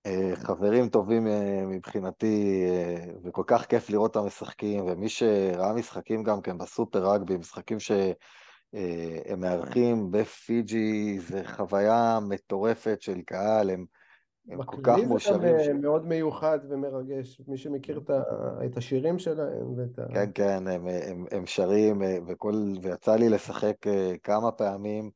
אה, 0.05 0.31
חברים 0.35 0.89
טובים 0.89 1.27
אה, 1.27 1.65
מבחינתי, 1.65 2.65
אה, 2.69 3.05
וכל 3.23 3.43
כך 3.47 3.65
כיף 3.65 3.89
לראות 3.89 4.15
אותם 4.15 4.27
משחקים, 4.27 4.85
ומי 4.87 5.09
שראה 5.09 5.73
משחקים 5.73 6.23
גם 6.23 6.41
כן 6.41 6.57
בסופר 6.57 7.11
רגבי, 7.13 7.37
משחקים 7.37 7.79
שהם 7.79 9.39
מארחים 9.39 10.11
בפיג'י, 10.11 11.19
זה 11.19 11.41
חוויה 11.45 12.19
מטורפת 12.29 13.01
של 13.01 13.21
קהל, 13.21 13.69
הם... 13.69 13.85
הם 14.49 14.63
כל 14.63 14.77
כך 14.83 14.97
מאושרים. 15.07 15.37
בכללי 15.37 15.63
זה 15.63 15.71
גם 15.71 15.81
מאוד 15.81 16.05
מיוחד 16.05 16.59
ומרגש, 16.69 17.41
מי 17.47 17.57
שמכיר 17.57 18.01
את, 18.65 18.77
השירים 18.77 19.19
שלהם 19.19 19.77
ואת 19.77 19.99
ה... 19.99 20.13
כן, 20.13 20.31
כן, 20.35 20.67
הם, 20.67 20.87
הם, 20.87 21.25
הם 21.31 21.45
שרים, 21.45 22.01
וכל, 22.27 22.53
ויצא 22.81 23.15
לי 23.15 23.29
לשחק 23.29 23.75
כמה 24.23 24.51
פעמים. 24.51 25.11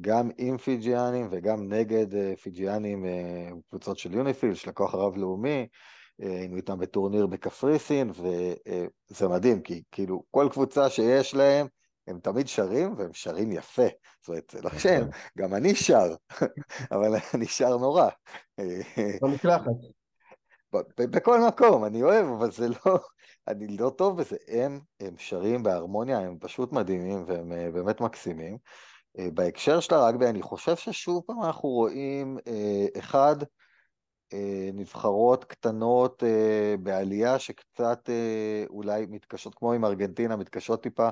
גם 0.00 0.30
עם 0.38 0.58
פיג'יאנים 0.58 1.28
וגם 1.30 1.72
נגד 1.72 2.14
אה, 2.14 2.36
פיג'יאנים, 2.36 3.04
אה, 3.04 3.48
קבוצות 3.68 3.98
של 3.98 4.14
יוניפיל, 4.14 4.54
של 4.54 4.70
הכוח 4.70 4.94
הרב-לאומי, 4.94 5.66
אה, 6.22 6.28
היינו 6.28 6.56
איתם 6.56 6.78
בטורניר 6.78 7.26
בקפריסין, 7.26 8.10
וזה 8.10 9.28
מדהים, 9.28 9.62
כי 9.62 9.82
כאילו 9.92 10.22
כל 10.30 10.48
קבוצה 10.52 10.90
שיש 10.90 11.34
להם, 11.34 11.66
הם 12.08 12.18
תמיד 12.20 12.48
שרים, 12.48 12.94
והם 12.98 13.12
שרים 13.12 13.52
יפה. 13.52 13.86
זאת 14.20 14.28
אומרת, 14.28 14.50
זה 14.52 14.62
לא 14.62 14.70
שהם, 14.70 15.08
גם 15.38 15.54
אני 15.54 15.74
שר, 15.74 16.14
אבל 16.92 17.14
אני 17.34 17.46
שר 17.46 17.76
נורא. 17.76 18.08
במקלחת. 19.22 19.70
בכל 20.98 21.40
מקום, 21.48 21.84
אני 21.84 22.02
אוהב, 22.02 22.26
אבל 22.26 22.50
זה 22.50 22.68
לא, 22.68 22.98
אני 23.48 23.76
לא 23.76 23.90
טוב 23.90 24.20
בזה. 24.20 24.36
הם, 24.48 24.80
הם 25.00 25.14
שרים 25.18 25.62
בהרמוניה, 25.62 26.18
הם 26.18 26.38
פשוט 26.40 26.72
מדהימים, 26.72 27.24
והם 27.26 27.72
באמת 27.72 28.00
מקסימים. 28.00 28.58
אה, 29.18 29.30
בהקשר 29.34 29.80
של 29.80 29.94
הרגבי, 29.94 30.26
אני 30.26 30.42
חושב 30.42 30.76
ששוב 30.76 31.22
פעם 31.26 31.42
אנחנו 31.42 31.68
רואים, 31.68 32.38
אה, 32.46 32.86
אחד, 32.98 33.36
אה, 34.32 34.70
נבחרות 34.74 35.44
קטנות 35.44 36.22
בעלייה 36.82 37.38
שקצת 37.38 38.10
אולי 38.70 39.06
מתקשות, 39.08 39.54
כמו 39.54 39.72
עם 39.72 39.84
ארגנטינה, 39.84 40.36
מתקשות 40.36 40.82
טיפה 40.82 41.08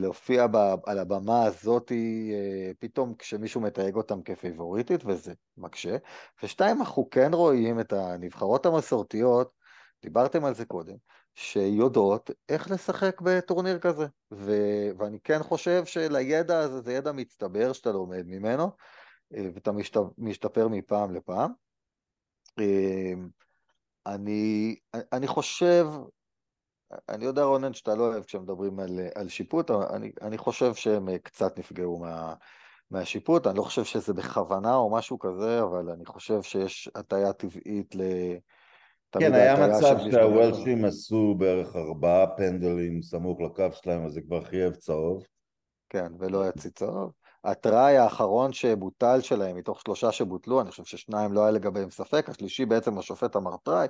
להופיע 0.00 0.46
על 0.86 0.98
הבמה 0.98 1.44
הזאת 1.44 1.92
פתאום 2.78 3.14
כשמישהו 3.14 3.60
מתייג 3.60 3.96
אותם 3.96 4.22
כפיבוריטית, 4.22 5.00
וזה 5.04 5.32
מקשה. 5.56 5.96
ושתיים, 6.42 6.78
אנחנו 6.80 7.10
כן 7.10 7.30
רואים 7.34 7.80
את 7.80 7.92
הנבחרות 7.92 8.66
המסורתיות, 8.66 9.52
דיברתם 10.02 10.44
על 10.44 10.54
זה 10.54 10.64
קודם, 10.64 10.94
שיודעות 11.34 12.30
איך 12.48 12.70
לשחק 12.70 13.20
בטורניר 13.20 13.78
כזה. 13.78 14.06
ו... 14.32 14.52
ואני 14.98 15.18
כן 15.24 15.42
חושב 15.42 15.84
שלידע 15.84 16.58
הזה 16.58 16.80
זה 16.80 16.92
ידע 16.92 17.12
מצטבר 17.12 17.72
שאתה 17.72 17.92
לומד 17.92 18.26
ממנו, 18.26 18.70
אה, 19.34 19.48
ואתה 19.54 19.72
משת... 19.72 19.96
משתפר 20.18 20.68
מפעם 20.68 21.14
לפעם. 21.14 21.52
אה, 22.58 23.12
אני, 24.06 24.76
אני 25.12 25.26
חושב, 25.26 25.86
אני 27.08 27.24
יודע 27.24 27.42
רונן 27.44 27.74
שאתה 27.74 27.94
לא 27.94 28.06
אוהב 28.06 28.24
כשמדברים 28.24 28.80
על, 28.80 29.00
על 29.14 29.28
שיפוט, 29.28 29.70
אני, 29.70 30.12
אני 30.22 30.38
חושב 30.38 30.74
שהם 30.74 31.18
קצת 31.18 31.58
נפגעו 31.58 31.98
מה, 31.98 32.34
מהשיפוט, 32.90 33.46
אני 33.46 33.56
לא 33.56 33.62
חושב 33.62 33.84
שזה 33.84 34.14
בכוונה 34.14 34.74
או 34.74 34.90
משהו 34.90 35.18
כזה, 35.18 35.62
אבל 35.62 35.90
אני 35.90 36.06
חושב 36.06 36.42
שיש 36.42 36.90
הטיה 36.94 37.32
טבעית 37.32 37.94
ל... 37.94 38.02
כן, 39.12 39.34
היה 39.34 39.68
מצב 39.68 39.96
שהוולשים 40.10 40.84
עשו 40.84 41.34
בערך 41.38 41.76
ארבעה 41.76 42.26
פנדלים 42.36 43.02
סמוך 43.02 43.40
לקו 43.40 43.72
שלהם, 43.72 44.06
אז 44.06 44.12
זה 44.12 44.20
כבר 44.20 44.44
חייב 44.44 44.74
צהוב. 44.74 45.26
כן, 45.88 46.12
ולא 46.18 46.48
יצא 46.48 46.68
צהוב. 46.68 47.12
הטראי 47.50 47.96
האחרון 47.96 48.52
שבוטל 48.52 49.20
שלהם, 49.20 49.56
מתוך 49.56 49.80
שלושה 49.80 50.12
שבוטלו, 50.12 50.60
אני 50.60 50.70
חושב 50.70 50.84
ששניים 50.84 51.32
לא 51.32 51.42
היה 51.42 51.50
לגביהם 51.50 51.90
ספק, 51.90 52.28
השלישי 52.28 52.66
בעצם 52.66 52.98
השופט 52.98 53.36
אמר 53.36 53.56
טראי, 53.56 53.86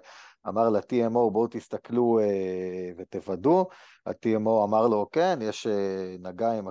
אמר 0.48 0.68
ל-TMO 0.68 1.30
בואו 1.32 1.46
תסתכלו 1.50 2.18
אה, 2.18 2.90
ותוודאו, 2.98 3.68
ה-TMO 4.06 4.64
אמר 4.64 4.86
לו 4.86 5.08
כן, 5.12 5.38
יש 5.42 5.66
אה, 5.66 6.16
נגע 6.20 6.52
עם 6.52 6.68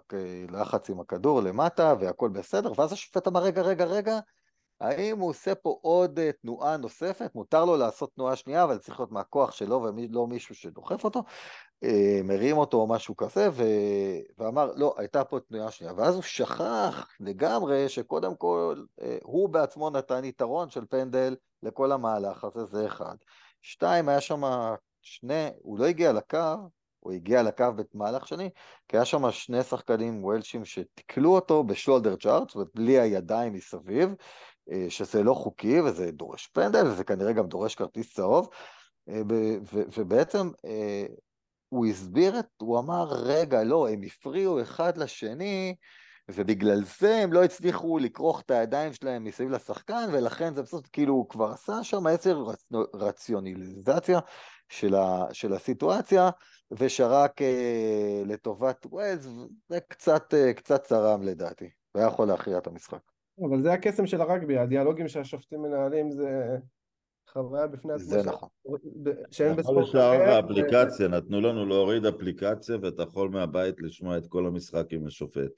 לחץ 0.52 0.90
עם 0.90 1.00
הכדור 1.00 1.42
למטה 1.42 1.94
והכל 2.00 2.30
בסדר, 2.30 2.72
ואז 2.78 2.94
השופט 2.94 3.28
אמר 3.28 3.42
רגע, 3.42 3.62
רגע, 3.62 3.86
רגע, 3.86 4.20
האם 4.82 5.20
הוא 5.20 5.30
עושה 5.30 5.56
פה 5.56 5.78
עוד 5.82 6.20
אה, 6.20 6.32
תנועה 6.42 6.78
נוספת? 6.78 7.32
מותר 7.36 7.66
לו 7.66 7.78
לעשות 7.78 8.12
תנועה 8.16 8.36
שנייה, 8.36 8.64
אבל 8.64 8.78
צריך 8.78 9.00
להיות 9.00 9.12
מהכוח 9.12 9.52
שלו 9.52 9.82
ולא 9.82 10.28
מישהו 10.28 10.56
שדוחף 10.56 11.04
אותו, 11.04 11.24
מרים 12.24 12.58
אותו 12.58 12.78
או 12.78 12.88
משהו 12.88 13.16
כזה, 13.16 13.50
ו... 13.52 13.64
ואמר, 14.38 14.72
לא, 14.76 14.96
הייתה 14.98 15.24
פה 15.24 15.40
תנועה 15.40 15.72
שנייה. 15.72 15.94
ואז 15.98 16.16
הוא 16.16 16.24
שכח 16.24 17.08
לגמרי 17.20 17.90
שקודם 17.90 18.36
כל 18.36 18.84
אה, 19.02 19.18
הוא 19.24 19.50
בעצמו 19.50 19.90
נתן 19.90 20.24
יתרון 20.24 20.70
של 20.70 20.86
פנדל 20.90 21.36
לכל 21.64 21.92
המהלך 21.92 22.44
הזה, 22.44 22.66
זה 22.66 22.86
אחד. 22.86 23.16
שתיים, 23.62 24.10
היה 24.10 24.22
שם 24.22 24.42
שני, 25.02 25.50
הוא 25.62 25.80
לא 25.80 25.86
הגיע 25.86 26.14
לקו, 26.14 26.56
הוא 27.00 27.14
הגיע 27.14 27.44
לקו 27.44 27.66
במהלך 27.94 28.28
שני, 28.28 28.50
כי 28.88 28.98
היה 28.98 29.06
שם 29.06 29.32
שני 29.32 29.64
שחקנים 29.64 30.24
וולשים 30.24 30.66
שתיקלו 30.66 31.36
אותו 31.36 31.64
בשולדר 31.64 32.16
צ'ארט, 32.16 32.48
זאת 32.48 32.56
אומרת 32.56 32.70
בלי 32.76 33.00
הידיים 33.00 33.54
מסביב, 33.54 34.16
אה, 34.72 34.86
שזה 34.90 35.24
לא 35.24 35.34
חוקי 35.34 35.82
וזה 35.82 36.12
דורש 36.12 36.48
פנדל 36.48 36.88
וזה 36.88 37.04
כנראה 37.04 37.34
גם 37.34 37.48
דורש 37.48 37.76
כרטיס 37.76 38.14
צהוב 38.14 38.50
אה, 39.10 39.22
ובעצם 39.98 40.52
אה, 40.66 41.06
הוא 41.70 41.86
הסביר 41.86 42.40
את, 42.40 42.46
הוא 42.62 42.80
אמר 42.80 43.08
רגע 43.12 43.64
לא, 43.64 43.90
הם 43.90 44.02
הפריעו 44.04 44.62
אחד 44.62 44.98
לשני 44.98 45.76
ובגלל 46.32 46.84
זה 47.00 47.16
הם 47.16 47.34
לא 47.34 47.44
הצליחו 47.44 47.98
לכרוך 47.98 48.42
את 48.42 48.52
הידיים 48.52 48.94
שלהם 48.94 49.24
מסביב 49.24 49.50
לשחקן 49.50 50.10
ולכן 50.12 50.56
זה 50.56 50.62
בסוף 50.62 50.88
כאילו 50.94 51.14
הוא 51.14 51.30
כבר 51.30 51.52
עשה 51.52 51.84
שם 51.84 52.08
איזה 52.08 52.32
רצ... 52.34 52.70
רציונליזציה 52.94 54.20
של, 54.70 54.96
ה... 54.96 55.26
של 55.32 55.54
הסיטואציה 55.54 56.30
ושרק 56.72 57.42
אה, 57.42 58.22
לטובת 58.26 58.86
ווילס 58.86 59.28
זה 59.70 59.80
קצת, 59.88 60.34
אה, 60.34 60.54
קצת 60.54 60.84
צרם 60.84 61.22
לדעתי 61.22 61.70
והיה 61.96 62.08
יכול 62.08 62.28
להכריע 62.28 62.58
את 62.58 62.68
המשחק. 62.68 63.02
אבל 63.50 63.62
זה 63.62 63.74
הקסם 63.74 64.08
של 64.08 64.22
הרגבי, 64.22 64.58
הדיאלוגים 64.58 65.08
שהשופטים 65.08 65.62
מנהלים 65.62 66.12
זה 66.12 66.58
חוויה 67.30 67.68
בפני 67.68 67.94
עצמה. 67.94 68.06
זה 68.06 68.30
נכון. 68.30 68.50
שאין 69.32 69.56
בספורט 69.56 69.88
אחר. 69.88 69.88
יכול 69.88 70.00
לשאול 70.00 70.30
האפליקציה, 70.30 71.08
נתנו 71.08 71.42
לנו 71.42 71.66
להוריד 71.66 72.06
אפליקציה 72.06 72.78
ואתה 72.82 73.04
יכול 73.04 73.30
מהבית 73.30 73.82
לשמוע 73.82 74.18
את 74.18 74.28
כל 74.28 74.46
המשחק 74.46 74.86
עם 74.92 75.08
השופט. 75.08 75.52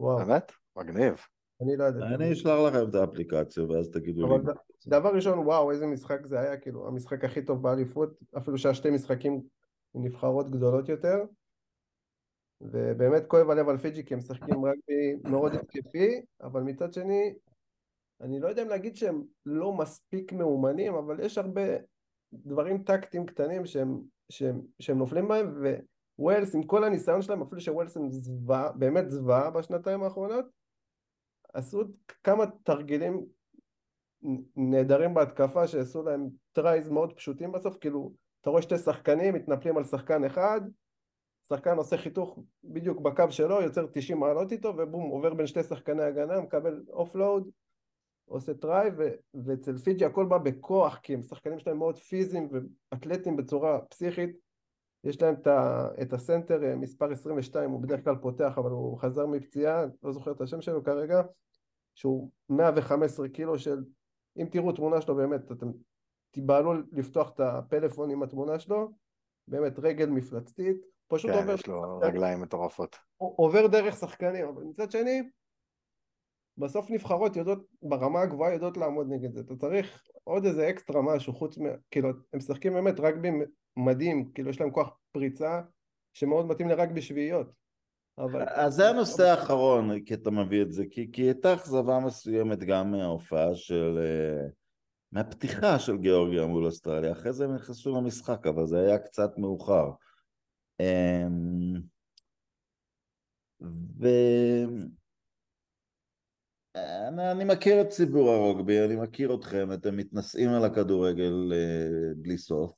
וואו. 0.00 0.18
באמת? 0.18 0.52
מגניב. 0.76 1.14
אני 1.62 1.76
לא 1.76 1.84
יודע. 1.84 2.06
אני 2.06 2.32
אשלח 2.32 2.58
לכם 2.68 2.88
את 2.88 2.94
האפליקציה 2.94 3.64
ואז 3.64 3.90
תגידו 3.90 4.38
לי. 4.38 4.52
דבר 4.86 5.14
ראשון, 5.14 5.38
וואו, 5.38 5.70
איזה 5.70 5.86
משחק 5.86 6.26
זה 6.26 6.40
היה, 6.40 6.56
כאילו, 6.56 6.86
המשחק 6.86 7.24
הכי 7.24 7.44
טוב 7.44 7.62
באליפות, 7.62 8.10
אפילו 8.38 8.58
שהיה 8.58 8.74
שתי 8.74 8.90
משחקים 8.90 9.40
עם 9.94 10.04
נבחרות 10.04 10.50
גדולות 10.50 10.88
יותר. 10.88 11.16
ובאמת 12.60 13.26
כואב 13.26 13.50
הלב 13.50 13.68
על 13.68 13.78
פיג'י 13.78 14.04
כי 14.04 14.14
הם 14.14 14.18
משחקים 14.18 14.64
רק 14.64 14.78
מאוד 15.24 15.54
התקפי, 15.54 16.22
אבל 16.42 16.62
מצד 16.62 16.92
שני, 16.92 17.34
אני 18.20 18.40
לא 18.40 18.48
יודע 18.48 18.62
אם 18.62 18.68
להגיד 18.68 18.96
שהם 18.96 19.22
לא 19.46 19.72
מספיק 19.72 20.32
מאומנים, 20.32 20.94
אבל 20.94 21.20
יש 21.20 21.38
הרבה 21.38 21.62
דברים 22.32 22.82
טקטיים 22.82 23.26
קטנים 23.26 23.66
שהם, 23.66 24.00
שהם, 24.28 24.60
שהם 24.78 24.98
נופלים 24.98 25.28
בהם, 25.28 25.64
וווילס 26.18 26.54
עם 26.54 26.62
כל 26.62 26.84
הניסיון 26.84 27.22
שלהם, 27.22 27.42
אפילו 27.42 27.60
שווילס 27.60 27.96
הם 27.96 28.10
זוועה, 28.10 28.72
באמת 28.72 29.10
זוועה 29.10 29.50
בשנתיים 29.50 30.02
האחרונות, 30.02 30.44
עשו 31.54 31.82
כמה 32.24 32.44
תרגילים 32.64 33.26
נהדרים 34.56 35.14
בהתקפה 35.14 35.66
שעשו 35.66 36.02
להם 36.02 36.28
tries 36.52 36.88
מאוד 36.88 37.12
פשוטים 37.12 37.52
בסוף, 37.52 37.76
כאילו 37.80 38.12
אתה 38.40 38.50
רואה 38.50 38.62
שתי 38.62 38.78
שחקנים 38.78 39.34
מתנפלים 39.34 39.76
על 39.76 39.84
שחקן 39.84 40.24
אחד 40.24 40.60
שחקן 41.48 41.76
עושה 41.76 41.96
חיתוך 41.96 42.38
בדיוק 42.64 43.00
בקו 43.00 43.24
שלו, 43.30 43.62
יוצר 43.62 43.86
90 43.92 44.18
מעלות 44.18 44.52
איתו, 44.52 44.74
ובום, 44.78 45.10
עובר 45.10 45.34
בין 45.34 45.46
שתי 45.46 45.62
שחקני 45.62 46.02
הגנה, 46.02 46.40
מקבל 46.40 46.82
offload, 46.88 47.50
עושה 48.30 48.54
try, 48.54 48.90
ואצל 49.34 49.78
פיג'י 49.78 50.04
הכל 50.04 50.26
בא 50.26 50.38
בכוח, 50.38 50.98
כי 51.02 51.14
הם 51.14 51.22
שחקנים 51.22 51.58
שלהם 51.58 51.78
מאוד 51.78 51.98
פיזיים 51.98 52.48
ואתלטיים 52.92 53.36
בצורה 53.36 53.80
פסיכית. 53.80 54.36
יש 55.04 55.22
להם 55.22 55.34
את, 55.34 55.46
ה, 55.46 55.88
את 56.02 56.12
ה 56.12 56.19
center 56.19 56.64
אה, 56.64 56.76
מספר 56.76 57.12
22, 57.12 57.70
הוא 57.70 57.82
בדרך 57.82 58.04
כלל 58.04 58.16
פותח, 58.16 58.52
אבל 58.56 58.70
הוא 58.70 58.98
חזר 58.98 59.26
מפציעה, 59.26 59.84
לא 60.02 60.12
זוכר 60.12 60.32
את 60.32 60.40
השם 60.40 60.60
שלו 60.60 60.84
כרגע, 60.84 61.22
שהוא 61.94 62.30
115 62.48 63.28
קילו 63.28 63.58
של, 63.58 63.84
אם 64.36 64.46
תראו 64.50 64.72
תמונה 64.72 65.00
שלו 65.00 65.16
באמת, 65.16 65.52
אתם 65.52 65.66
תיבהלו 66.30 66.72
לפתוח 66.92 67.30
את 67.34 67.40
הפלאפון 67.40 68.10
עם 68.10 68.22
התמונה 68.22 68.58
שלו, 68.58 68.92
באמת 69.48 69.78
רגל 69.78 70.06
מפלצתית, 70.06 70.76
פשוט 71.08 71.30
כן, 71.30 71.38
עובר... 71.38 71.54
יש 71.54 71.66
לו 71.66 71.98
רגליים 72.02 72.40
מטורפות. 72.40 72.96
עובר 73.16 73.66
דרך 73.66 73.96
שחקנים, 73.96 74.48
אבל 74.48 74.62
מצד 74.62 74.90
שני, 74.90 75.22
בסוף 76.60 76.90
נבחרות 76.90 77.36
יודעות, 77.36 77.66
ברמה 77.82 78.20
הגבוהה 78.20 78.52
יודעות 78.52 78.76
לעמוד 78.76 79.06
נגד 79.10 79.32
זה. 79.32 79.40
אתה 79.40 79.56
צריך 79.56 80.02
עוד 80.24 80.44
איזה 80.44 80.70
אקסטרה 80.70 81.02
משהו, 81.02 81.32
חוץ 81.32 81.58
מ... 81.58 81.64
כאילו, 81.90 82.08
הם 82.08 82.38
משחקים 82.38 82.72
באמת 82.72 83.00
רגבי 83.00 83.28
מדהים, 83.76 84.30
כאילו 84.34 84.50
יש 84.50 84.60
להם 84.60 84.70
כוח 84.70 84.96
פריצה 85.12 85.60
שמאוד 86.14 86.46
מתאים 86.46 86.68
לרגבי 86.68 87.02
שביעיות. 87.02 87.46
אבל... 88.18 88.48
אז 88.48 88.74
זה 88.74 88.88
הנושא 88.88 89.22
האחרון, 89.22 90.00
כי 90.00 90.14
אתה 90.14 90.30
מביא 90.30 90.62
את 90.62 90.72
זה, 90.72 90.84
כי, 90.90 91.12
כי 91.12 91.22
הייתה 91.22 91.54
אכזבה 91.54 91.98
מסוימת 91.98 92.58
גם 92.58 92.90
מההופעה 92.90 93.54
של... 93.54 93.98
אה, 93.98 94.48
מהפתיחה 95.12 95.78
של 95.78 95.96
גיאורגיה 95.96 96.46
מול 96.46 96.64
אוסטרליה, 96.64 97.12
אחרי 97.12 97.32
זה 97.32 97.44
הם 97.44 97.54
נכנסו 97.54 97.96
למשחק, 97.96 98.46
אבל 98.46 98.66
זה 98.66 98.80
היה 98.80 98.98
קצת 98.98 99.38
מאוחר. 99.38 99.90
אמ, 100.80 101.80
ו... 104.00 104.08
אני, 106.74 107.30
אני 107.30 107.44
מכיר 107.44 107.80
את 107.80 107.88
ציבור 107.88 108.30
הרוגבי, 108.30 108.84
אני 108.84 108.96
מכיר 108.96 109.34
אתכם, 109.34 109.72
אתם 109.72 109.96
מתנשאים 109.96 110.50
על 110.50 110.64
הכדורגל 110.64 111.52
אה, 111.52 112.14
בלי 112.16 112.38
סוף. 112.38 112.72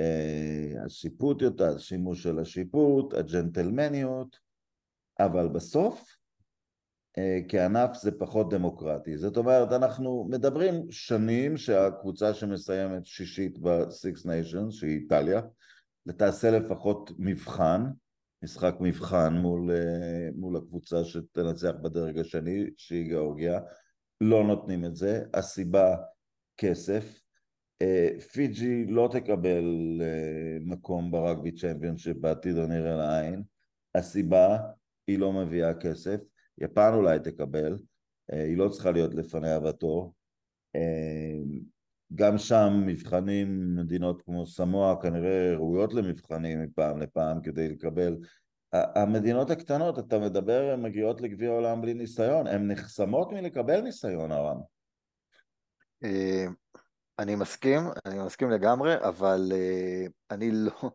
אה, 0.00 0.84
השיפוט 0.86 1.42
יותר, 1.42 1.76
השימוש 1.76 2.22
של 2.22 2.38
השיפוט, 2.38 3.14
הג'נטלמניות, 3.14 4.38
אבל 5.20 5.48
בסוף 5.48 6.16
אה, 7.18 7.38
כענף 7.48 7.96
זה 7.96 8.10
פחות 8.18 8.50
דמוקרטי. 8.50 9.18
זאת 9.18 9.36
אומרת, 9.36 9.72
אנחנו 9.72 10.26
מדברים 10.30 10.90
שנים 10.90 11.56
שהקבוצה 11.56 12.34
שמסיימת 12.34 13.06
שישית 13.06 13.58
ב-Six 13.58 14.26
Nations, 14.26 14.70
שהיא 14.70 14.98
איטליה, 14.98 15.40
תעשה 16.16 16.50
לפחות 16.50 17.10
מבחן, 17.18 17.82
משחק 18.42 18.74
מבחן 18.80 19.34
מול, 19.34 19.70
אה, 19.70 20.28
מול 20.34 20.56
הקבוצה 20.56 21.04
שתנצח 21.04 21.72
בדרג 21.82 22.18
השני, 22.18 22.70
שהיא 22.76 23.04
גיאורגיה, 23.04 23.60
לא 24.20 24.44
נותנים 24.44 24.84
את 24.84 24.96
זה, 24.96 25.24
הסיבה 25.34 25.96
כסף, 26.56 27.20
אה, 27.82 28.08
פיג'י 28.32 28.86
לא 28.86 29.08
תקבל 29.12 29.64
אה, 30.02 30.58
מקום 30.60 31.10
ברגבי 31.10 31.52
צ'מפיונשיפ 31.52 32.16
בעתיד 32.16 32.56
הנראה 32.56 32.96
לעין, 32.96 33.42
הסיבה 33.94 34.58
היא 35.06 35.18
לא 35.18 35.32
מביאה 35.32 35.74
כסף, 35.74 36.20
יפן 36.58 36.90
אולי 36.94 37.18
תקבל, 37.18 37.78
היא 38.28 38.56
לא 38.56 38.68
צריכה 38.68 38.90
להיות 38.90 39.14
לפניה 39.14 39.60
בתור, 39.60 40.14
גם 42.14 42.38
שם 42.38 42.82
מבחנים, 42.86 43.76
מדינות 43.76 44.22
כמו 44.22 44.46
סמואה 44.46 45.02
כנראה 45.02 45.54
ראויות 45.56 45.94
למבחנים 45.94 46.62
מפעם 46.62 46.98
לפעם 46.98 47.40
כדי 47.42 47.68
לקבל 47.68 48.16
המדינות 48.72 49.50
הקטנות, 49.50 49.98
אתה 49.98 50.18
מדבר, 50.18 50.70
הן 50.72 50.82
מגיעות 50.82 51.20
לגביע 51.20 51.50
העולם 51.50 51.82
בלי 51.82 51.94
ניסיון, 51.94 52.46
הן 52.46 52.70
נחסמות 52.70 53.32
מלקבל 53.32 53.80
ניסיון, 53.80 54.32
הרם. 54.32 54.60
אה, 56.04 56.46
אני 57.18 57.34
מסכים, 57.34 57.80
אני 58.06 58.18
מסכים 58.18 58.50
לגמרי, 58.50 58.94
אבל 58.98 59.52
אה, 59.52 60.06
אני 60.30 60.50
לא... 60.52 60.90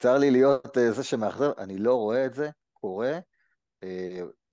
צר 0.00 0.18
לי 0.18 0.30
להיות 0.30 0.78
אה, 0.78 0.92
זה 0.92 1.04
שמאכזב, 1.04 1.50
אני 1.58 1.78
לא 1.78 1.94
רואה 1.94 2.26
את 2.26 2.34
זה 2.34 2.50
קורה. 2.72 3.18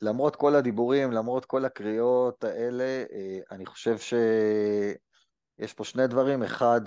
למרות 0.02 0.36
כל 0.36 0.56
הדיבורים, 0.56 1.12
למרות 1.12 1.46
כל 1.46 1.66
הקריאות 1.66 2.44
האלה, 2.44 3.04
אני 3.52 3.66
חושב 3.66 3.98
שיש 5.60 5.74
פה 5.74 5.84
שני 5.84 6.08
דברים. 6.08 6.44
אחד, 6.44 6.82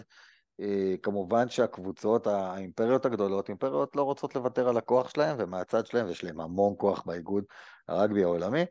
אה, 0.61 0.95
כמובן 1.03 1.49
שהקבוצות, 1.49 2.27
האימפריות 2.27 3.07
הגדולות, 3.07 3.49
אימפריות 3.49 3.97
לא 3.97 4.03
רוצות 4.03 4.35
לוותר 4.35 4.69
על 4.69 4.77
הכוח 4.77 5.09
שלהם, 5.09 5.37
ומהצד 5.39 5.87
שלהם, 5.87 6.07
ויש 6.07 6.25
להם 6.25 6.41
המון 6.41 6.75
כוח 6.79 7.03
באיגוד 7.07 7.45
הרגבי 7.89 8.23
העולמי, 8.23 8.65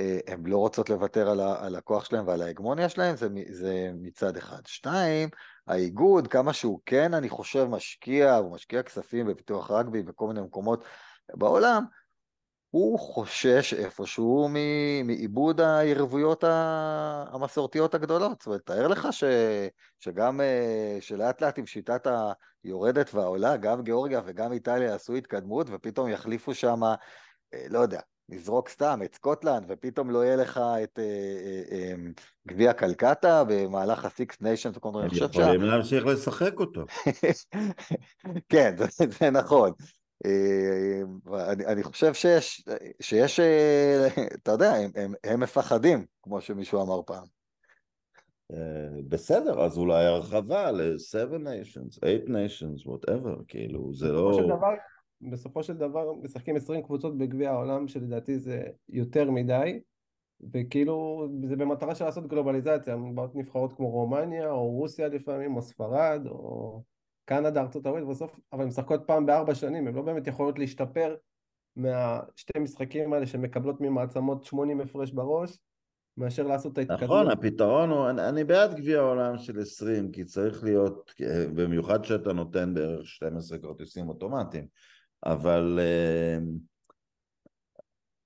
אה, 0.00 0.18
הן 0.26 0.46
לא 0.46 0.58
רוצות 0.58 0.90
לוותר 0.90 1.30
על, 1.30 1.40
על 1.40 1.76
הכוח 1.76 2.04
שלהם 2.04 2.26
ועל 2.26 2.42
ההגמוניה 2.42 2.88
שלהם, 2.88 3.16
זה, 3.16 3.28
זה 3.50 3.90
מצד 3.94 4.36
אחד. 4.36 4.66
שתיים, 4.66 5.28
האיגוד, 5.66 6.26
כמה 6.26 6.52
שהוא 6.52 6.80
כן, 6.86 7.14
אני 7.14 7.28
חושב, 7.28 7.64
משקיע, 7.64 8.34
הוא 8.34 8.52
משקיע 8.52 8.82
כספים 8.82 9.26
בפיתוח 9.26 9.70
רגבי 9.70 10.02
בכל 10.02 10.28
מיני 10.28 10.40
מקומות 10.40 10.84
בעולם, 11.34 11.84
הוא 12.74 12.98
חושש 12.98 13.74
איפשהו 13.74 14.48
מעיבוד 15.04 15.60
היריבויות 15.60 16.44
המסורתיות 16.46 17.94
הגדולות. 17.94 18.40
זאת 18.40 18.46
אומרת, 18.46 18.60
תאר 18.66 18.88
לך 18.88 19.08
ש, 19.10 19.24
שגם, 20.00 20.40
אה, 20.40 20.96
שלאט 21.00 21.42
לאט 21.42 21.58
עם 21.58 21.66
שיטת 21.66 22.06
היורדת 22.64 23.14
והעולה, 23.14 23.56
גם 23.56 23.82
גיאורגיה 23.82 24.20
וגם 24.26 24.52
איטליה 24.52 24.88
יעשו 24.88 25.14
התקדמות, 25.14 25.66
ופתאום 25.70 26.08
יחליפו 26.08 26.54
שם, 26.54 26.82
אה, 26.82 27.66
לא 27.68 27.78
יודע, 27.78 28.00
נזרוק 28.28 28.68
סתם 28.68 29.00
את 29.04 29.14
סקוטלנד, 29.14 29.64
ופתאום 29.68 30.10
לא 30.10 30.24
יהיה 30.24 30.36
לך 30.36 30.60
את 30.82 30.98
אה, 30.98 31.94
גביע 32.48 32.72
קלקטה 32.72 33.44
במהלך 33.48 34.04
וכל 34.76 34.90
מיני, 34.92 35.06
הם 35.20 35.30
יכולים 35.30 35.62
להמשיך 35.62 36.06
לשחק 36.06 36.60
אותו. 36.60 36.84
כן, 38.48 38.74
זה 39.18 39.30
נכון. 39.30 39.70
אה, 40.24 41.02
אני, 41.52 41.66
אני 41.66 41.82
חושב 41.82 42.14
שיש, 42.14 42.64
שיש, 43.00 43.40
אה, 43.40 44.06
אתה 44.34 44.50
יודע, 44.50 44.72
הם, 44.72 44.90
הם, 44.94 45.14
הם 45.24 45.40
מפחדים, 45.40 46.04
כמו 46.22 46.40
שמישהו 46.40 46.82
אמר 46.82 47.02
פעם. 47.02 47.24
אה, 48.52 49.02
בסדר, 49.08 49.64
אז 49.64 49.78
אולי 49.78 50.04
הרחבה 50.04 50.70
ל-7 50.70 51.32
nations, 51.32 51.92
8 51.92 52.46
nations, 52.46 52.86
whatever, 52.86 53.44
כאילו, 53.48 53.94
זה 53.94 54.12
לא... 54.12 54.32
של 54.32 54.46
דבר, 54.46 54.74
בסופו 55.20 55.62
של 55.62 55.74
דבר 55.74 56.12
משחקים 56.22 56.56
20 56.56 56.82
קבוצות 56.82 57.18
בגביע 57.18 57.50
העולם, 57.50 57.88
שלדעתי 57.88 58.38
זה 58.38 58.62
יותר 58.88 59.30
מדי, 59.30 59.80
וכאילו 60.52 61.28
זה 61.44 61.56
במטרה 61.56 61.94
של 61.94 62.04
לעשות 62.04 62.26
גלובליזציה, 62.26 62.96
באות 63.14 63.34
נבחרות 63.34 63.72
כמו 63.72 63.90
רומניה, 63.90 64.50
או 64.50 64.70
רוסיה 64.70 65.08
לפעמים, 65.08 65.56
או 65.56 65.62
ספרד, 65.62 66.26
או... 66.26 66.82
קנדה, 67.24 67.60
ארצות 67.60 67.86
הברית, 67.86 68.04
בסוף, 68.06 68.40
אבל 68.52 68.62
הן 68.62 68.68
משחקות 68.68 69.02
פעם 69.06 69.26
בארבע 69.26 69.54
שנים, 69.54 69.88
הן 69.88 69.94
לא 69.94 70.02
באמת 70.02 70.26
יכולות 70.26 70.58
להשתפר 70.58 71.14
מהשתי 71.76 72.58
משחקים 72.58 73.12
האלה 73.12 73.26
שמקבלות 73.26 73.80
ממעצמות 73.80 74.44
80 74.44 74.80
הפרש 74.80 75.10
בראש, 75.10 75.58
מאשר 76.16 76.42
לעשות 76.42 76.72
את 76.72 76.78
ההתקדמות. 76.78 77.02
נכון, 77.02 77.30
הפתרון 77.30 77.90
הוא, 77.90 78.10
אני, 78.10 78.28
אני 78.28 78.44
בעד 78.44 78.74
גביע 78.74 78.98
העולם 78.98 79.38
של 79.38 79.60
20, 79.60 80.12
כי 80.12 80.24
צריך 80.24 80.64
להיות, 80.64 81.12
במיוחד 81.54 82.04
שאתה 82.04 82.32
נותן 82.32 82.74
בערך 82.74 83.06
12 83.06 83.58
כרטיסים 83.58 84.08
אוטומטיים, 84.08 84.66
אבל 85.26 85.80
uh, 85.80 86.44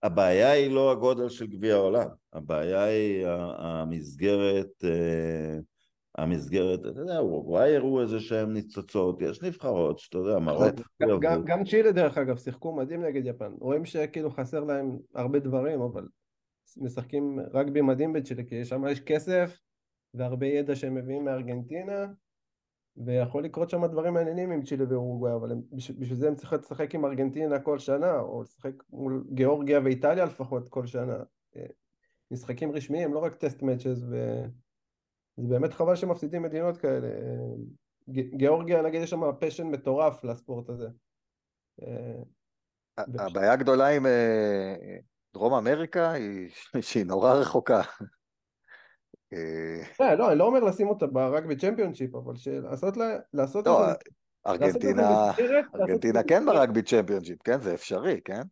הבעיה 0.03 0.51
היא 0.51 0.71
לא 0.71 0.93
הגודל 0.93 1.29
של 1.29 1.47
גביע 1.47 1.75
העולם, 1.75 2.09
הבעיה 2.33 2.85
היא 2.85 3.27
המסגרת 3.59 4.85
uh, 4.85 5.63
המסגרת, 6.19 6.81
אתה 6.81 7.01
יודע, 7.01 7.19
אולי 7.19 7.77
הראו 7.77 8.01
איזה 8.01 8.21
שהם 8.21 8.53
ניצוצות, 8.53 9.23
יש 9.23 9.43
נבחרות 9.43 9.99
שאתה 9.99 10.19
יודע, 10.19 10.39
מראות... 10.39 10.75
גם, 11.21 11.45
גם 11.45 11.65
צ'ילה 11.65 11.93
דרך 11.93 12.19
אגב, 12.19 12.37
שיחקו 12.37 12.77
מדהים 12.77 13.05
נגד 13.05 13.27
יפן, 13.27 13.53
רואים 13.61 13.85
שכאילו 13.85 14.31
חסר 14.31 14.65
להם 14.65 14.99
הרבה 15.15 15.39
דברים, 15.39 15.81
אבל 15.81 16.09
משחקים 16.77 17.39
רק 17.53 17.67
במדהים 17.67 18.13
בצ'ילה, 18.13 18.43
כי 18.43 18.65
שם 18.65 18.87
יש 18.87 19.01
כסף 19.01 19.59
והרבה 20.15 20.47
ידע 20.47 20.77
שהם 20.77 20.95
מביאים 20.95 21.25
מארגנטינה, 21.25 22.07
ויכול 22.97 23.45
לקרות 23.45 23.71
שם 23.71 23.87
דברים 23.87 24.15
מעניינים 24.15 24.53
עם 24.53 24.63
צ'ילה 24.63 24.85
ואורוגוואי, 24.89 25.35
אבל 25.35 25.53
הם, 25.53 25.61
בשביל 25.73 26.15
זה 26.15 26.29
הם 26.29 26.35
צריכים 26.35 26.59
לשחק 26.59 26.95
עם 26.95 27.05
ארגנטינה 27.05 27.61
כל 27.61 27.79
שנה, 27.79 28.21
או 28.21 28.43
לשחק 28.43 28.73
מול 28.91 29.25
גיאורגיה 29.33 29.81
ואיטליה 29.85 30.25
לפחות 30.25 30.69
כל 30.69 30.87
שנה. 30.87 31.17
אה, 31.57 31.67
משחקים 32.31 32.73
רשמיים, 32.73 33.15
לא 33.15 33.19
רק 33.19 33.35
טסט 33.35 33.63
מאצ'ס 33.63 34.03
ו... 34.11 34.45
זה 35.43 35.49
באמת 35.49 35.73
חבל 35.73 35.97
שמפסידים 35.97 36.43
מדינות 36.43 36.77
כאלה. 36.77 37.09
גיאורגיה, 38.09 38.83
נגיד, 38.83 39.03
יש 39.03 39.11
שם 39.11 39.21
פשן 39.41 39.67
מטורף 39.67 40.25
לספורט 40.25 40.69
הזה. 40.69 40.89
אה, 41.83 42.23
הבעיה 42.99 43.53
הגדולה 43.53 43.89
עם 43.89 44.07
אה, 44.07 44.97
דרום 45.35 45.55
אמריקה 45.55 46.11
היא 46.13 46.51
שהיא 46.81 47.07
נורא 47.07 47.33
רחוקה. 47.33 47.81
אה, 49.33 49.83
לא, 50.01 50.15
לא, 50.15 50.31
אני 50.31 50.39
לא 50.39 50.45
אומר 50.45 50.61
לשים 50.61 50.89
אותה 50.89 51.07
רק 51.15 51.45
בצ'מפיונשיפ, 51.45 52.15
אבל 52.15 52.35
לעשות 52.47 52.97
לה... 52.97 53.19
לעשות 53.33 53.67
לא, 53.67 53.87
ארגנטינה, 54.47 55.33
ארגנטינה 55.75 56.23
כן 56.23 56.45
ברגבי 56.47 56.83
צ'מפיונשיפ, 56.83 57.43
כן? 57.43 57.61
זה 57.61 57.75
אפשרי, 57.75 58.21
כן? 58.25 58.43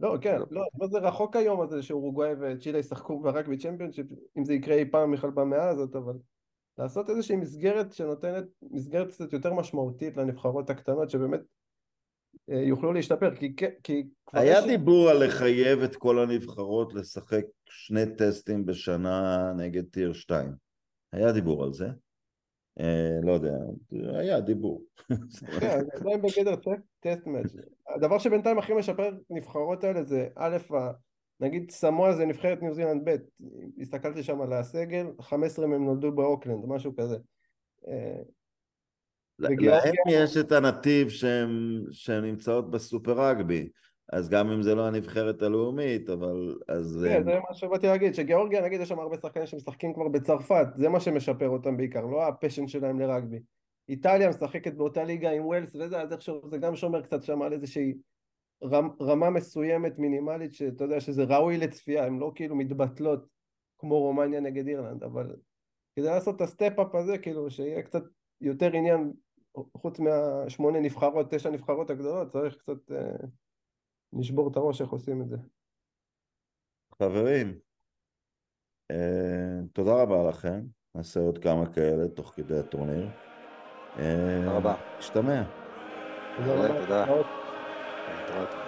לא, 0.00 0.16
כן, 0.20 0.38
לא, 0.50 0.64
לא, 0.80 0.86
זה 0.88 0.98
רחוק 0.98 1.36
היום 1.36 1.60
הזה 1.60 1.82
שאורוגוואי 1.82 2.32
וצ'ילה 2.40 2.78
ישחקו 2.78 3.22
רק 3.22 3.48
בצ'מפיונשיפ, 3.48 4.06
אם 4.38 4.44
זה 4.44 4.54
יקרה 4.54 4.74
אי 4.74 4.90
פעם 4.90 5.12
בכלל 5.12 5.30
במאה 5.30 5.68
הזאת, 5.68 5.96
אבל 5.96 6.14
לעשות 6.78 7.10
איזושהי 7.10 7.36
מסגרת 7.36 7.92
שנותנת, 7.92 8.44
מסגרת 8.70 9.08
קצת 9.08 9.32
יותר 9.32 9.54
משמעותית 9.54 10.16
לנבחרות 10.16 10.70
הקטנות, 10.70 11.10
שבאמת 11.10 11.40
אה, 12.50 12.54
יוכלו 12.54 12.92
להשתפר, 12.92 13.34
כי... 13.34 13.56
כי 13.82 14.06
היה 14.32 14.66
דיבור 14.66 15.10
על 15.10 15.24
לחייב 15.24 15.82
את 15.82 15.96
כל 15.96 16.18
הנבחרות 16.18 16.94
לשחק 16.94 17.44
שני 17.64 18.16
טסטים 18.18 18.66
בשנה 18.66 19.52
נגד 19.56 19.84
tier 19.84 20.12
2. 20.12 20.52
היה 21.12 21.32
דיבור 21.32 21.64
על 21.64 21.72
זה. 21.72 21.88
אה, 22.80 23.18
לא 23.22 23.32
יודע, 23.32 23.54
היה 23.92 24.40
דיבור. 24.40 24.82
כן, 25.60 25.84
זה 25.84 25.90
עדיין 26.00 26.22
בגדר 26.22 26.54
test 27.00 27.26
match. 27.26 27.52
הדבר 27.94 28.18
שבינתיים 28.18 28.58
הכי 28.58 28.74
משפר 28.74 29.10
נבחרות 29.30 29.84
האלה 29.84 30.04
זה 30.04 30.28
א', 30.36 30.56
נגיד 31.40 31.70
סמואה 31.70 32.12
זה 32.12 32.26
נבחרת 32.26 32.62
ניו 32.62 32.74
זילנד 32.74 33.02
ב', 33.04 33.16
הסתכלתי 33.80 34.22
שם 34.22 34.40
על 34.40 34.52
הסגל, 34.52 35.06
15 35.20 35.66
מהם 35.66 35.84
נולדו 35.84 36.12
באוקלנד, 36.12 36.64
משהו 36.66 36.96
כזה. 36.96 37.16
אה, 37.88 38.22
להם 39.38 39.94
יש 40.08 40.36
את 40.36 40.52
הנתיב 40.52 41.08
שהן 41.90 42.24
נמצאות 42.24 42.70
בסופר 42.70 43.28
רגבי, 43.28 43.68
אז 44.12 44.28
גם 44.28 44.50
אם 44.50 44.62
זה 44.62 44.74
לא 44.74 44.86
הנבחרת 44.86 45.42
הלאומית, 45.42 46.10
אבל 46.10 46.58
אז... 46.68 47.06
כן, 47.08 47.24
זה 47.24 47.38
מה 47.48 47.54
שבאתי 47.54 47.86
להגיד, 47.86 48.14
שגיאורגיה 48.14 48.62
נגיד 48.62 48.80
יש 48.80 48.88
שם 48.88 48.98
הרבה 48.98 49.16
שחקנים 49.18 49.46
שמשחקים 49.46 49.94
כבר 49.94 50.08
בצרפת, 50.08 50.66
זה 50.76 50.88
מה 50.88 51.00
שמשפר 51.00 51.48
אותם 51.48 51.76
בעיקר, 51.76 52.06
לא 52.06 52.28
ה 52.28 52.33
passion 52.33 52.68
שלהם 52.68 53.00
לרגבי. 53.00 53.38
איטליה 53.88 54.28
משחקת 54.28 54.74
באותה 54.74 55.04
ליגה 55.04 55.30
עם 55.30 55.46
ווילס 55.46 55.76
וזה, 55.76 56.00
אז 56.00 56.12
איכשהו 56.12 56.50
זה 56.50 56.58
גם 56.58 56.76
שומר 56.76 57.02
קצת 57.02 57.22
שם 57.22 57.42
על 57.42 57.52
איזושהי 57.52 57.94
רמה 59.02 59.30
מסוימת 59.30 59.98
מינימלית, 59.98 60.54
שאתה 60.54 60.84
יודע 60.84 61.00
שזה 61.00 61.24
ראוי 61.24 61.58
לצפייה, 61.58 62.06
הן 62.06 62.18
לא 62.18 62.32
כאילו 62.34 62.56
מתבטלות 62.56 63.26
כמו 63.78 63.98
רומניה 63.98 64.40
נגד 64.40 64.66
אירלנד, 64.66 65.02
אבל 65.02 65.36
כדי 65.96 66.06
לעשות 66.06 66.36
את 66.36 66.40
ה 66.40 66.47
step-up 66.47 66.94
הזה, 66.94 67.18
כאילו 67.18 67.50
שיהיה 67.50 67.82
קצת 67.82 68.02
יותר 68.40 68.72
עניין, 68.72 69.12
חוץ 69.76 70.00
מהשמונה 70.00 70.80
נבחרות, 70.80 71.34
תשע 71.34 71.50
נבחרות 71.50 71.90
הגדולות, 71.90 72.32
צריך 72.32 72.56
קצת 72.56 72.92
אה, 74.14 74.20
לשבור 74.20 74.50
את 74.50 74.56
הראש 74.56 74.80
איך 74.80 74.90
עושים 74.90 75.22
את 75.22 75.28
זה. 75.28 75.36
חברים, 76.94 77.58
אה, 78.90 79.60
תודה 79.72 80.02
רבה 80.02 80.28
לכם, 80.28 80.60
נעשה 80.94 81.20
עוד 81.20 81.38
כמה 81.38 81.72
כאלה 81.72 82.08
תוך 82.08 82.32
כדי 82.36 82.58
הטורניר. 82.58 83.08
תודה 83.96 84.56
רבה. 84.56 84.74
נשתמע. 84.98 85.42
תודה 86.36 87.04
רבה. 87.04 88.59